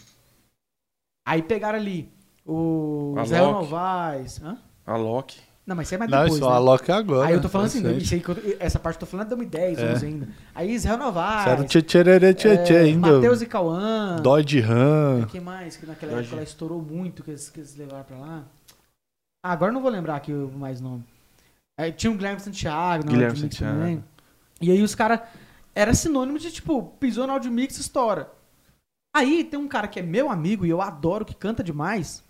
[1.26, 2.12] Aí pegaram ali
[2.46, 3.40] o Zé.
[3.40, 4.42] Novaes.
[4.42, 4.58] Hã?
[4.86, 5.40] A Loki.
[5.66, 6.56] Não, mas isso é mais Não, depois, isso né?
[6.56, 7.28] a Loki agora.
[7.28, 8.04] Aí eu tô falando assim, recente.
[8.04, 9.92] isso aí que eu- essa parte que eu tô falando é 2010, É.
[9.94, 10.28] 11 ainda.
[10.54, 13.12] Aí Israel Isso era Novaes, o tchê tchê tchê é, ainda.
[13.14, 14.18] Matheus e Cauã.
[14.22, 15.26] Dodge Ram.
[15.32, 15.76] Quem mais?
[15.76, 16.24] Que naquela Dodge.
[16.26, 18.44] época ela estourou muito, que eles, que eles levaram pra lá.
[19.44, 21.04] Ah, agora eu não vou lembrar aqui o mais nome.
[21.80, 23.78] Aí tinha o Guilherme Santiago, no Guilherme Audio Mix Santiago.
[23.80, 24.04] também.
[24.62, 25.20] E aí os caras.
[25.78, 28.32] Era sinônimo de, tipo, pisou no Audio Mix estoura.
[29.14, 32.24] Aí tem um cara que é meu amigo e eu adoro, que canta demais.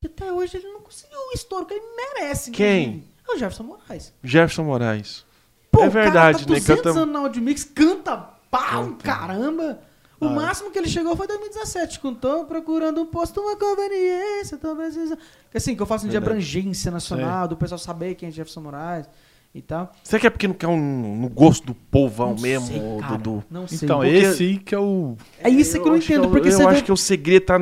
[0.00, 2.52] Que até hoje ele não conseguiu o estouro que ele merece.
[2.52, 2.82] Quem?
[2.88, 3.08] inclusive.
[3.28, 4.14] É o Jefferson Moraes.
[4.22, 5.24] Jefferson Moraes.
[5.72, 6.60] Pô, É o cara verdade, tá né?
[6.60, 8.16] 200 Canta- anos na Audio Mix, canta
[8.48, 9.02] pá, um Canta.
[9.04, 9.80] caramba.
[10.20, 10.34] O Ah, é.
[10.34, 15.18] máximo que ele chegou foi em 2017, com tô procurando um posto, uma conveniência, precisando...
[15.52, 16.30] Assim, que eu faço de Verdade.
[16.32, 19.06] abrangência nacional, do pessoal saber quem é Jefferson Moraes
[19.54, 19.92] e tal.
[20.04, 23.44] Será que é porque não quer um, no gosto do povão Não mesmo, sei, Dudu?
[23.50, 23.78] Não sei.
[23.82, 25.16] Então, porque- esse aí que é o.
[25.40, 26.82] É isso que eu não acho entendo, é o- porque eu você acho vê...
[26.82, 27.58] que o segredo tá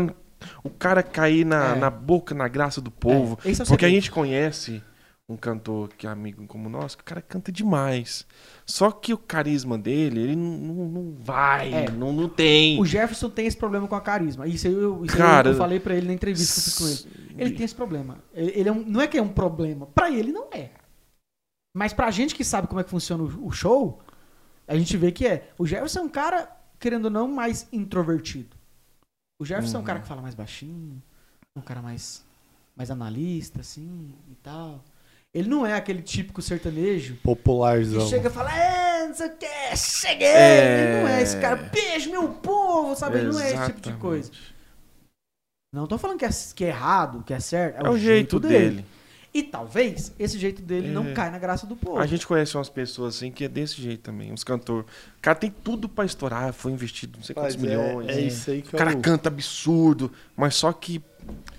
[0.62, 1.78] o cara cair na, É.
[1.78, 3.38] na boca, na graça do povo.
[3.44, 4.82] É, é porque a gente conhece
[5.28, 8.24] um cantor que é amigo como nós, que o cara canta demais.
[8.64, 11.90] Só que o carisma dele, ele não, não, não vai, É.
[11.90, 12.80] não, não tem.
[12.80, 14.46] O Jefferson tem esse problema com a carisma.
[14.46, 17.26] Isso eu, isso Cara, eu falei pra ele na entrevista que eu fiz com ele.
[17.38, 18.18] Ele tem esse problema.
[18.32, 19.86] Ele, ele é um- não é que é um problema.
[19.86, 20.70] Pra ele não é.
[21.76, 24.00] Mas pra gente que sabe como é que funciona o, o show,
[24.66, 25.50] a gente vê que é.
[25.58, 26.48] O Jefferson é um cara,
[26.80, 28.55] querendo ou não, mais introvertido.
[29.38, 29.86] O Jefferson é um Uhum.
[29.86, 31.02] cara que fala mais baixinho,
[31.54, 32.24] um cara mais,
[32.74, 34.82] mais analista, assim, e tal.
[35.34, 38.08] Ele não é aquele típico sertanejo que Popularzão.
[38.08, 40.26] chega e fala, é, não sei o que, cheguei.
[40.26, 40.94] É.
[40.94, 43.18] Ele não é esse cara, beijo meu povo, sabe?
[43.18, 44.30] Ele não é esse tipo de coisa.
[45.74, 47.84] Não tô falando que é, que é errado, que é certo.
[47.86, 48.84] É, o jeito dele.
[49.38, 51.12] E talvez esse jeito dele não É.
[51.12, 51.98] cai na graça do povo.
[51.98, 54.86] A gente conhece umas pessoas assim que é desse jeito também, uns cantores.
[54.86, 58.08] O cara tem tudo pra estourar, foi investido não sei quantos Mas é, milhões.
[58.08, 59.00] é isso aí que O é cara o...
[59.00, 61.02] canta absurdo, mas só que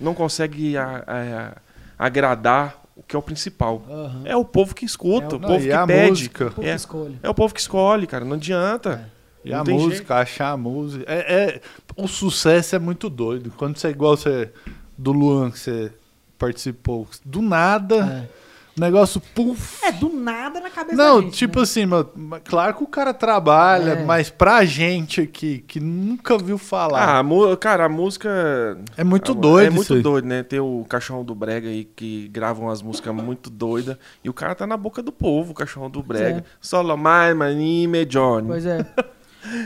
[0.00, 1.56] não consegue a- a-
[1.98, 3.84] agradar o que é o principal.
[3.88, 4.22] Aham.
[4.24, 6.10] É o povo que escuta, É o- o Não, povo e que a pede.
[6.10, 6.46] música.
[6.46, 6.70] O povo É.
[6.70, 7.18] que escolhe.
[7.22, 8.24] É o povo que escolhe, cara.
[8.24, 9.08] Não adianta.
[9.44, 11.04] E Não a tem música, achar a música.
[11.06, 11.60] É, é-
[11.96, 13.52] o sucesso é muito doido.
[13.56, 14.50] Quando você é igual você
[14.96, 15.92] do Luan que você
[16.38, 18.28] participou, do nada,
[18.76, 19.84] o negócio puf.
[19.84, 19.90] É.
[19.90, 21.62] do nada na cabeça Não, da gente, tipo né?
[21.64, 22.08] assim, mano,
[22.44, 24.04] claro que o cara trabalha, É.
[24.04, 28.78] mas pra gente aqui que nunca viu Ah, falar, a mu- cara, a música.
[28.96, 30.00] é muito Ah, doido É isso muito aí.
[30.02, 30.42] doido, né?
[30.44, 33.96] Tem o Cachorrão do Brega aí que gravam umas músicas muito doidas.
[34.22, 36.38] E o cara tá na boca do povo, o Cachorrão do Brega.
[36.38, 36.44] é.
[36.60, 38.46] Solo mais, manime, Johnny.
[38.46, 38.86] Pois é.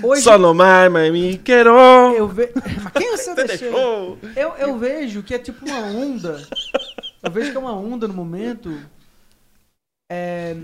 [0.03, 1.71] Hoje Solo mais, mami, quero.
[2.15, 2.53] eu vejo.
[2.83, 4.17] Mas quem você Você deixou?
[4.17, 4.19] deixou?
[4.37, 6.47] Eu, eu vejo que é tipo uma onda.
[7.23, 8.71] Eu vejo que é uma onda no momento.
[10.11, 10.57] É,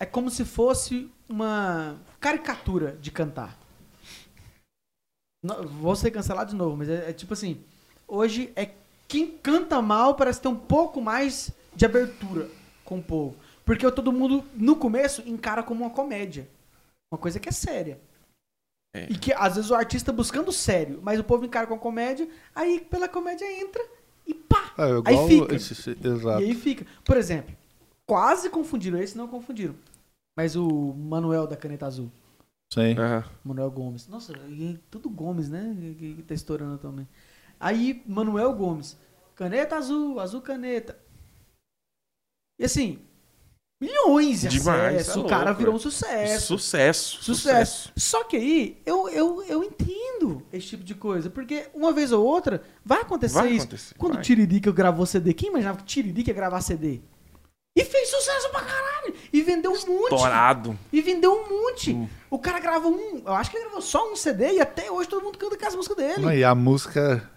[0.00, 3.56] é como se fosse uma caricatura de cantar.
[5.42, 7.60] Não, vou ser cancelado de novo, mas é, é tipo assim.
[8.06, 8.70] Hoje é
[9.08, 12.48] quem canta mal parece ter um pouco mais de abertura
[12.84, 13.36] com o povo.
[13.64, 16.48] Porque todo mundo, no começo, encara como uma comédia.
[17.12, 18.00] Uma coisa que é séria.
[18.94, 19.04] É.
[19.10, 22.78] E que às vezes o artista buscando sério, mas o povo encara com comédia, aí
[22.80, 23.82] pela comédia entra
[24.26, 24.74] e pá!
[24.78, 25.54] É, igual Aí fica.
[25.54, 26.42] esse- esse- exato.
[26.42, 26.86] E aí fica.
[27.04, 27.54] Por exemplo,
[28.06, 29.74] quase confundiram esse, não confundiram.
[30.36, 32.10] Mas o Manuel da Caneta Azul.
[32.72, 32.96] Sim.
[32.98, 33.24] Aham.
[33.44, 34.08] Manuel Gomes.
[34.08, 34.32] Nossa,
[34.90, 35.74] tudo Gomes, né?
[35.98, 37.06] Que, que tá estourando também.
[37.60, 38.98] Aí, Manuel Gomes.
[39.34, 40.98] Caneta azul, azul caneta.
[42.58, 42.98] E assim,
[43.82, 45.16] milhões de Demais, acessos.
[45.16, 45.80] é o cara louco, virou um é.
[45.80, 46.46] sucesso.
[46.58, 47.18] Sucesso.
[47.22, 47.92] Sucesso.
[47.96, 51.28] Só que aí, eu, eu, eu entendo esse tipo de coisa.
[51.28, 53.66] Porque uma vez ou outra, vai acontecer Vai isso.
[53.66, 53.94] acontecer.
[53.98, 54.20] Quando o.
[54.20, 57.00] Tiririca gravou CD, quem imaginava que o Tiririca ia gravar CD?
[57.74, 59.14] E fez sucesso pra caralho.
[59.32, 60.12] E vendeu um monte.
[60.14, 60.78] Estourado.
[60.92, 61.92] E vendeu um monte.
[61.94, 62.06] Hum.
[62.30, 63.22] O cara gravou um.
[63.26, 65.66] Eu acho que ele gravou só um CD e até hoje todo mundo canta com
[65.66, 66.20] as músicas dele.
[66.22, 67.30] Não, E a música.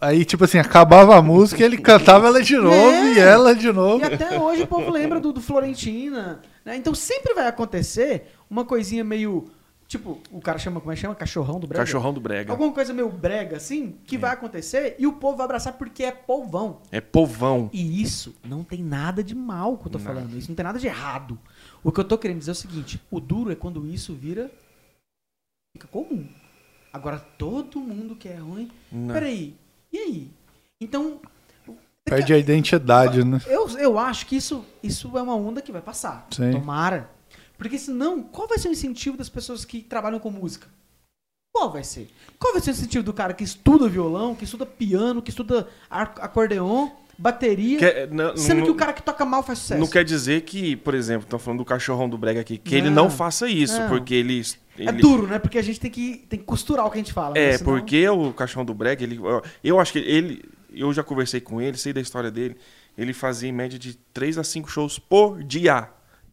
[0.00, 3.12] Aí, tipo assim, acabava a música, ele cantava ela de novo É.
[3.14, 4.04] e ela de novo.
[4.04, 6.40] E até hoje o povo lembra do, do Florentina.
[6.64, 6.76] né?
[6.76, 9.44] Então sempre vai acontecer uma coisinha meio.
[9.90, 11.16] Tipo, o cara chama, como é que chama?
[11.16, 11.84] Cachorrão do brega?
[11.84, 12.52] Cachorrão do Brega.
[12.52, 16.12] Alguma coisa meio brega assim, que vai acontecer e o povo vai abraçar porque é
[16.12, 16.80] povão.
[16.92, 17.68] É povão.
[17.72, 20.04] E isso não tem nada de mal que eu tô Não.
[20.04, 20.38] falando.
[20.38, 21.36] Isso não tem nada de errado.
[21.82, 24.48] O que eu tô querendo dizer é o seguinte: o duro é quando isso vira.
[25.76, 26.24] fica comum.
[26.92, 28.70] Agora todo mundo que é ruim.
[28.92, 29.12] Não.
[29.12, 29.56] Peraí,
[29.92, 30.30] e aí?
[30.80, 31.20] Então.
[32.04, 33.40] Perde a identidade, né?
[33.44, 36.28] Eu, eu acho que isso, isso é uma onda que vai passar.
[36.30, 36.52] Sim.
[36.52, 37.10] Tomara.
[37.60, 40.66] Porque senão, qual vai ser o incentivo das pessoas que trabalham com música?
[41.54, 42.08] Qual vai ser?
[42.38, 45.68] Qual vai ser o incentivo do cara que estuda violão, que estuda piano, que estuda
[45.90, 46.88] acordeon,
[47.18, 49.78] bateria, Quer- não- sendo não- que o cara que toca mal faz sucesso?
[49.80, 52.88] Não quer dizer que, por exemplo, estão falando do cachorrão do Brega aqui, que ele
[52.88, 53.04] Não.
[53.04, 53.88] não faça isso, Não.
[53.88, 54.40] porque ele.
[54.78, 55.38] É ele- duro, né?
[55.38, 57.34] Porque a gente tem que, tem que costurar o que a gente fala.
[57.34, 57.42] né?
[57.42, 59.20] É, Senão- porque o cachorrão do Brega, ele,
[59.62, 60.42] eu acho que ele.
[60.72, 62.56] Eu já conversei com ele, sei da história dele.
[62.98, 65.88] ele fazia em média de 3 a 5 shows por dia.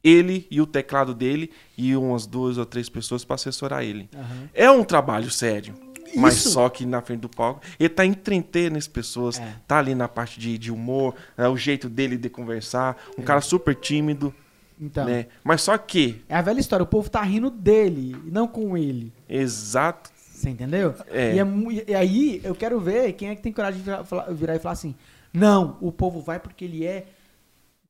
[0.08, 4.10] Ele e o teclado dele e umas duas ou três pessoas para assessorar ele.
[4.16, 4.50] Aham.
[4.54, 5.74] É um trabalho sério.
[6.16, 6.52] Mas Isso.
[6.52, 9.56] só que na frente do palco, ele tá entretendo as pessoas, É.
[9.68, 13.42] tá ali na parte de, de humor, é o jeito dele de conversar, um cara
[13.42, 14.34] super tímido,
[14.80, 15.26] Então, né?
[15.44, 19.12] Mas só que, é a velha história, o povo tá rindo dele, não com ele.
[19.28, 20.96] exato, Você entendeu?
[21.10, 21.36] É.
[21.36, 21.46] E, é
[21.90, 24.74] e aí eu quero ver quem é que tem coragem de virar, virar e falar
[24.74, 24.96] assim:
[25.34, 27.06] não, o povo vai porque ele é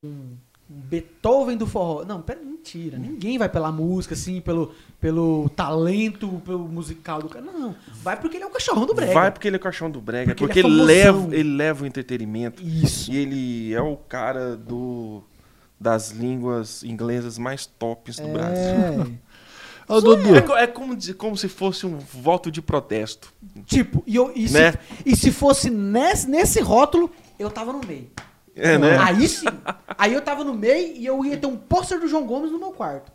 [0.03, 0.35] um
[0.69, 2.03] Beethoven do forró.
[2.03, 2.97] Não, pera, mentira.
[2.97, 7.45] Ninguém vai pela música, assim, pelo, pelo talento, pelo musical do cara.
[7.45, 9.13] Não, vai porque ele é o cachorrão do brega.
[9.13, 11.55] vai porque ele é o cachorro do brega, Porque porque, ele é ele, leva, ele
[11.55, 12.61] leva o entretenimento.
[12.61, 13.11] Isso.
[13.11, 15.23] E ele é o cara do
[15.79, 18.57] das línguas inglesas mais tops do Brasil.
[18.57, 19.27] É.
[19.93, 23.31] Ô, Dudu, É, é como, como se fosse um voto de protesto.
[23.65, 24.73] Tipo, e, eu, e, Né?
[24.73, 27.09] se, e se fosse nesse, nesse rótulo,
[27.39, 28.09] eu tava no meio.
[28.57, 28.97] É, né?
[28.97, 29.45] Aí sim.
[29.97, 32.59] Aí eu tava no meio e eu ia ter um pôster do João Gomes no
[32.59, 33.11] meu quarto.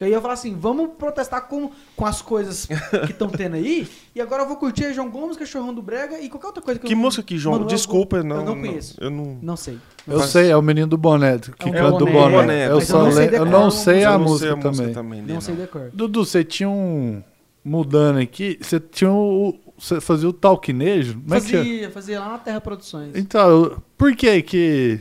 [0.00, 2.66] Eu ia falar assim, vamos protestar com, com as coisas
[3.06, 3.88] que estão tendo aí.
[4.14, 6.86] E agora eu vou curtir João Gomes, Cachorrão do Brega e qualquer outra coisa que,
[6.88, 7.52] Que eu música que, João?
[7.54, 8.28] Manuel Desculpa, Gomes.
[8.34, 8.96] não, Eu não conheço.
[9.00, 9.38] eu não.
[9.40, 9.78] Não sei.
[10.06, 12.68] eu Faz- sei, é o menino do boné, que É canta do boné.
[12.68, 14.56] Eu, só eu não sei eu não a sei eu a não música sei a
[14.56, 14.94] música também.
[15.22, 15.22] também.
[15.34, 15.90] Não sei decor.
[15.92, 17.22] Dudu, você tinha um.
[17.64, 19.54] Mudando aqui, você tinha o.
[19.76, 21.20] Você fazia o talquinejo?
[21.20, 21.58] Como é que é?
[21.58, 23.14] Fazia, fazia lá na Terra Produções.
[23.16, 25.00] Então, por que que.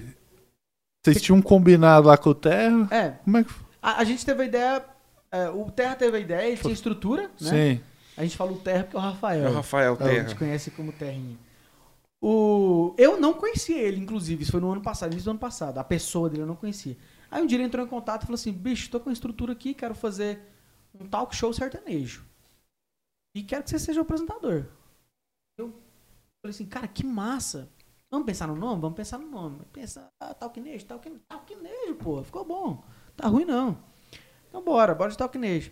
[1.05, 2.87] Vocês tinham combinado lá com o Terra?
[2.89, 3.53] É, Como é que.
[3.81, 4.85] a, a gente teve a ideia.
[5.31, 7.49] é, o Terra teve a ideia, ele tinha estrutura, né?
[7.75, 7.81] Sim.
[8.15, 9.45] A gente fala o Terra porque é o Rafael.
[9.45, 10.35] É o Rafael A gente Terra.
[10.35, 11.37] conhece como Terrinha.
[12.21, 12.95] O...
[12.97, 14.43] Eu não conhecia ele, inclusive.
[14.43, 15.77] Isso foi no ano passado, início do ano passado.
[15.77, 16.95] A pessoa dele eu não conhecia.
[17.29, 19.51] Aí um dia ele entrou em contato e falou assim: bicho, tô com uma estrutura
[19.51, 20.39] aqui, quero fazer
[20.97, 22.23] um talk show sertanejo.
[23.35, 24.65] E quero que você seja o apresentador.
[25.57, 25.69] Eu
[26.41, 27.69] falei assim, cara, que massa.
[28.11, 28.81] Vamos pensar no nome?
[28.81, 29.65] Vamos pensar no nome.
[29.71, 32.83] Pensa, ah, talquinejo, talquinejo, talquinejo, pô, ficou bom.
[33.15, 33.77] Tá ruim não.
[34.49, 35.71] Então bora, bora de talquinejo.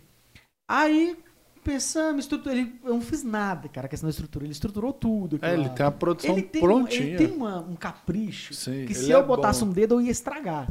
[0.68, 1.16] Aí
[1.62, 4.44] pensamos, estrutura, ele, eu não fiz nada, cara, questão da estrutura.
[4.44, 5.38] Ele estruturou tudo.
[5.40, 7.08] É, ele tem a produção Ele tem, um- prontinha.
[7.08, 9.70] ele tem uma- um capricho Sim, que se é eu botasse bom.
[9.70, 10.68] um dedo eu ia estragar.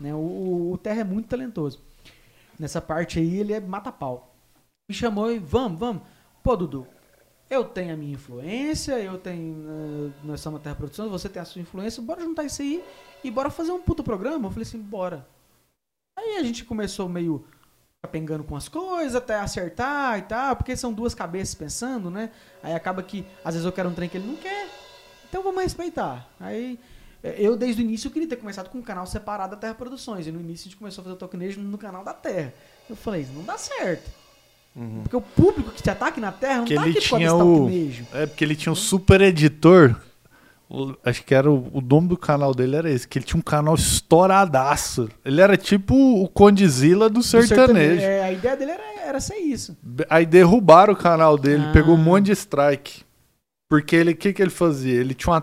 [0.00, 0.12] Né?
[0.12, 1.80] O, o- o Terra é muito talentoso.
[2.58, 4.34] Nessa parte aí ele é mata-pau.
[4.90, 6.02] Me chamou e vamos, vamos.
[6.42, 6.86] Pô, Dudu,
[7.48, 9.64] eu tenho a minha influência, eu tenho.
[9.68, 12.82] eh, nós somos a Terra Produções, você tem a sua influência, bora juntar isso aí
[13.22, 14.48] e bora fazer um puto programa.
[14.48, 15.26] Eu falei assim, bora.
[16.18, 17.44] Aí a gente começou meio
[18.02, 22.30] capengando com as coisas, até acertar e tal, porque são duas cabeças pensando, né?
[22.62, 24.68] Aí acaba que às vezes eu quero um trem que ele não quer,
[25.28, 26.28] então vamos respeitar.
[26.40, 26.80] Aí
[27.22, 30.26] eh, eu desde o início queria ter começado com um canal separado da Terra Produções,
[30.26, 32.52] e no início a gente começou a fazer o tokenejo no canal da Terra.
[32.90, 34.21] Eu falei, não dá certo.
[34.74, 35.00] Uhum.
[35.02, 37.70] Porque o público que tá aqui na Terra não Que tá ele aqui tinha o-.
[38.14, 39.94] É porque ele tinha um super editor.
[40.68, 43.38] o- Acho que era o, o nome do canal dele era esse, que ele tinha
[43.38, 45.08] um canal estouradaço.
[45.24, 48.00] Ele era tipo o Condizila do Do sertanejo.
[48.02, 49.76] É, a ideia dele era, era ser isso.
[50.08, 51.72] Aí derrubaram o canal dele, Ah.
[51.72, 53.02] pegou um monte de strike.
[53.68, 55.00] Porque ele, o que, que ele fazia?
[55.00, 55.42] Ele tinha uma,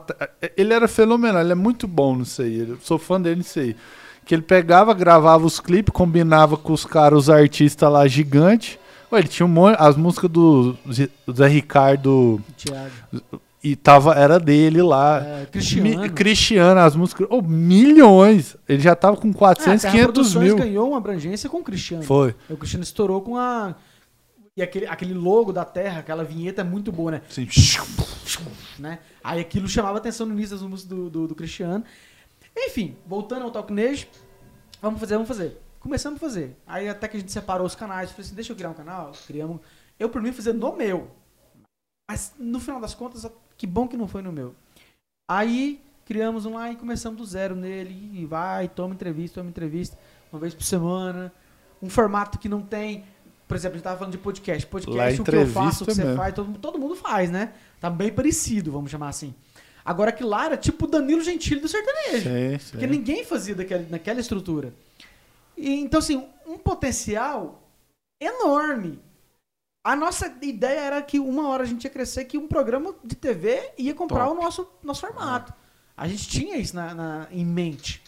[0.56, 2.60] ele era fenomenal, ele é muito bom nisso aí.
[2.60, 3.76] Eu sou fã dele nisso aí.
[4.24, 8.80] Que ele pegava, gravava os clipes, combinava com os caras, os artistas lá gigante.
[9.12, 12.92] Ué, ele tinha um monte, as músicas do Zé- Ricardo Thiago.
[13.64, 15.20] e tava era dele lá.
[15.26, 16.02] É, Cristiano.
[16.02, 18.56] Mi- Cristiano, as músicas, oh, milhões.
[18.68, 20.58] Ele já tava com 400, Ah, a Terra 500 Produções mil.
[20.58, 22.04] ganhou uma abrangência com o Cristiano.
[22.04, 22.36] Foi.
[22.50, 23.76] O Cristiano estourou com a.
[24.56, 27.22] E aquele, aquele logo da Terra, aquela vinheta é muito boa, né?
[27.30, 27.48] Assim,
[28.78, 29.00] né?
[29.24, 31.84] Aí aquilo chamava atenção no início das músicas do, do, do Cristiano.
[32.56, 34.06] Enfim, voltando ao Talknejo,
[34.82, 35.58] vamos fazer, vamos fazer.
[35.80, 36.58] Começamos a fazer.
[36.68, 39.14] Aí até que a gente separou os canais, falei assim, deixa eu criar um canal,
[39.26, 39.62] criamos.
[40.00, 41.10] Eu por mim fazer no meu.
[42.10, 44.56] Mas no final das contas, que bom que não foi no meu.
[45.30, 48.12] Aí criamos um lá e começamos do zero nele.
[48.14, 49.98] E vai, toma entrevista, toma entrevista,
[50.32, 51.32] uma vez por semana.
[51.82, 53.06] Um formato que não tem.
[53.48, 54.66] Por exemplo, a gente tava falando de podcast.
[54.66, 56.18] Podcast, o que eu faço, o que você mesmo.
[56.18, 57.54] faz, todo, todo mundo faz, né?
[57.80, 59.34] Tá bem parecido, vamos chamar assim.
[59.86, 62.24] Agora que lá era tipo Danilo Gentili do sertanejo.
[62.24, 62.72] Sim, sim.
[62.72, 64.74] Porque ninguém fazia daquela, naquela estrutura.
[65.60, 67.62] E, então, assim, um potencial
[68.22, 69.02] enorme.
[69.84, 73.16] A nossa ideia era que uma hora a gente ia crescer, que um programa de
[73.16, 74.38] TV ia comprar Top.
[74.38, 75.54] o nosso, nosso formato.
[75.96, 78.02] A gente tinha isso na, na- em mente.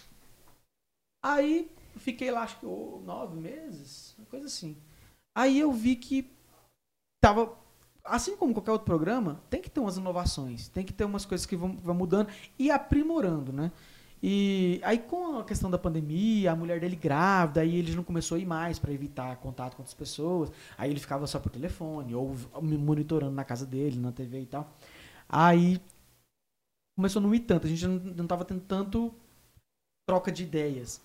[1.23, 4.77] Aí, fiquei lá, acho que oh, nove meses, uma coisa assim.
[5.35, 6.29] Aí eu vi que
[7.21, 7.57] tava.
[8.03, 11.45] Assim como qualquer outro programa, tem que ter umas inovações, tem que ter umas coisas
[11.45, 13.71] que vão, vão mudando e aprimorando, né?
[14.23, 18.35] E aí com a questão da pandemia, a mulher dele grávida, aí ele não começou
[18.35, 20.51] a ir mais para evitar contato com outras pessoas.
[20.77, 24.71] Aí ele ficava só por telefone ou monitorando na casa dele, na TV e tal.
[25.27, 25.81] Aí
[26.95, 29.13] começou a não ir tanto, a gente não, não tava tendo tanto
[30.07, 31.01] troca de ideias,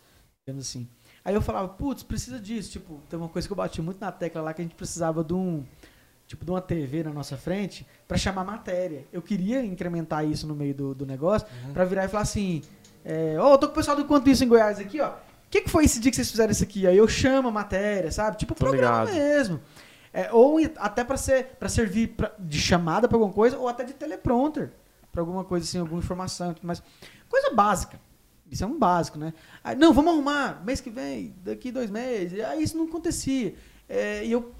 [0.47, 0.87] digamos assim.
[1.25, 2.71] Aí eu falava, putz, precisa disso.
[2.73, 5.25] Tipo, tem uma coisa que eu bati muito na tecla lá que a gente precisava
[5.25, 5.65] de um.
[6.27, 9.05] Tipo, de uma TV na nossa frente para chamar matéria.
[9.13, 11.73] Eu queria incrementar isso no meio do, do negócio Uhum.
[11.73, 12.63] pra virar e falar assim:
[13.07, 15.11] é, eu tô com o pessoal do Enquanto Isso em Goiás aqui, ó.
[15.11, 15.15] O
[15.51, 16.87] que, que foi esse dia que vocês fizeram isso aqui?
[16.87, 18.37] Aí eu chamo a matéria, sabe?
[18.37, 19.15] Tipo, Tô programa ligado.
[19.16, 19.61] mesmo.
[20.12, 23.85] É, ou até pra ser para servir pra- de chamada pra alguma coisa, ou até
[23.85, 24.70] de teleprompter
[25.12, 26.83] pra alguma coisa assim, alguma informação e tudo mais.
[27.28, 28.01] Coisa básica.
[28.51, 29.33] Isso é um básico, né?
[29.62, 32.41] Aí, não, vamos arrumar, mês que vem, daqui dois meses.
[32.45, 33.55] Aí isso não acontecia.
[33.89, 34.53] É, e eu,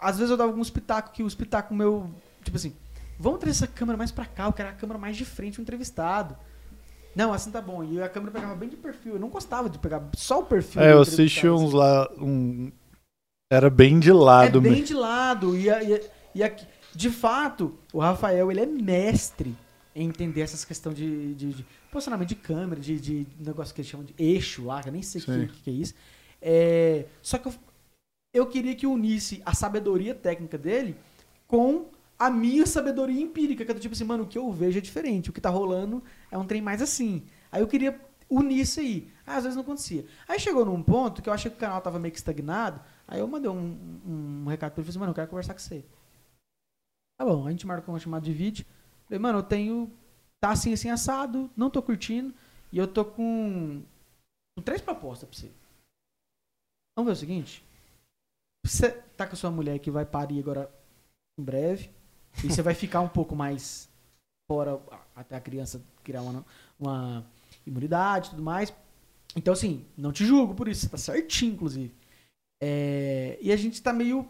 [0.00, 2.10] às vezes eu dava alguns pitacos que os pitacos meu,
[2.44, 2.74] tipo assim,
[3.18, 5.62] vamos trazer essa câmera mais pra cá, eu quero a câmera mais de frente o
[5.62, 6.36] entrevistado.
[7.14, 7.84] Não, assim tá bom.
[7.84, 9.14] E a câmera pegava bem de perfil.
[9.14, 10.80] Eu não gostava de pegar só o perfil.
[10.82, 11.76] É, eu assisti entrevistado, uns assim.
[11.76, 12.10] lá.
[12.18, 12.72] Um...
[13.52, 14.86] Era bem de lado É bem mesmo.
[14.86, 15.56] de lado.
[15.58, 16.00] E, a- e, a-
[16.34, 19.54] e aqui- de fato, o Rafael ele é mestre
[19.94, 23.90] em entender essas questões de, de- de posicionamento de câmera, de, de negócio que eles
[23.90, 25.46] chamam de eixo lá, que eu nem sei o Sim.
[25.48, 25.94] que, que é isso.
[26.40, 27.54] É, só que eu,
[28.34, 30.96] eu queria que unisse a sabedoria técnica dele
[31.46, 31.84] com
[32.26, 34.80] a minha sabedoria empírica, que é do tipo assim, mano, o que eu vejo é
[34.80, 36.00] diferente, o que tá rolando
[36.30, 37.24] é um trem mais assim.
[37.50, 38.00] Aí eu queria
[38.30, 39.10] unir isso aí.
[39.26, 40.06] Ah, às vezes não acontecia.
[40.28, 43.18] Aí chegou num ponto que eu achei que o canal tava meio que estagnado, aí
[43.18, 43.76] eu mandei um,
[44.06, 45.84] um, um recado pra ele, falei assim, mano, eu quero conversar com você.
[47.18, 48.64] Tá bom, a gente marcou uma chamada de vídeo.
[49.06, 49.90] Falei, mano, eu tenho.
[50.40, 52.32] Tá assim, assim, assado, não tô curtindo.
[52.70, 53.82] E eu tô com.
[54.56, 55.52] com três propostas pra você.
[56.96, 57.64] Vamos ver o seguinte.
[58.64, 60.72] Você tá com a sua mulher que vai parir agora
[61.36, 61.90] em breve.
[62.42, 63.88] E você vai ficar um pouco mais
[64.48, 64.80] fora
[65.14, 66.44] até a criança criar uma,
[66.78, 67.24] uma
[67.66, 68.72] imunidade e tudo mais.
[69.36, 70.88] Então, assim, não te julgo por isso.
[70.88, 71.94] Tá certinho, inclusive.
[72.60, 74.26] É, e a gente tá meio.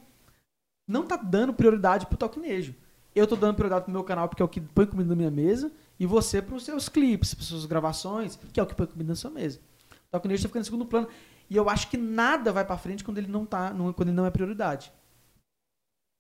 [0.87, 2.75] Não tá dando prioridade pro Talquinejo.
[3.15, 5.31] Eu tô dando prioridade pro meu canal porque é o que põe comida na minha
[5.31, 5.71] mesa.
[5.99, 9.17] E você pros seus clipes, pras suas gravações, que é o que põe comida na
[9.17, 9.61] sua mesa.
[9.91, 11.09] O Talquinejo tá ficando em segundo plano.
[11.49, 13.71] E eu acho que nada vai pra frente quando ele não tá.
[13.95, 14.93] quando ele não é prioridade.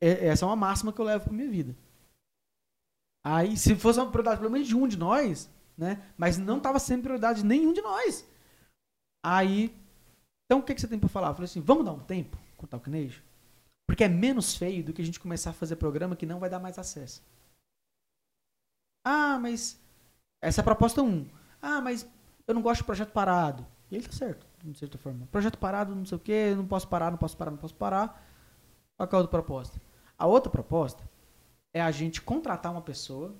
[0.02, 1.76] É- essa é uma máxima que eu levo pra minha vida.
[3.24, 5.48] Aí, se fosse uma prioridade pelo menos de um de nós,
[5.78, 6.12] né?
[6.18, 8.26] Mas não tava sendo prioridade de nenhum de nós.
[9.24, 9.72] Aí,
[10.44, 11.28] então o que, que você tem pra falar?
[11.28, 13.22] Eu falei assim, vamos dar um tempo com o Talquinejo?
[13.86, 16.50] Porque é menos feio do que a gente começar a fazer programa que não vai
[16.50, 17.22] dar mais acesso.
[19.04, 19.78] Ah, mas.
[20.42, 21.28] Essa é a proposta 1.
[21.60, 22.06] Ah, mas
[22.48, 23.64] eu não gosto de projeto parado.
[23.90, 25.28] E ele tá certo, de certa forma.
[25.30, 28.08] Projeto parado, não sei o quê, não posso parar, não posso parar, não posso parar.
[28.96, 29.78] Qual é a outra proposta?
[30.22, 31.02] A outra proposta
[31.74, 33.34] é a gente contratar uma pessoa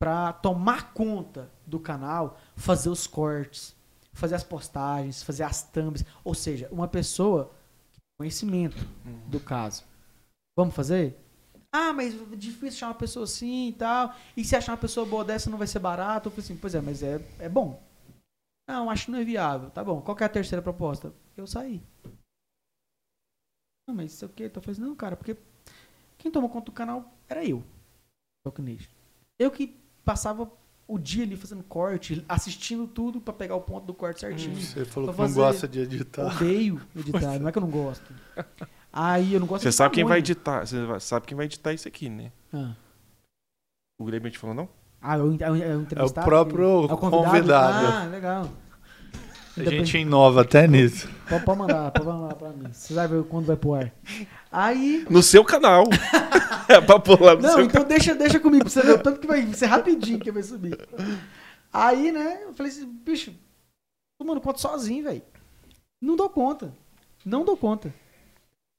[0.00, 3.76] para tomar conta do canal, fazer os cortes,
[4.10, 7.52] fazer as postagens, fazer as thumbs, ou seja, uma pessoa
[7.92, 8.78] com conhecimento
[9.26, 9.84] do caso.
[10.56, 11.22] Vamos fazer?
[11.70, 14.14] Ah, mas é difícil achar uma pessoa assim e tal.
[14.34, 16.28] E se achar uma pessoa boa dessa não vai ser barato?
[16.28, 17.78] Eu falei assim, pois é, mas é, é bom.
[18.66, 19.68] Não, acho que não é viável.
[19.70, 21.12] Tá bom, qual é a terceira proposta?
[21.36, 21.82] Eu saí.
[23.86, 24.44] Não, mas isso é o quê?
[24.44, 25.36] Eu falei assim, não, cara, porque
[26.24, 27.62] quem tomou conta do canal era eu.
[28.42, 28.88] Talkinejo.
[29.38, 30.50] Eu que passava
[30.88, 34.56] o dia ali fazendo corte, assistindo tudo pra pegar o ponto do corte certinho.
[34.56, 36.34] Você falou que não gosta de editar.
[36.34, 38.10] Odeio editar, não é que eu não gosto.
[38.90, 41.74] Aí eu não gosto Você de sabe quem vai editar, você sabe quem vai editar
[41.74, 42.32] isso aqui, né?
[42.54, 42.74] Ah,
[44.00, 44.68] O Grêmio te falou, não?
[45.02, 45.56] ah é o, é o,
[45.94, 47.86] é o próprio É o convidado.
[47.86, 48.48] Ah, legal.
[49.56, 51.08] A gente inova até nisso.
[51.28, 52.72] Pode, pode mandar, pode mandar pra mim.
[52.72, 53.92] Você vai ver quando vai pro ar.
[54.50, 55.06] Aí.
[55.08, 55.84] No seu canal.
[56.68, 59.20] é pra pular no Não, seu então deixa, deixa comigo, pra você ver o tanto
[59.20, 60.76] que vai ser rapidinho que vai subir.
[61.72, 63.32] Aí, né, eu falei assim, bicho,
[64.18, 65.22] tomando conta sozinho, velho.
[66.00, 66.74] Não dou conta.
[67.24, 67.92] Não dou conta.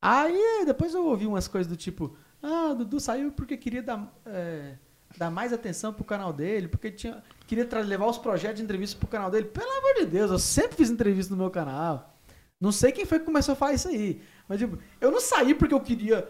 [0.02, 4.14] Aí, depois eu ouvi umas coisas do tipo, ah, o Dudu saiu porque queria dar,
[4.26, 4.76] é,
[5.18, 9.08] dar mais atenção pro canal dele, porque tinha, queria levar os projetos de entrevista pro
[9.08, 9.46] canal dele.
[9.46, 12.16] Pelo amor de Deus, eu sempre fiz entrevista no meu canal.
[12.60, 14.22] Não sei quem foi que começou a falar isso aí.
[14.48, 16.28] Mas, tipo, eu não saí porque eu queria.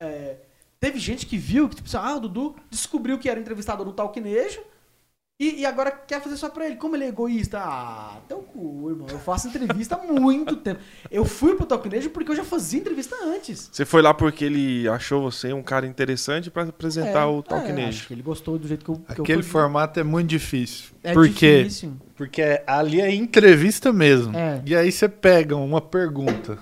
[0.00, 0.38] é,
[0.78, 3.92] teve gente que viu que, tipo, assim, ah, o Dudu descobriu que era entrevistador no
[3.92, 4.62] Talquinejo
[5.38, 6.76] e, e agora quer fazer só pra ele.
[6.76, 7.58] Como ele é egoísta?
[7.58, 9.06] Ah, teu cu, irmão.
[9.10, 10.80] Eu faço entrevista há muito tempo.
[11.10, 13.68] Eu fui pro Talquinejo porque eu já fazia entrevista antes.
[13.70, 17.42] Você foi lá porque ele achou você um cara interessante pra apresentar É, o é,
[17.42, 17.88] Talkinejo.
[17.88, 20.86] acho que ele gostou do jeito que eu, que Aquele eu formato é muito difícil.
[21.04, 21.64] É Por quê?
[21.64, 21.92] difícil.
[22.16, 24.34] Porque ali é entrevista mesmo.
[24.34, 24.62] É.
[24.64, 26.58] E aí você pega uma pergunta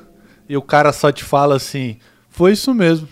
[0.49, 1.99] e o cara só te fala assim:
[2.29, 3.09] foi isso mesmo.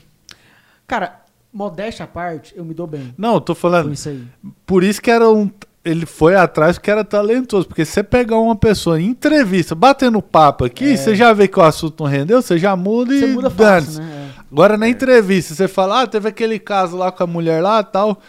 [0.89, 1.22] Cara,
[1.53, 3.93] modéstia à parte, eu me dou bem Não, eu tô com falando.
[3.93, 4.23] isso aí.
[4.66, 5.51] Por isso que era um.
[5.85, 7.66] Ele foi atrás porque era talentoso.
[7.66, 11.62] Porque você pegar uma pessoa em entrevista, batendo papo aqui, você já vê que o
[11.62, 13.20] assunto não rendeu, você já muda e É.
[13.20, 13.87] Você muda dane-se.
[13.97, 14.33] fácil, né?
[14.51, 18.20] Agora na entrevista, você fala, ah, teve aquele caso lá com a mulher lá tal.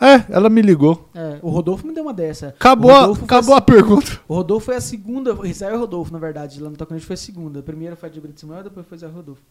[0.00, 1.08] É, ela me ligou.
[1.14, 2.48] É, o Rodolfo me deu uma dessa.
[2.48, 4.18] Acabou, a, acabou a pergunta.
[4.26, 5.34] O Rodolfo foi a segunda.
[5.34, 7.60] O Israel Rodolfo, na verdade, lá no Tocantinho foi a segunda.
[7.60, 9.42] A primeira foi a de Brito Samuel, depois foi o Zé Rodolfo.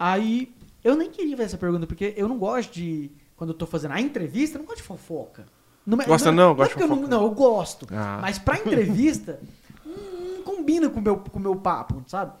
[0.00, 0.52] Aí,
[0.84, 3.10] eu nem queria fazer essa pergunta, porque eu não gosto de.
[3.36, 5.46] Quando eu tô fazendo a entrevista, eu não gosto de fofoca.
[5.86, 6.52] Não, é- Gosta não, não?
[6.52, 7.16] é Gosta de porque eu não, fofoca?
[7.16, 7.86] não, eu gosto.
[7.90, 8.18] Ah.
[8.20, 9.40] Mas pra entrevista,
[9.84, 12.32] hum, não combina com o meu, com o meu papo, sabe?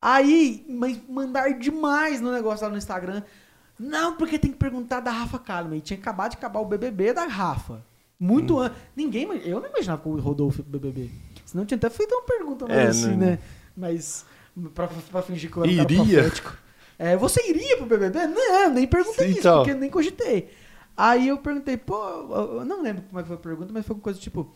[0.00, 3.22] Aí, mas mandar demais no negócio lá no Instagram.
[3.78, 5.78] Não, porque tem que perguntar da Rafa Kalimann.
[5.78, 7.82] E tinha acabado de acabar o BBB da Rafa.
[8.18, 8.60] Muito Hum.
[8.60, 8.78] antes.
[8.94, 11.10] Ninguém, eu não imaginava com o Rodolfo BBB.
[11.44, 13.38] Senão eu tinha até feito uma pergunta mais É, assim, não- né?
[13.76, 14.24] Mas
[14.74, 16.22] pra, pra fingir que eu era um Iria?
[16.22, 16.56] profético.
[16.98, 18.26] É, você iria pro BBB?
[18.26, 19.58] Não, nem perguntei isso, Então.
[19.58, 20.50] porque nem cogitei.
[20.96, 24.02] Aí eu perguntei, pô, eu não lembro como é foi a pergunta, mas foi uma
[24.02, 24.54] coisa tipo,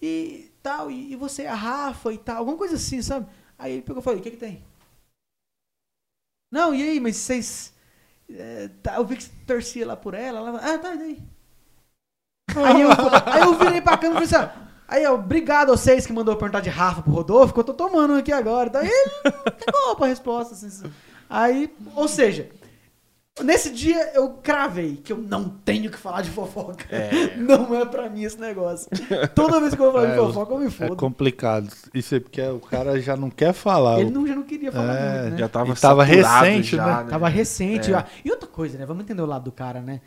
[0.00, 3.26] e tal, e, e você, a Rafa e tal, alguma coisa assim, sabe?
[3.58, 4.64] Aí ele pegou e falou, o que que tem?
[6.52, 7.74] Não, e aí, mas vocês...
[8.28, 11.22] é, tá, eu vi que você torcia lá por ela, ela ah, tá, e daí?
[12.56, 12.90] Aí eu,
[13.32, 16.12] aí eu virei pra câmera e falei assim, ó, aí, ó, obrigado a vocês que
[16.12, 18.70] mandou perguntar de Rafa pro Rodolfo, que eu tô tomando aqui agora.
[18.70, 20.54] Daí ele cagou pra resposta.
[20.54, 20.90] Assim,
[21.30, 22.48] aí, ou seja,
[23.42, 26.84] nesse dia eu cravei que eu não tenho que falar de fofoca.
[27.38, 28.90] Não é pra mim esse negócio.
[29.34, 30.96] Toda vez que eu vou falar É, de fofoca, eu me É fodo.
[30.96, 31.68] complicado.
[31.94, 34.00] Isso é porque o cara já não quer falar.
[34.00, 35.38] Ele não, já não queria falar É, muito, né?
[35.38, 37.10] Já tava, tava recente, já, né?
[37.10, 37.92] Tava recente.
[37.92, 37.96] É.
[37.96, 38.02] ó.
[38.24, 38.84] E outra coisa, né?
[38.84, 40.00] Vamos entender o lado do cara, né?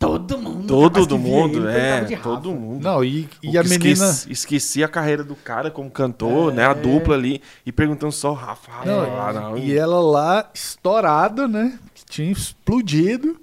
[0.00, 0.66] Todo mundo.
[0.66, 2.04] Todo do mundo, ele, é.
[2.04, 2.30] de Rafa.
[2.30, 2.82] Todo mundo.
[2.82, 3.90] Não, e, e a menina.
[3.90, 6.64] Esqueci, esqueci a carreira do cara como cantor, né?
[6.64, 7.42] A dupla ali.
[7.66, 8.86] E perguntando só Rafa, Rafa.
[8.86, 9.58] Não, ah, não.
[9.58, 11.78] E ela lá, estourada, né?
[11.92, 13.38] Que tinha explodido.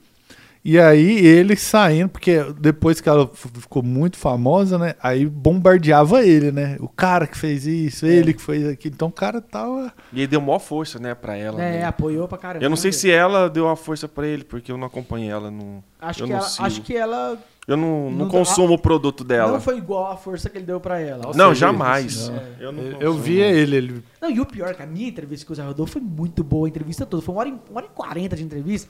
[0.70, 4.96] E aí ele saindo, porque depois que ela ficou muito famosa, né?
[5.02, 6.76] Aí bombardeava ele, né?
[6.82, 8.10] O cara que fez isso, É.
[8.10, 8.94] ele que fez aquilo.
[8.94, 9.94] Então o cara tava.
[10.12, 11.64] E ele deu maior força, né, pra ela.
[11.64, 11.84] É, né?
[11.86, 12.66] apoiou pra caramba.
[12.66, 12.98] Eu não sei né?
[12.98, 15.50] se ela deu a força pra ele, porque eu não acompanhei ela.
[15.50, 15.82] No...
[16.02, 19.24] Acho eu que, não ela, acho que ela Eu não, não Não- consumo o produto
[19.24, 19.52] dela.
[19.52, 21.32] não foi igual a força que ele deu pra ela.
[21.34, 22.28] Não, Nossa, jamais.
[22.30, 24.04] ele- Eu, não Eu, via ele, ele.
[24.22, 26.44] Não, e o pior, é que a minha entrevista com o Zé Rodolfo foi muito
[26.44, 27.22] boa, a entrevista toda.
[27.22, 28.90] Foi uma hora, e- uma hora e quarenta de entrevista.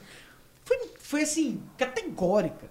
[1.08, 2.68] Foi, assim, categórica.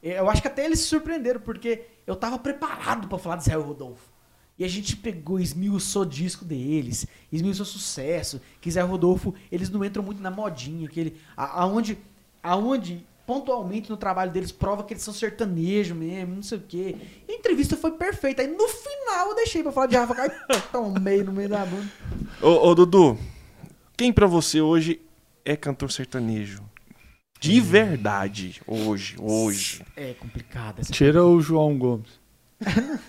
[0.00, 3.54] Eu acho que até eles se surpreenderam, porque eu tava preparado pra falar de Zé
[3.56, 4.08] Rodolfo.
[4.56, 10.00] E a gente pegou, esmiuçou disco deles, esmiuçou sucesso, que Zé Rodolfo, eles não entram
[10.00, 11.98] muito na modinha, que ele, a- aonde,
[12.40, 16.96] aonde pontualmente no trabalho deles prova que eles são sertanejo mesmo, não sei o quê.
[17.26, 18.42] E a entrevista foi perfeita.
[18.42, 20.30] Aí no final eu deixei pra falar de Rafa Kai,
[20.70, 21.90] tomei no meio da bunda.
[22.40, 23.18] Ô, ô, Dudu,
[23.96, 25.00] quem pra você hoje
[25.44, 26.62] é cantor sertanejo?
[27.42, 29.82] De verdade, hoje, hoje.
[29.96, 32.20] É complicado essa Tira o João Gomes.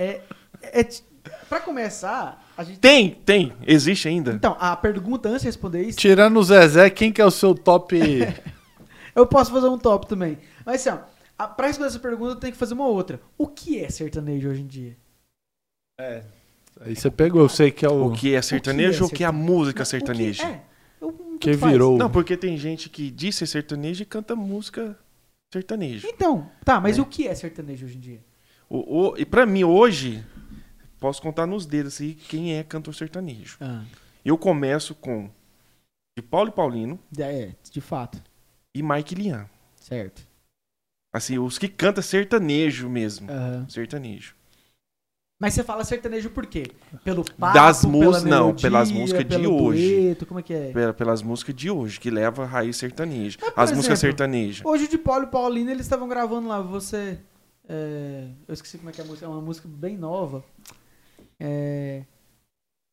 [0.00, 0.20] É,
[0.62, 1.02] é, t-
[1.48, 2.78] pra começar, a gente.
[2.78, 4.30] Tem, tem, existe ainda.
[4.30, 7.52] Então, a pergunta antes de responder isso, Tirando o Zezé, quem que é o seu
[7.52, 7.98] top.
[9.12, 10.38] eu posso fazer um top também.
[10.64, 11.02] Mas assim, ó,
[11.36, 13.20] a, pra responder essa pergunta, eu tenho que fazer uma outra.
[13.36, 14.96] O que é sertanejo hoje em dia?
[16.80, 18.06] Aí você pegou, eu sei que é o.
[18.06, 19.52] O que é sertanejo ou o que é a sertanejo?
[19.52, 20.44] música O que sertaneja?
[20.44, 20.60] é?
[21.38, 21.72] Que faz.
[21.72, 21.96] virou.
[21.98, 24.98] Não, porque tem gente que diz ser sertanejo e canta música
[25.52, 26.06] sertaneja.
[26.08, 27.00] Então, tá, mas É.
[27.00, 28.24] o que é sertanejo hoje em dia?
[28.68, 30.24] O, o- e pra mim, hoje,
[31.00, 33.56] posso contar nos dedos aí quem é cantor sertanejo.
[33.60, 33.84] Ah,
[34.24, 35.30] Eu começo com
[36.18, 38.22] de Paulo e Paulino é, de fato.
[38.76, 39.48] e Mike Lian.
[39.76, 40.26] Certo.
[41.14, 43.30] Assim, os que cantam sertanejo mesmo.
[43.30, 43.66] Aham.
[43.70, 44.34] Sertanejo.
[45.40, 46.64] Mas você fala sertanejo por quê?
[47.04, 49.94] Pelo papo, Das pela músicas- não, pelas músicas de hoje.
[50.00, 50.72] dueto, como é que é?
[50.72, 53.38] Pe- Pelas músicas de hoje, que leva a raiz sertaneja.
[53.40, 54.66] Mas, As músicas exemplo, sertanejas.
[54.66, 57.18] Hoje de Paulo e Paulino eles estavam gravando lá, você.
[57.68, 60.42] é, eu esqueci como é que é a música, é uma música bem nova.
[61.38, 62.02] É,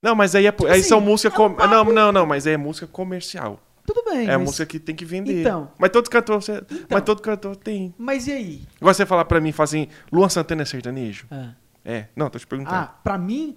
[0.04, 1.34] Não, mas aí, é, Tipo aí assim, são músicas.
[1.40, 3.60] é um com- Não, não, não, mas é música comercial.
[3.88, 4.28] tudo bem.
[4.28, 5.42] É a mas, música que tem que vender.
[5.42, 5.72] Então.
[5.80, 6.42] Mas todo cantor.
[6.42, 6.88] você- Então.
[6.92, 7.94] Mas todo cantor tem.
[7.98, 8.62] mas e aí?
[8.80, 11.26] Agora você falar pra mim, fala assim, Luan Santana é sertanejo?
[11.32, 11.54] Ah,
[11.86, 12.08] É.
[12.16, 12.76] Não, tô te perguntando.
[12.76, 13.56] ah, pra mim.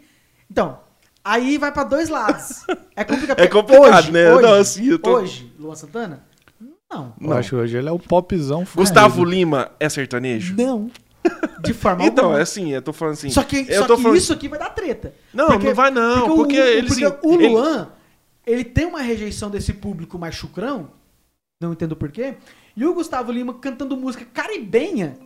[0.51, 0.79] Então,
[1.25, 2.65] aí vai pra dois lados.
[2.95, 3.39] É complicado.
[3.41, 4.33] É porque complicado, hoje, né?
[4.33, 6.25] Hoje, Não, assim, eu tô- hoje, Luan Santana?
[6.91, 7.15] Não.
[7.21, 8.65] Eu acho que hoje ele é o popzão.
[8.75, 9.25] Gustavo.
[9.25, 10.55] Lima é sertanejo?
[10.57, 10.91] Não.
[11.63, 12.39] De forma Então, alguma.
[12.39, 13.29] é assim, eu tô falando assim.
[13.31, 15.13] Só que, eu só tô que falando- isso aqui vai dar treta.
[15.35, 17.89] Não, não vai não, porque o, eles- porque o ele- Luan,
[18.47, 20.91] ele tem uma rejeição desse público mais chucrão,
[21.61, 22.37] não entendo porquê,
[22.75, 25.19] e o Gustavo Lima cantando música caribenha,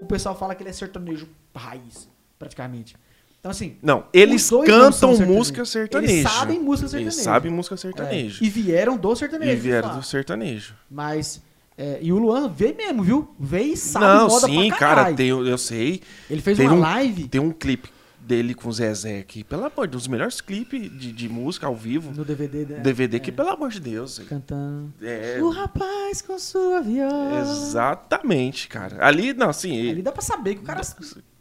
[0.00, 2.08] o pessoal fala que ele é sertanejo raiz,
[2.40, 2.96] praticamente.
[3.38, 5.26] Então assim, Não, eles não cantam sertanejos.
[5.36, 6.12] música sertaneja.
[6.12, 7.22] Eles sabem música Eles sertaneja.
[7.22, 8.44] sabem música É, sertaneja.
[8.44, 9.52] e vieram do sertanejo.
[9.52, 10.74] E vieram do sertanejo.
[10.90, 11.40] Mas,
[11.78, 13.30] é, e o Luan vê mesmo, viu?
[13.38, 16.02] Vê e sabe não, moda sim, pra cara, tem, eu sei.
[16.28, 17.28] Ele fez uma um- live.
[17.28, 17.88] Tem um clipe
[18.30, 21.66] dele com o Zezé aqui, pelo amor de Deus, os melhores clipes de, de música
[21.66, 22.80] ao vivo, No DVD, né?
[22.80, 24.18] DVD aqui, pelo amor de Deus.
[24.20, 24.92] Cantando.
[25.02, 27.40] É, O rapaz com sua viola.
[27.40, 29.04] exatamente, cara.
[29.04, 30.80] Ali, não, assim, Ali dá pra saber que o cara.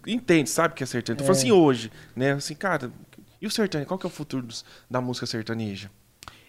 [0.08, 1.20] entende, sabe que é sertanejo.
[1.20, 2.32] Tô falando assim hoje, né?
[2.34, 2.92] Assim, cara,
[3.42, 3.88] e o sertanejo?
[3.88, 5.90] Qual que é o futuro dos- da música sertaneja?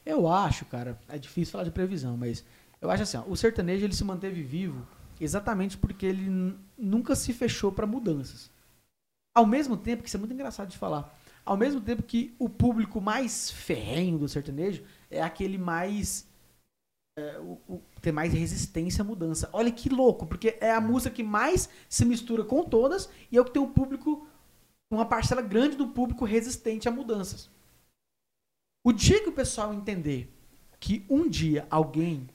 [0.04, 2.42] Eu acho, cara, é difícil falar de previsão, mas
[2.80, 4.86] eu acho assim, ó, o sertanejo ele se manteve vivo
[5.20, 8.49] exatamente porque ele nunca se fechou pra mudanças.
[9.40, 11.02] Ao mesmo tempo, que isso é muito engraçado de falar,
[11.44, 16.28] ao mesmo tempo que o público mais ferrenho do sertanejo é aquele mais
[17.18, 19.48] é, o, o- tem mais resistência à mudança.
[19.52, 23.40] Olha que louco, porque é a música que mais se mistura com todas e é
[23.40, 24.26] o que tem um público,
[24.92, 27.50] uma parcela grande do público resistente a mudanças.
[28.84, 30.32] O dia que o pessoal entender
[30.78, 32.28] que um dia alguém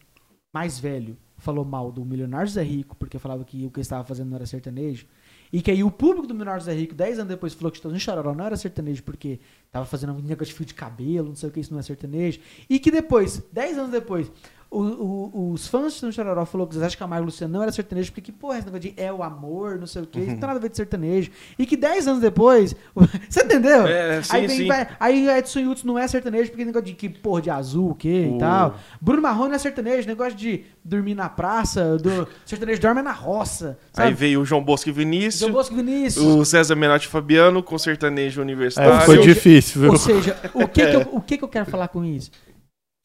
[0.54, 4.06] mais velho falou mal do Milionário Zé Rico porque falava que o que ele estava
[4.06, 5.08] fazendo não era sertanejo,
[5.56, 8.02] e que aí o público do Milionário Zé Rico, 10 anos depois, falou que Estourinho
[8.02, 11.48] Chororó não era sertanejo porque estava fazendo um negócio de fio de cabelo, não sei
[11.48, 14.30] o que, isso não é sertanejo, e que depois, 10 anos depois,
[14.72, 17.64] o- o- os fãs de Estourinho Chororó falou que Zé de Camargo e Luciano não
[17.64, 20.06] era sertanejo porque, que porra, é esse negócio de é o amor, não sei o
[20.06, 22.76] que, isso não tem nada a ver de sertanejo, e que 10 anos depois,
[23.30, 23.86] você entendeu?
[23.88, 24.68] É, sim, aí vem, sim.
[24.68, 27.96] vai, Aí Edson Yutz não é sertanejo porque negócio de que porra de azul, o
[27.96, 28.76] quê O- e tal.
[29.00, 33.78] Bruno Marrone não é sertanejo, negócio de dormir na praça, do sertanejo dorme na roça.
[33.94, 34.10] Sabe?
[34.10, 36.26] Aí veio o João Bosco e Vinícius, João Bosco e Vinícius.
[36.26, 39.00] o César Menotti e Fabiano com sertanejo universitário.
[39.02, 39.92] Ficou seja- difícil, viu?
[39.92, 42.30] Ou seja, o que, que, eu, o que que eu quero falar com isso?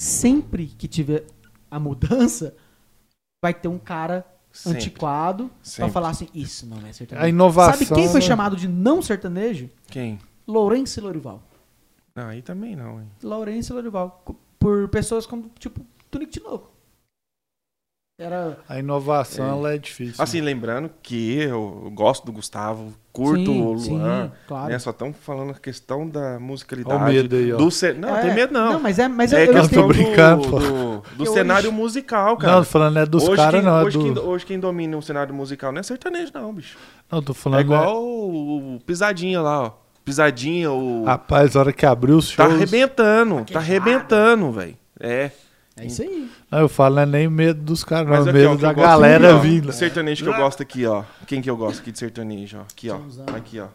[0.01, 1.25] Sempre que tiver
[1.71, 2.55] a mudança,
[3.43, 4.79] vai ter um cara Sempre.
[4.79, 5.93] antiquado pra Sempre.
[5.93, 7.25] falar assim, isso não é sertanejo.
[7.25, 7.87] A inovação.
[7.87, 8.27] Sabe quem foi né?
[8.27, 9.71] chamado de não sertanejo?
[9.87, 10.19] Quem?
[10.47, 11.43] Lourenço e Lorival.
[12.15, 13.09] Não, aí também não, hein?
[13.23, 14.25] Lourenço e Lorival.
[14.59, 15.81] Por pessoas como, tipo,
[16.11, 16.71] Tunico Tinoco.
[18.21, 18.59] Era.
[18.69, 19.49] A inovação É.
[19.49, 20.23] ela é difícil.
[20.23, 23.79] Assim, lembrando que eu gosto do Gustavo, curto Sim, o Luan,
[24.31, 24.69] sim, claro.
[24.71, 24.79] né?
[24.79, 27.03] Só estamos falando a questão da musicalidade.
[27.03, 27.57] Olha o medo aí, ó.
[27.57, 28.75] do ce- Não, É, tem medo não.
[28.75, 29.09] Não, mas é.
[29.09, 30.59] Mas é eu, eu questão tô tenho- brincando, do, pô.
[30.59, 32.53] do, do Eu cenário hoje- musical, cara.
[32.57, 33.79] Não, tô falando é dos caras, não.
[33.79, 34.05] É hoje, do...
[34.05, 36.77] quem, hoje quem domina o cenário musical não é sertanejo, não, bicho.
[37.11, 37.61] Não, tô É falando.
[37.63, 39.73] igual o, o Pisadinha lá, ó.
[40.05, 41.05] Pisadinha, o.
[41.05, 42.57] Rapaz, a hora que abriu os tá shows.
[42.57, 44.77] arrebentando, tá arrebentando, velho.
[44.99, 45.31] É.
[45.83, 46.31] É isso aí.
[46.51, 48.17] Não, eu falo, não é nem medo dos caras, não.
[48.19, 49.73] Mas É aqui, ó, medo da galera vindo.
[49.73, 51.05] Sertanejo que eu gosto aqui, ó.
[51.27, 52.63] Quem que eu gosto aqui de sertanejo, ó?
[52.63, 53.01] Aqui, ó.
[53.37, 53.69] Aqui, ó.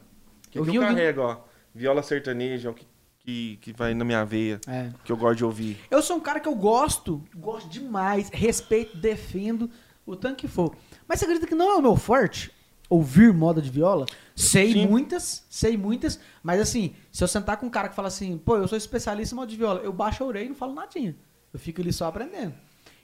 [0.52, 1.38] Que Eu que vi eu carrego, ó.
[1.74, 2.86] Viola sertaneja, ó, que,
[3.20, 4.90] que, que vai na minha veia, É.
[5.04, 5.78] que eu gosto de ouvir.
[5.90, 9.70] Eu sou um cara que eu gosto, gosto demais, respeito, defendo
[10.06, 10.74] o tanto que for.
[11.08, 12.52] Mas você acredita que não é o meu forte?
[12.88, 14.06] Ouvir moda de viola?
[14.36, 14.88] Sei Sim.
[14.88, 18.58] muitas, sei muitas, mas assim, se eu sentar com um cara que fala assim, pô,
[18.58, 21.16] eu sou especialista em moda de viola, eu baixo a orelha e não falo nadinha.
[21.56, 22.54] Eu fico ali só aprendendo.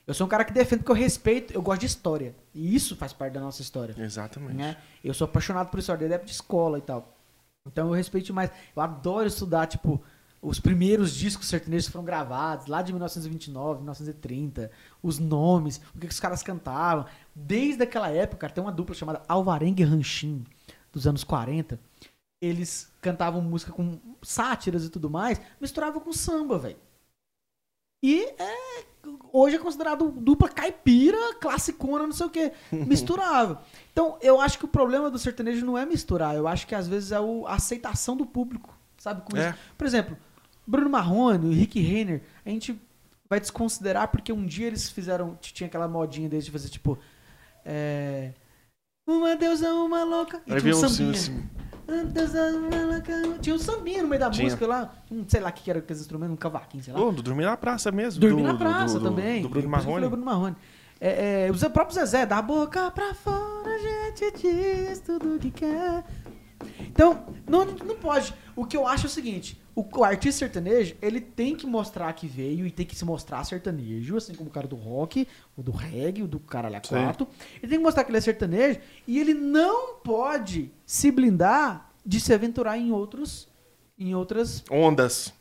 [0.06, 2.36] Eu sou um cara que defende porque eu respeito, eu gosto de história.
[2.54, 3.96] E isso faz parte da nossa história.
[3.98, 4.56] Exatamente.
[4.56, 4.76] né?
[5.02, 7.18] Eu sou apaixonado por história desde a época de escola e tal.
[7.66, 8.52] Então eu respeito demais.
[8.76, 10.04] Eu adoro estudar, tipo,
[10.42, 14.70] os primeiros discos sertanejos que foram gravados, lá de 1929, 1930,
[15.02, 17.06] os nomes, o que, que os caras cantavam.
[17.34, 20.44] Desde aquela época, cara, tem uma dupla chamada Alvarengue Ranchinho,
[20.92, 21.80] dos anos 40.
[22.42, 26.91] Eles cantavam música com sátiras e tudo mais, misturavam com samba, velho.
[28.04, 28.84] E é,
[29.32, 32.52] hoje é considerado dupla caipira, classicona, não sei o que.
[32.72, 33.64] Misturava.
[33.92, 36.36] Então, eu acho que o problema do sertanejo não é misturar.
[36.36, 38.76] Eu acho que às vezes é o- a aceitação do público.
[38.98, 39.22] Sabe?
[39.22, 39.50] Com É.
[39.50, 39.60] isso.
[39.78, 40.18] Por exemplo,
[40.66, 42.80] Bruno Marrone, Rick Renner, a gente
[43.30, 45.38] vai desconsiderar porque um dia eles fizeram.
[45.42, 46.98] Tinha aquela modinha deles de fazer tipo.
[47.66, 48.32] É,
[49.08, 50.42] uma deusa, uma louca.
[50.48, 51.14] E tinha um sambinha.
[51.14, 51.61] sim, Uma deusa, uma louca.
[53.42, 54.46] Tinha um sambinha no meio da Tinha.
[54.46, 54.92] música lá.
[55.12, 57.00] Um, sei lá o que que era aqueles instrumentos, um cavaquinho, sei lá.
[57.02, 58.20] Ô, do Dormir na Praça mesmo.
[58.22, 59.42] Dormir do- na do- praça do- também.
[59.42, 60.08] Do Bruno Marrone.
[60.08, 60.56] Bruno Marrone.
[61.00, 65.50] É, é, o Zé- próprio Zezé, da boca pra fora, a gente diz tudo que
[65.50, 66.04] quer.
[66.80, 68.34] Então, não, não pode.
[68.56, 72.12] O que eu acho é o seguinte: o, o artista sertanejo, ele tem que mostrar
[72.14, 75.62] que veio e tem que se mostrar sertanejo, assim como o cara do rock, o
[75.64, 77.28] do reggae, o do caralho a quatro.
[77.62, 82.20] Ele tem que mostrar que ele é sertanejo e ele não pode se blindar de
[82.20, 83.48] se aventurar em outros.
[84.00, 85.32] Em outras Ondas.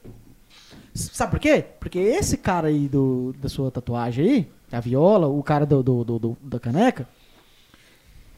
[0.95, 1.65] Sabe por quê?
[1.81, 6.05] Porque esse cara aí do, da sua tatuagem aí, a viola, o cara do, do,
[6.05, 7.09] do- do- da caneca,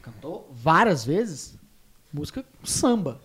[0.00, 1.56] cantou várias vezes
[2.12, 3.20] música samba.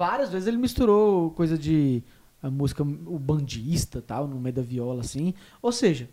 [0.00, 2.02] Várias vezes ele misturou coisa de
[2.40, 5.34] a música, o bandista tal, no meio da viola, assim.
[5.60, 6.08] Ou seja,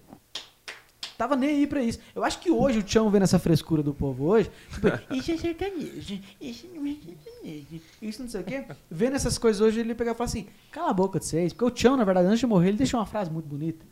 [1.17, 1.99] tava nem aí pra isso.
[2.15, 5.37] Eu acho que hoje o Tchão vendo essa frescura do povo hoje, tipo, isso é
[5.37, 8.65] sertanejo, isso não é sertanejo, isso não sei o quê.
[8.89, 11.53] Vendo essas coisas hoje, ele pega e fala assim, cala a boca de vocês.
[11.53, 13.85] Porque o Tchão, na verdade, antes de morrer, ele deixou uma frase muito bonita.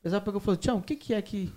[0.00, 1.52] O pessoal pegou e falou, Tchão, o que que é que...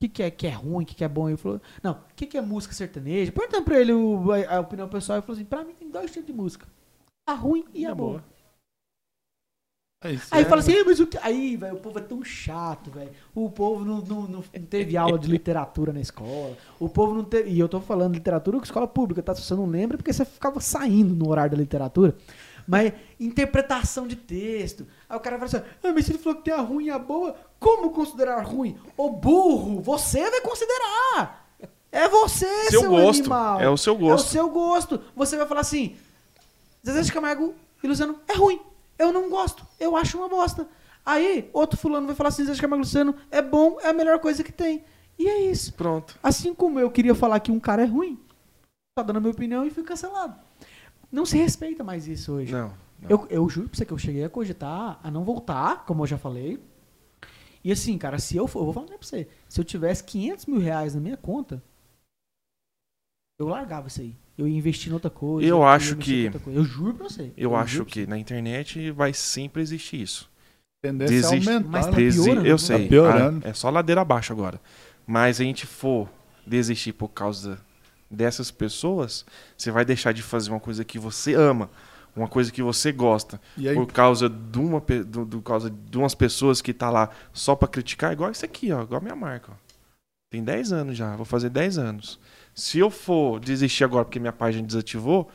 [0.00, 1.28] que, que, é, que é ruim, o que, que é bom.
[1.28, 3.30] Ele falou, não, o que, que é música sertaneja?
[3.30, 6.10] Perguntando pra ele o- a, a opinião pessoal, ele falou assim, pra mim tem dois
[6.10, 6.66] tipos de música.
[7.28, 8.10] A ruim e a É boa.
[8.12, 8.24] boa.
[10.04, 10.44] É isso, Aí é.
[10.44, 11.18] fala assim, "Ei, mas o que...
[11.18, 13.10] Aí, velho, o povo é tão chato, velho.
[13.34, 16.56] O povo não, não, não teve aula de literatura na escola.
[16.78, 17.50] O povo não teve.
[17.50, 19.34] E eu tô falando literatura com escola pública, tá?
[19.34, 22.16] Se você não lembra, porque você ficava saindo no horário da literatura.
[22.66, 24.86] Mas interpretação de texto.
[25.08, 26.90] Aí o cara fala assim: ah, mas se ele falou que tem a ruim e
[26.90, 28.78] a boa, como considerar ruim?
[28.96, 31.44] Ô burro, você vai considerar!
[31.90, 33.20] É você, Seu seu, gosto.
[33.20, 33.60] animal.
[33.60, 34.12] É o seu gosto.
[34.12, 35.00] É o seu gosto.
[35.16, 35.96] Você vai falar assim:
[36.88, 38.60] Zezé de Camargo e Luciano é ruim.
[38.98, 39.66] Eu não gosto.
[39.78, 40.66] Eu acho uma bosta.
[41.04, 43.92] Aí, outro fulano vai falar assim: Zezé de Camargo e Luciano é bom, é a
[43.92, 44.84] melhor coisa que tem.
[45.18, 45.74] E é isso.
[45.74, 46.18] Pronto.
[46.22, 48.18] Assim como eu queria falar que um cara é ruim,
[48.96, 50.34] tá dando a minha opinião e fui cancelado.
[51.10, 52.52] Não se respeita mais isso hoje.
[52.52, 52.68] Não.
[52.68, 53.10] não.
[53.10, 56.06] Eu, eu juro pra você que eu cheguei a cogitar a não voltar, como eu
[56.06, 56.62] já falei.
[57.64, 60.46] E assim, cara, se eu for, eu vou falar pra você, se eu tivesse 500
[60.46, 61.62] mil reais na minha conta,
[63.38, 64.16] eu largava isso aí.
[64.38, 65.46] Eu ia investir em outra coisa.
[65.46, 66.30] Eu ia acho que-.
[66.46, 67.32] Eu juro pra você.
[67.36, 70.30] Eu juro acho que na internet vai sempre existir isso.
[70.80, 71.92] Tendência é aumentar, Mas né?
[71.92, 72.58] tá Desi- piorando, eu né?
[72.58, 72.82] sei.
[72.84, 73.42] Tá piorando.
[73.44, 74.60] Ah, é só ladeira abaixo agora.
[75.04, 76.08] Mas a gente for
[76.46, 77.58] desistir por causa
[78.10, 81.68] dessas pessoas, você vai deixar de fazer uma coisa que você ama,
[82.16, 85.98] uma coisa que você gosta, E aí, por causa de uma do, do causa de
[85.98, 89.16] umas pessoas que tá lá só pra criticar, igual isso aqui, ó, igual a minha
[89.16, 89.54] marca, ó.
[90.30, 92.18] Tem 10 anos já, vou fazer 10 anos.
[92.58, 95.30] Se eu for desistir agora porque minha página desativou,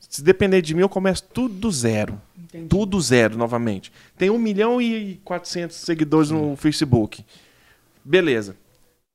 [0.00, 2.20] se depender de mim, eu começo tudo do zero.
[2.36, 2.66] Entendi.
[2.66, 3.92] Tudo zero novamente.
[4.18, 7.24] Tem 1 milhão e 400 seguidores no Facebook.
[8.04, 8.56] Beleza.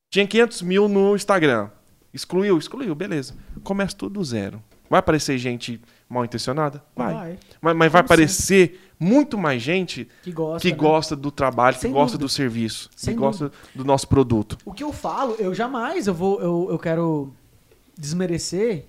[0.10, 1.70] Tinha 500 mil no Instagram.
[2.14, 3.36] Excluiu, excluiu, beleza.
[3.64, 4.64] Começa tudo do zero.
[4.90, 6.82] Vai aparecer gente mal intencionada?
[6.96, 7.14] Vai.
[7.14, 7.40] Vai.
[7.62, 10.60] Mas, mas vai aparecer muito mais gente Que gosta.
[10.62, 10.78] que né?
[10.78, 12.26] gosta do trabalho, Sem que gosta dúvida.
[12.26, 14.58] do serviço, Sem que gosta do nosso produto.
[14.64, 17.34] O que eu falo, eu jamais eu vou, eu, eu quero
[18.02, 18.88] desmerecer,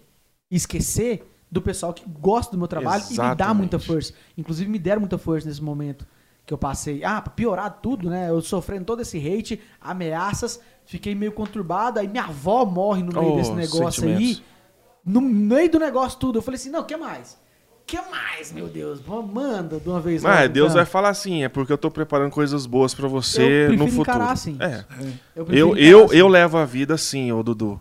[0.50, 3.56] esquecer do pessoal que gosta do meu trabalho e me dá Exatamente.
[3.58, 4.14] muita força.
[4.38, 6.06] Inclusive me deram muita força nesse momento
[6.46, 7.04] que eu passei.
[7.04, 8.30] Ah, pra piorar tudo, né?
[8.30, 13.34] Eu sofrendo todo esse hate, ameaças, fiquei meio conturbado, aí minha avó morre no meio
[13.34, 14.42] Oh, desse negócio aí.
[15.04, 17.38] No meio do negócio tudo, eu falei assim, não, que mais?
[17.86, 19.00] Que mais, meu Deus?
[19.04, 20.76] Manda de uma vez Mas logo, Deus então.
[20.76, 24.00] vai falar assim, é porque eu tô preparando coisas boas pra Eu você no futuro.
[24.02, 24.56] encarar assim.
[24.60, 24.84] É.
[25.36, 26.16] Eu, prefiro Eu, encarar eu, assim.
[26.16, 27.78] eu levo a vida assim, ô Dudu.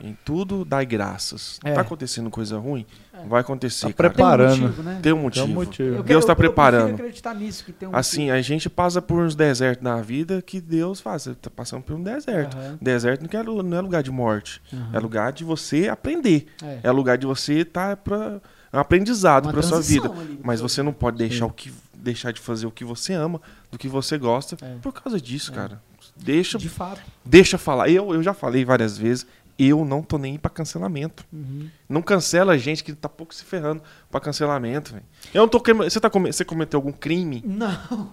[0.00, 1.58] Em tudo dai graças.
[1.64, 1.72] É.
[1.72, 2.86] Tá acontecendo coisa ruim?
[3.26, 3.96] Vai acontecer, Tá cara.
[3.96, 4.60] Tem um preparando.
[4.60, 4.98] motivo, né?
[5.02, 5.46] Tem um Tem motivo.
[5.46, 5.94] um motivo.
[5.96, 6.94] Eu Deus tá eu- Eu preparando.
[6.94, 10.60] acreditar nisso, que tem um Assim, a gente passa por uns desertos na vida que
[10.60, 11.22] Deus faz.
[11.22, 12.56] Você tá passando por um deserto.
[12.56, 12.78] Aham.
[12.80, 14.62] Deserto não, quer, não é lugar de morte.
[14.72, 14.90] Aham.
[14.92, 16.46] É lugar de você aprender.
[16.62, 16.78] É.
[16.84, 18.40] É lugar de você estar pra
[18.72, 20.08] é um aprendizado Uma pra sua vida.
[20.12, 23.40] ali Mas você não pode deixar o que deixar de fazer o que você ama,
[23.72, 24.76] do que você gosta, É.
[24.80, 25.54] por causa disso, É.
[25.56, 25.82] cara.
[26.16, 27.00] Deixa, De fato.
[27.24, 27.88] deixa falar.
[27.88, 29.26] Eu, eu já falei várias vezes,
[29.58, 31.24] eu não tô nem pra cancelamento.
[31.32, 31.68] Uhum.
[31.88, 35.04] Não cancela a gente que tá pouco se ferrando pra cancelamento, velho.
[35.34, 37.42] Eu não tô você tá você cometeu algum crime?
[37.44, 38.12] Não.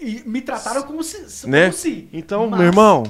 [0.00, 1.42] E me trataram como se.
[1.42, 1.72] Como Né?
[1.72, 2.08] se.
[2.12, 3.02] Então, Mas- meu irmão,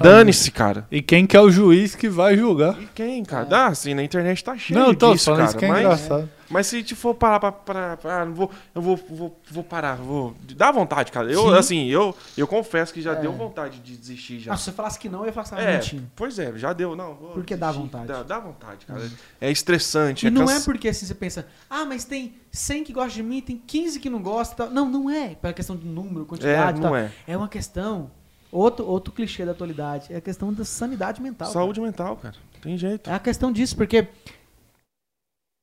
[0.00, 0.86] dane-se, cara.
[0.90, 2.80] E quem que é o juiz que vai julgar?
[2.80, 3.46] E quem, cara?
[3.50, 5.48] Ah, assim, na internet tá cheio não, tô disso, falando cara.
[5.50, 6.30] isso que é mas, engraçado.
[6.48, 7.52] mas se te for parar pra...
[7.52, 10.34] pra, pra- ah, não vou, eu vou, vou, vou parar, vou...
[10.56, 11.30] Dá vontade, cara.
[11.30, 11.54] Eu, Sim.
[11.56, 13.16] assim, eu, eu confesso que já É.
[13.16, 14.52] deu vontade de desistir já.
[14.52, 16.10] Ah, se você falasse que não, eu ia falar que É, mentindo.
[16.16, 17.14] pois é, já deu, não.
[17.14, 17.82] vou Porque dá desistir.
[17.82, 18.06] vontade.
[18.06, 19.02] Dá, dá vontade, cara.
[19.40, 22.84] É estressante, E é não é cansa- porque assim você pensa, ah, mas tem 100
[22.84, 24.54] que gostam de mim, tem 15 que não gostam.
[24.54, 24.74] e tal.
[24.74, 25.34] Não, não é.
[25.34, 26.78] Pela questão de número, É, quantidade.
[26.78, 26.96] e não tal.
[26.96, 27.10] é.
[27.26, 28.10] É uma questão.
[28.52, 30.12] Outro, outro clichê da atualidade.
[30.12, 31.50] É a questão da sanidade mental.
[31.50, 32.34] Saúde mental, cara.
[32.60, 33.08] Tem jeito.
[33.08, 34.06] É a questão disso, porque.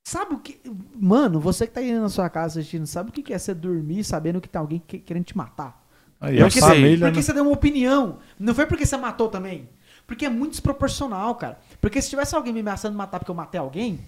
[0.07, 0.59] Sabe o que.
[0.95, 4.03] Mano, você que tá aí na sua casa assistindo, sabe o que é você dormir
[4.03, 5.85] sabendo que tem alguém que- querendo te matar?
[6.19, 6.61] Aí sei.
[6.61, 7.21] família, Porque né?
[7.21, 8.17] você deu uma opinião.
[8.39, 9.69] Não foi porque você matou também.
[10.07, 11.59] Porque é muito desproporcional, cara.
[11.79, 13.99] Porque se tivesse alguém me ameaçando de matar porque eu matei alguém,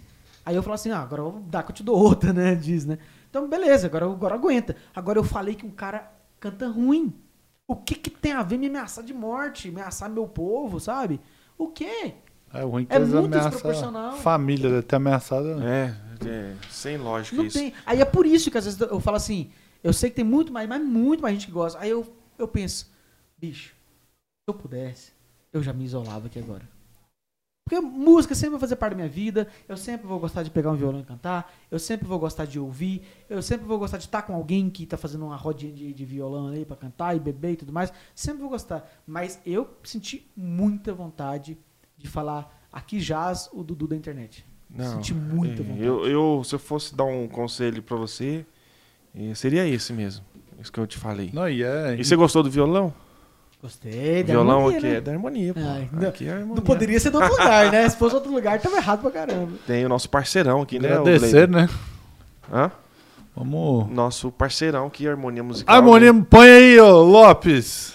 [0.44, 2.56] aí eu falo assim, ah, agora eu vou dar que eu te dou outra, né?
[2.56, 2.98] Diz, né?
[3.30, 4.76] Então, beleza, agora, agora aguenta.
[4.96, 7.14] Agora eu falei que um cara canta ruim.
[7.72, 9.70] O que que tem a ver me ameaçar de morte?
[9.70, 11.22] Ameaçar meu povo, sabe?
[11.58, 11.86] O quê?
[12.54, 14.18] É que É muito desproporcional.
[14.18, 15.56] família, deve ter ameaçado.
[15.56, 15.96] né?
[16.22, 17.58] É, é, sem lógica Não isso.
[17.58, 17.74] tem.
[17.86, 19.50] Aí é por isso que às vezes eu falo assim,
[19.82, 21.80] eu sei que tem muito mais, mas muito mais gente que gosta.
[21.80, 22.06] Aí eu,
[22.38, 22.92] eu penso,
[23.38, 25.14] bicho, se eu pudesse,
[25.54, 26.68] eu já me isolava aqui agora.
[27.72, 30.72] Porque música sempre vai fazer parte da minha vida, eu sempre vou gostar de pegar
[30.72, 34.04] um violão e cantar, eu sempre vou gostar de ouvir, eu sempre vou gostar de
[34.04, 37.20] estar com alguém que tá fazendo uma rodinha de, de violão aí pra cantar e
[37.22, 37.94] beber e tudo mais.
[38.14, 38.86] Sempre vou gostar.
[39.08, 41.58] Mas eu senti muita vontade
[41.98, 44.46] de falar aqui jaz o Dudu da internet.
[44.70, 45.86] Não, Senti muita é, vontade.
[45.86, 48.46] eu, eu, se eu fosse dar um conselho pra você,
[49.16, 50.26] eh, seria esse mesmo.
[50.60, 51.30] Isso que eu te falei.
[51.32, 51.96] Não, e é.
[51.98, 52.94] E você gostou do violão?
[53.62, 54.24] Gostei.
[54.24, 54.96] da Violão harmonia, aqui né?
[54.96, 55.60] é da harmonia, pô.
[55.60, 56.56] Ai, não- aqui é harmonia.
[56.56, 57.88] Não poderia ser do outro lugar, né?
[57.88, 59.52] Se fosse outro lugar, tava errado pra caramba.
[59.68, 60.90] Tem o nosso parceirão aqui, né?
[60.98, 61.70] o Agradecer, né?
[62.52, 62.72] Hã?
[63.36, 63.88] Vamos.
[63.90, 65.76] Nosso parceirão aqui, harmonia musical.
[65.76, 66.26] Harmonia, né?
[66.30, 67.94] põe aí, ô Lopes.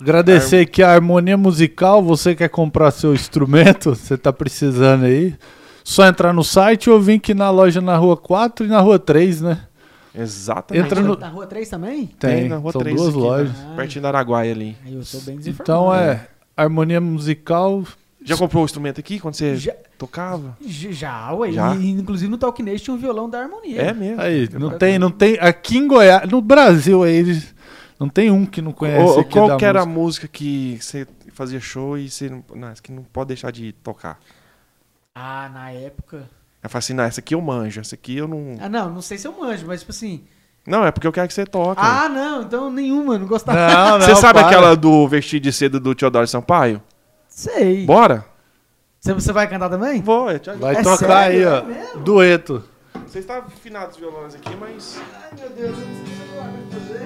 [0.00, 2.02] Agradecer aqui a harmonia musical.
[2.02, 3.90] Você quer comprar seu instrumento?
[3.96, 5.34] Você tá precisando aí?
[5.82, 8.98] Só entrar no site ou vir aqui na loja na rua 4 e na rua
[8.98, 9.60] 3, né?
[10.14, 10.84] Exatamente.
[10.86, 12.06] Entra no- Na rua 3 também?
[12.06, 13.24] Tem na rua São 3 duas aqui, né?
[13.24, 13.56] lojas.
[13.76, 14.76] Pertinho da Araguaia ali.
[14.84, 15.62] Aí eu sou bem desinformado.
[15.72, 17.82] Então é harmonia musical.
[18.26, 20.56] Já comprou o instrumento aqui quando você Já, tocava?
[20.66, 21.52] já, ué.
[21.52, 21.74] Já?
[21.76, 23.82] E, inclusive no Talk Nation tinha um violão da harmonia.
[23.82, 24.20] É mesmo.
[24.20, 25.36] Aí, não tem, não tem.
[25.40, 27.54] Aqui em Goiás, no Brasil aí, eles-
[28.00, 30.00] não tem um que não conhece aqui qual da que era a música.
[30.00, 34.18] música que você fazia show e você não, aqui não pode deixar de tocar?
[35.14, 36.28] Ah, na época.
[36.64, 38.56] Eu falei assim, não, essa aqui eu manjo, essa aqui eu não...
[38.58, 40.24] Ah, não, não sei se eu manjo, mas tipo assim.
[40.66, 41.78] Não, é porque eu quero que você toque.
[41.84, 43.68] Ah, não, então nenhuma, não gostava.
[43.68, 44.46] Não, não, você sabe para.
[44.48, 46.80] aquela do Vestido de Cedo do Teodoro Sampaio?
[47.28, 47.84] Sei.
[47.84, 48.24] Bora?
[48.98, 50.00] Você, você vai cantar também?
[50.00, 50.62] Vou, eu te ajudo.
[50.62, 51.48] Vai É tocar sério?
[51.50, 51.58] aí, ó.
[51.70, 51.96] É?
[51.98, 52.64] Dueto.
[53.06, 54.98] Vocês estavam afinados os violões aqui, mas...
[55.22, 56.44] Ai, meu Deus, eu não sei se eu vou
[56.80, 57.04] fazer.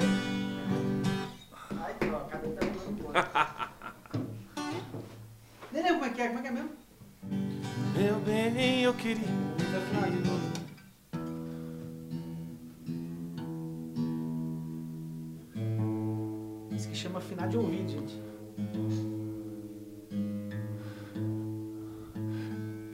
[1.85, 3.03] Ai, droga, cadê o telefone?
[5.73, 6.71] Nem lembro como é que é, como é que é mesmo?
[7.97, 9.27] Meu bem, eu queria...
[16.71, 18.23] Isso que chama afinar de ouvido, gente.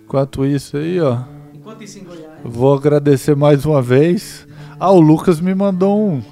[0.04, 1.18] Enquanto isso aí, ó.
[1.52, 2.44] Enquanto isso em Goiás.
[2.44, 4.46] eu Vou agradecer mais uma vez.
[4.78, 6.22] Ah, o Lucas me mandou um.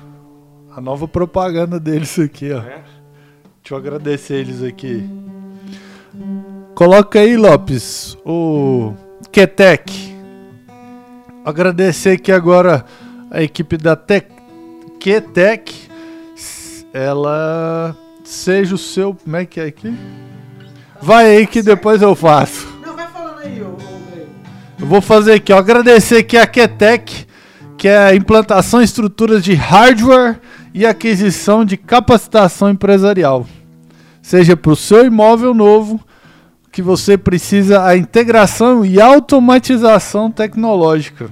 [0.71, 2.61] A nova propaganda deles aqui, ó.
[2.61, 2.83] É?
[3.61, 5.09] Deixa eu agradecer eles aqui.
[6.75, 8.95] Coloca aí, Lopes, o
[9.31, 10.17] Ketec.
[11.45, 12.85] Agradecer aqui agora
[13.31, 14.27] a equipe da Tec
[14.99, 15.75] Ketec.
[16.93, 19.15] Ela seja o seu.
[19.15, 19.95] Como é que é aqui?
[21.01, 22.69] Vai aí que depois eu faço.
[22.85, 23.77] Não, vai falando aí, ô.
[24.81, 25.59] Eu vou fazer aqui, ó.
[25.59, 27.27] Agradecer aqui a Ketec,
[27.77, 30.41] que é a implantação e estruturas de hardware
[30.73, 33.47] e aquisição de capacitação empresarial.
[34.23, 36.01] Seja para o seu imóvel novo,
[36.73, 41.31] que você precisa a integração e automatização tecnológica.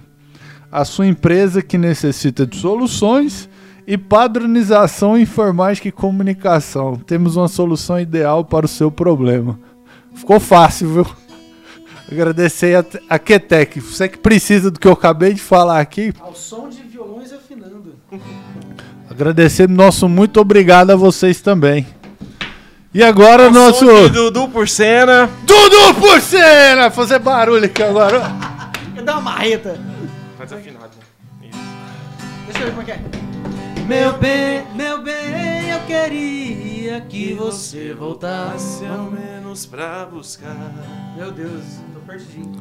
[0.70, 3.48] A sua empresa que necessita de soluções
[3.86, 6.94] e padronização informática e comunicação.
[6.94, 9.58] Temos uma solução ideal para o seu problema.
[10.14, 11.06] Ficou fácil, viu?
[12.12, 13.80] Agradecer a, a Ketec.
[13.80, 16.12] Você que precisa do que eu acabei de falar aqui.
[16.20, 17.94] Ao som de violões afinando.
[19.08, 21.86] Agradecer nosso muito obrigado a vocês também.
[22.92, 23.86] E agora o nosso.
[23.86, 25.30] Som de Dudu por cena.
[25.44, 26.90] Dudu por cena!
[26.90, 28.20] Fazer barulho aqui agora.
[29.04, 29.78] Dá uma marreta.
[30.36, 30.90] Tá desafinado.
[31.40, 31.58] Isso.
[32.46, 33.00] Deixa eu ver como é que é.
[33.86, 38.84] Meu bem, meu bem, eu queria que você voltasse.
[38.86, 40.56] ao menos pra buscar
[41.16, 41.62] Meu Deus,
[41.94, 42.52] tô perdidinho.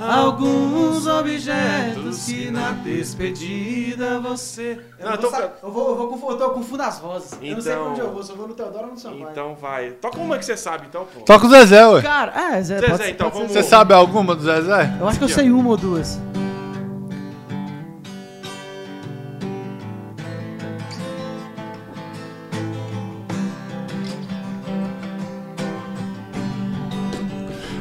[0.00, 4.80] Alguns objetos que na despedida você.
[4.98, 7.32] Eu, Não, vou, então, sa- eu, vou, eu, vou, eu tô confundo as vozes.
[7.40, 8.98] eu não sei pra Então- onde eu vou, se eu vou no Teodoro ou no
[8.98, 9.28] Sampaio.
[9.30, 9.90] então vai.
[9.92, 11.20] Toca uma que você sabe, então, pô.
[11.20, 12.02] Toca o Zezé, ué.
[12.02, 13.52] Cara, é, Zé, Zezé, pode, ser- então, pode vamos-.
[13.52, 14.96] Você sabe alguma do Zezé?
[15.00, 16.18] Eu acho que eu sei uma ou duas.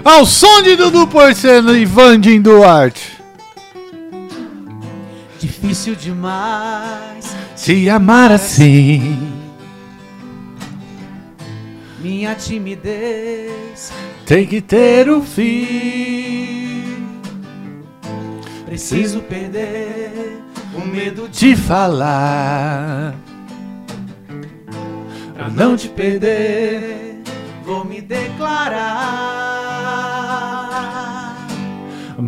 [0.10, 3.22] Ao som de Dudu Porceno e Vandinho Duarte.
[5.40, 9.32] Difícil demais, Se amar assim,
[12.00, 13.94] minha timidez.
[14.26, 16.82] tem que ter um fim.
[18.66, 20.42] Preciso perder
[20.74, 23.14] o medo de Te falar,
[25.36, 27.22] pra não te perder.
[27.64, 29.49] Vou me declarar.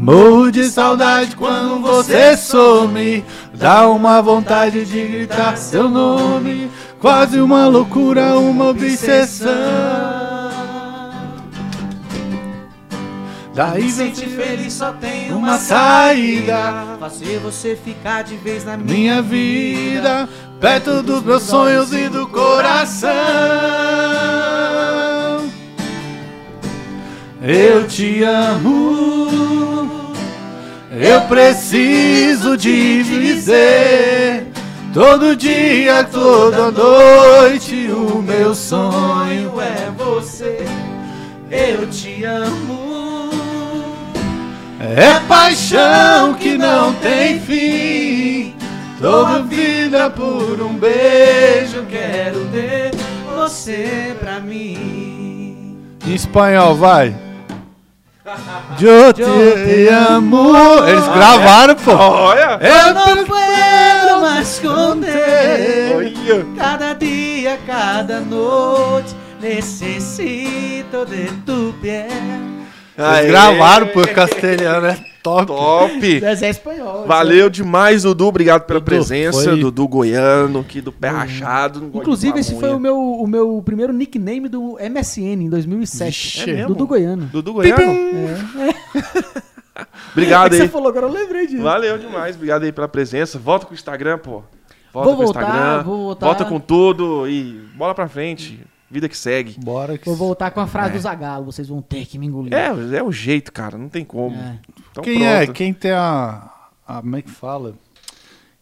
[0.02, 3.23] Morro de saudade quando você some.
[3.53, 6.72] Dá uma vontade de gritar seu nome.
[6.99, 9.52] Quase uma loucura, uma obsessão.
[13.53, 16.98] Daí Me sentir feliz só tem uma saída.
[16.99, 20.28] Fazer você ficar de vez na minha vida,
[20.60, 23.11] perto dos meus sonhos e do coração.
[27.44, 29.51] Eu te amo,
[30.91, 34.47] eu preciso te dizer.
[34.93, 40.65] Todo dia, toda noite, o meu sonho é você.
[41.49, 43.30] Eu te amo.
[44.80, 48.55] É paixão que não tem fim.
[48.99, 52.91] Toda vida por um beijo Quero ter
[53.35, 55.77] você pra mim.
[56.07, 57.13] Em espanhol, vai.
[58.80, 60.56] Eu te amo.
[60.88, 61.91] Eles gravaram, pô.
[61.91, 62.60] Olha!
[62.61, 64.61] Eu não puedo mais.
[64.64, 66.45] Olha!
[66.57, 72.07] Cada dia, cada noite, necessito de tu piel.
[72.98, 74.02] Eles gravaram, pô.
[74.02, 75.45] Castelhano é top.
[75.48, 76.19] Top!
[76.22, 77.06] Mas é espanhol.
[77.07, 78.27] Valeu demais, Dudu.
[78.27, 79.43] Obrigado pela Dudu, presença.
[79.52, 81.89] foi- Dudu Goiano, aqui do Pé Rachado.
[81.93, 86.06] Inclusive, esse foi o meu, o meu primeiro nickname do MSN em 2007.
[86.11, 86.39] Vixe.
[86.49, 86.69] é É mesmo?
[86.69, 87.26] Dudu Goiano.
[87.31, 87.81] Dudu Goiano?
[87.81, 89.41] É.
[90.11, 90.68] Obrigado É que aí.
[90.68, 91.64] você falou, agora eu lembrei disso.
[91.64, 92.35] Valeu demais.
[92.35, 93.39] Obrigado aí pela presença.
[93.39, 94.43] Volta com o Instagram, pô.
[94.93, 95.84] Volta Vou com o voltar, Instagram.
[95.84, 96.26] vou voltar.
[96.26, 98.60] Volta com tudo e bola pra frente.
[98.91, 99.55] Vida que segue.
[99.57, 102.53] Bora que Vou voltar com a frase do Zagalo, vocês vão ter que me engolir.
[102.53, 103.77] É, é o jeito, cara.
[103.77, 104.35] Não tem como.
[104.35, 104.59] É.
[104.91, 105.45] Então, Quem é?
[105.45, 105.55] pronto.
[105.55, 106.51] Quem tem a,
[106.85, 106.95] a.
[107.01, 107.73] Como é que fala?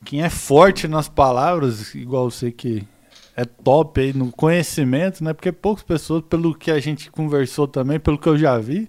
[0.06, 2.88] Quem é forte nas palavras, igual você que
[3.35, 5.34] é top aí no conhecimento, né?
[5.34, 8.88] Porque poucas pessoas, pelo que a gente conversou também, pelo que eu já vi,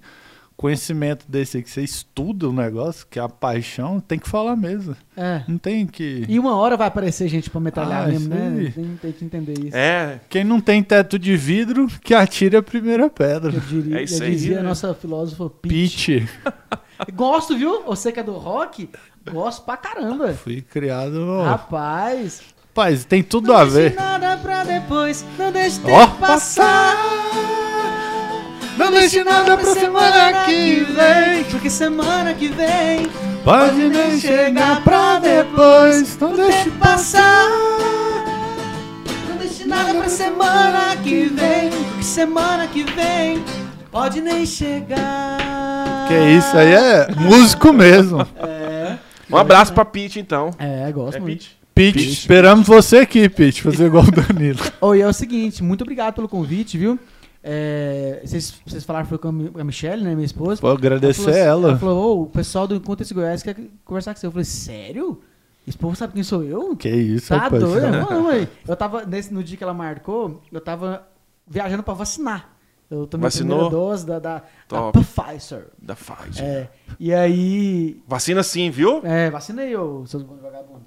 [0.60, 4.54] conhecimento desse aí que você estuda o negócio, que é a paixão, tem que falar
[4.56, 4.94] mesmo.
[5.16, 5.42] É.
[5.48, 6.26] Não tem que.
[6.28, 8.70] E uma hora vai aparecer gente pra metralhar Ah, mesmo, né?
[8.74, 9.74] Tem, tem que entender isso.
[9.76, 13.54] É, Quem não tem teto de vidro, que atire a primeira pedra.
[13.54, 14.60] Eu, diria, É isso eu aí, dizia né?
[14.60, 16.20] a nossa filósofa Pete.
[16.20, 16.28] Pitch.
[17.16, 17.82] Gosto, viu?
[17.84, 18.90] Você que é do rock,
[19.32, 20.34] gosto pra caramba.
[20.34, 21.16] Fui criado.
[21.26, 21.42] ó.
[21.44, 22.42] Rapaz.
[22.68, 23.94] Rapaz, tem tudo não a ver.
[23.94, 26.06] nada pra depois, não deixe tempo Ó.
[26.18, 26.94] passar.
[28.80, 31.44] Não deixe nada pra semana que vem.
[31.50, 33.10] Porque semana que vem
[33.44, 36.18] Pode nem chegar pra depois.
[36.18, 37.48] Não o deixe passar.
[39.28, 41.70] Não deixe nada pra semana que vem.
[41.70, 43.44] Porque semana que vem
[43.90, 45.38] pode nem chegar.
[46.08, 48.26] Que isso aí é músico mesmo.
[48.36, 48.96] É,
[49.30, 50.50] um abraço pra Pete, então.
[50.58, 51.38] é gosto É muito.
[51.40, 51.60] Pete?
[51.72, 54.58] Pitch, esperamos você aqui, Pitch, fazer igual o Danilo.
[54.82, 56.98] Oh, e é o seguinte, muito obrigado pelo convite, viu?
[57.42, 60.60] É, vocês, vocês falaram que foi com a Mi- a Michelle, né, minha esposa.
[60.60, 61.68] Vou agradecer falou assim- ela.
[61.70, 64.26] Ela falou, ô, o pessoal do Encontro esse Goiás quer conversar com você.
[64.26, 65.20] Eu falei, sério?
[65.66, 66.76] Esse povo sabe quem sou eu?
[66.76, 67.62] Que isso, Tá rapaz.
[67.62, 67.86] doido?
[68.10, 68.48] Não, mãe.
[68.66, 71.06] Eu tava, nesse, no dia que ela marcou, eu tava
[71.46, 72.50] viajando pra vacinar.
[72.90, 73.66] Eu tomei Vacinou?
[73.66, 74.90] a primeira dose da, da, da.
[74.90, 75.68] Pfizer.
[75.80, 76.44] Da Pfizer.
[76.44, 76.68] É,
[76.98, 78.02] e aí...
[78.06, 79.00] Vacina sim, viu?
[79.04, 80.82] É, vacinei, ô, seus bons vagabundos.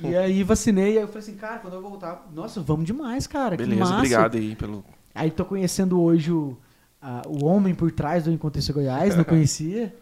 [0.00, 2.26] e aí vacinei, aí eu falei assim, cara, quando eu voltar...
[2.34, 4.84] Nossa, vamos demais, cara, que Beleza, obrigado aí pelo.
[5.18, 6.56] Aí tô conhecendo hoje o,
[7.02, 9.94] a- o homem por trás do Encontro Esse Goiás, não conhecia.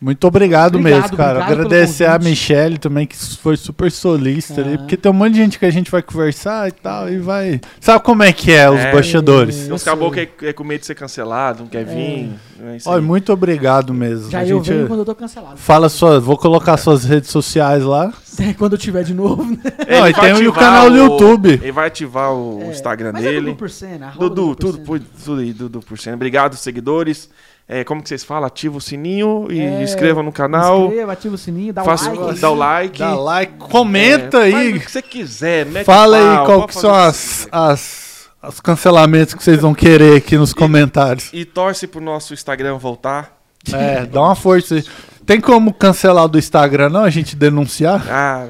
[0.00, 1.40] Muito obrigado, Obrigado, mesmo, cara.
[1.40, 2.18] obrigado Agradecer a.
[2.20, 4.78] Michelle também, que foi super solista ali.
[4.78, 7.60] Porque tem um monte de gente que a gente vai conversar e tal, e vai.
[7.80, 8.92] Sabe como é que é, os É.
[8.92, 9.66] bastidores?
[9.68, 12.30] Eu uns caboclos que é com medo de ser cancelado, não quer vir.
[12.62, 14.30] É Olha, muito obrigado mesmo.
[14.30, 15.56] Já a eu gente venho quando eu tô cancelado.
[15.56, 16.22] fala suas.
[16.22, 18.12] Vou colocar suas redes sociais lá.
[18.56, 19.58] quando eu tiver de novo, né?
[19.98, 21.54] Não, e tem o canal do YouTube.
[21.60, 23.46] Ele vai ativar o É, Instagram mas é dele.
[23.46, 24.84] Dudu por cena, arroba Dudu, por tudo, cena.
[24.86, 26.14] por- tudo aí, Dudu por cento.
[26.14, 27.28] Obrigado, seguidores.
[27.70, 28.46] É, como que vocês falam?
[28.46, 30.86] Ativa o sininho e É, inscrevam no canal.
[30.86, 32.40] Inscreva, ativa o sininho, dá o Faça, like.
[32.40, 32.98] dá o like.
[32.98, 34.72] Dá like, comenta É, faz aí.
[34.72, 35.66] o que você quiser.
[35.66, 39.60] mete Fala aí pau, qual pode que são o as, as, os cancelamentos que vocês
[39.60, 41.28] vão querer aqui nos comentários.
[41.32, 43.36] E torce pro nosso Instagram voltar.
[43.70, 44.84] É, dá uma força aí.
[45.26, 47.04] Tem como cancelar do Instagram, não?
[47.04, 48.02] A gente denunciar?
[48.08, 48.46] Ah,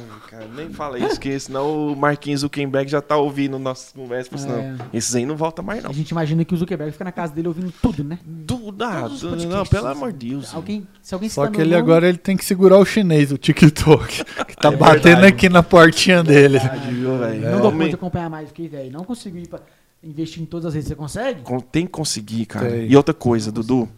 [0.59, 4.45] nem fala isso, que senão o Marquinhos Zuckerberg já tá ouvindo nossas conversas.
[4.45, 4.73] Assim, É.
[4.73, 5.91] não, esses aí não voltam mais, não.
[5.91, 8.19] A gente imagina que o Zuckerberg fica na casa dele ouvindo tudo, né?
[8.25, 10.55] Do nada, Todos os não, pelo amor de Deus.
[10.55, 13.39] Alguém, se alguém Só que ele nome- agora ele tem que segurar o chinês, o
[13.39, 15.27] TikTok, que tá É batendo verdade.
[15.27, 16.59] aqui na portinha dele.
[16.59, 17.09] Verdade, viu?
[17.51, 18.91] Não dou conta de acompanhar mais, fiquei velho.
[18.93, 19.61] Não consigo ir pra
[20.03, 20.89] investir em todas as redes.
[20.89, 21.43] Você consegue?
[21.73, 22.69] Tem que conseguir, cara.
[22.71, 22.87] Tem.
[22.89, 23.89] E outra coisa, Dudu,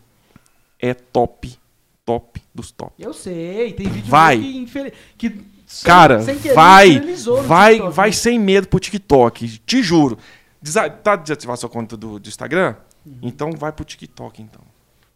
[0.80, 1.58] é top,
[2.04, 2.92] top dos top.
[2.98, 4.38] Eu sei, tem vídeo Vai.
[4.38, 4.92] que, infeliz...
[5.18, 5.28] que
[5.72, 7.00] sem- Cara, sem querer, vai,
[7.46, 8.12] vai, TikTok, vai né?
[8.12, 10.18] sem medo pro TikTok, te juro.
[10.60, 12.74] Desa tá desativar sua conta do, do Instagram?
[13.06, 13.18] Uhum.
[13.22, 14.60] Então vai pro TikTok, então.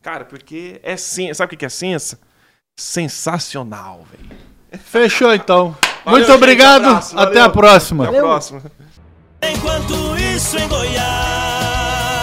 [0.01, 2.19] Cara, porque é sen sabe o que é sensa?
[2.79, 4.31] Sensacional, velho.
[4.81, 5.77] Fechou então.
[6.05, 6.85] Valeu, Muito gente, obrigado.
[6.87, 7.45] abraço, Até valeu.
[7.45, 8.09] a próxima.
[8.09, 8.63] Até a próxima.
[9.43, 12.15] Enquanto isso em Goiás,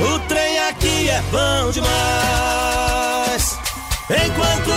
[0.00, 3.58] o trem aqui é bom demais.
[4.08, 4.70] Enquanto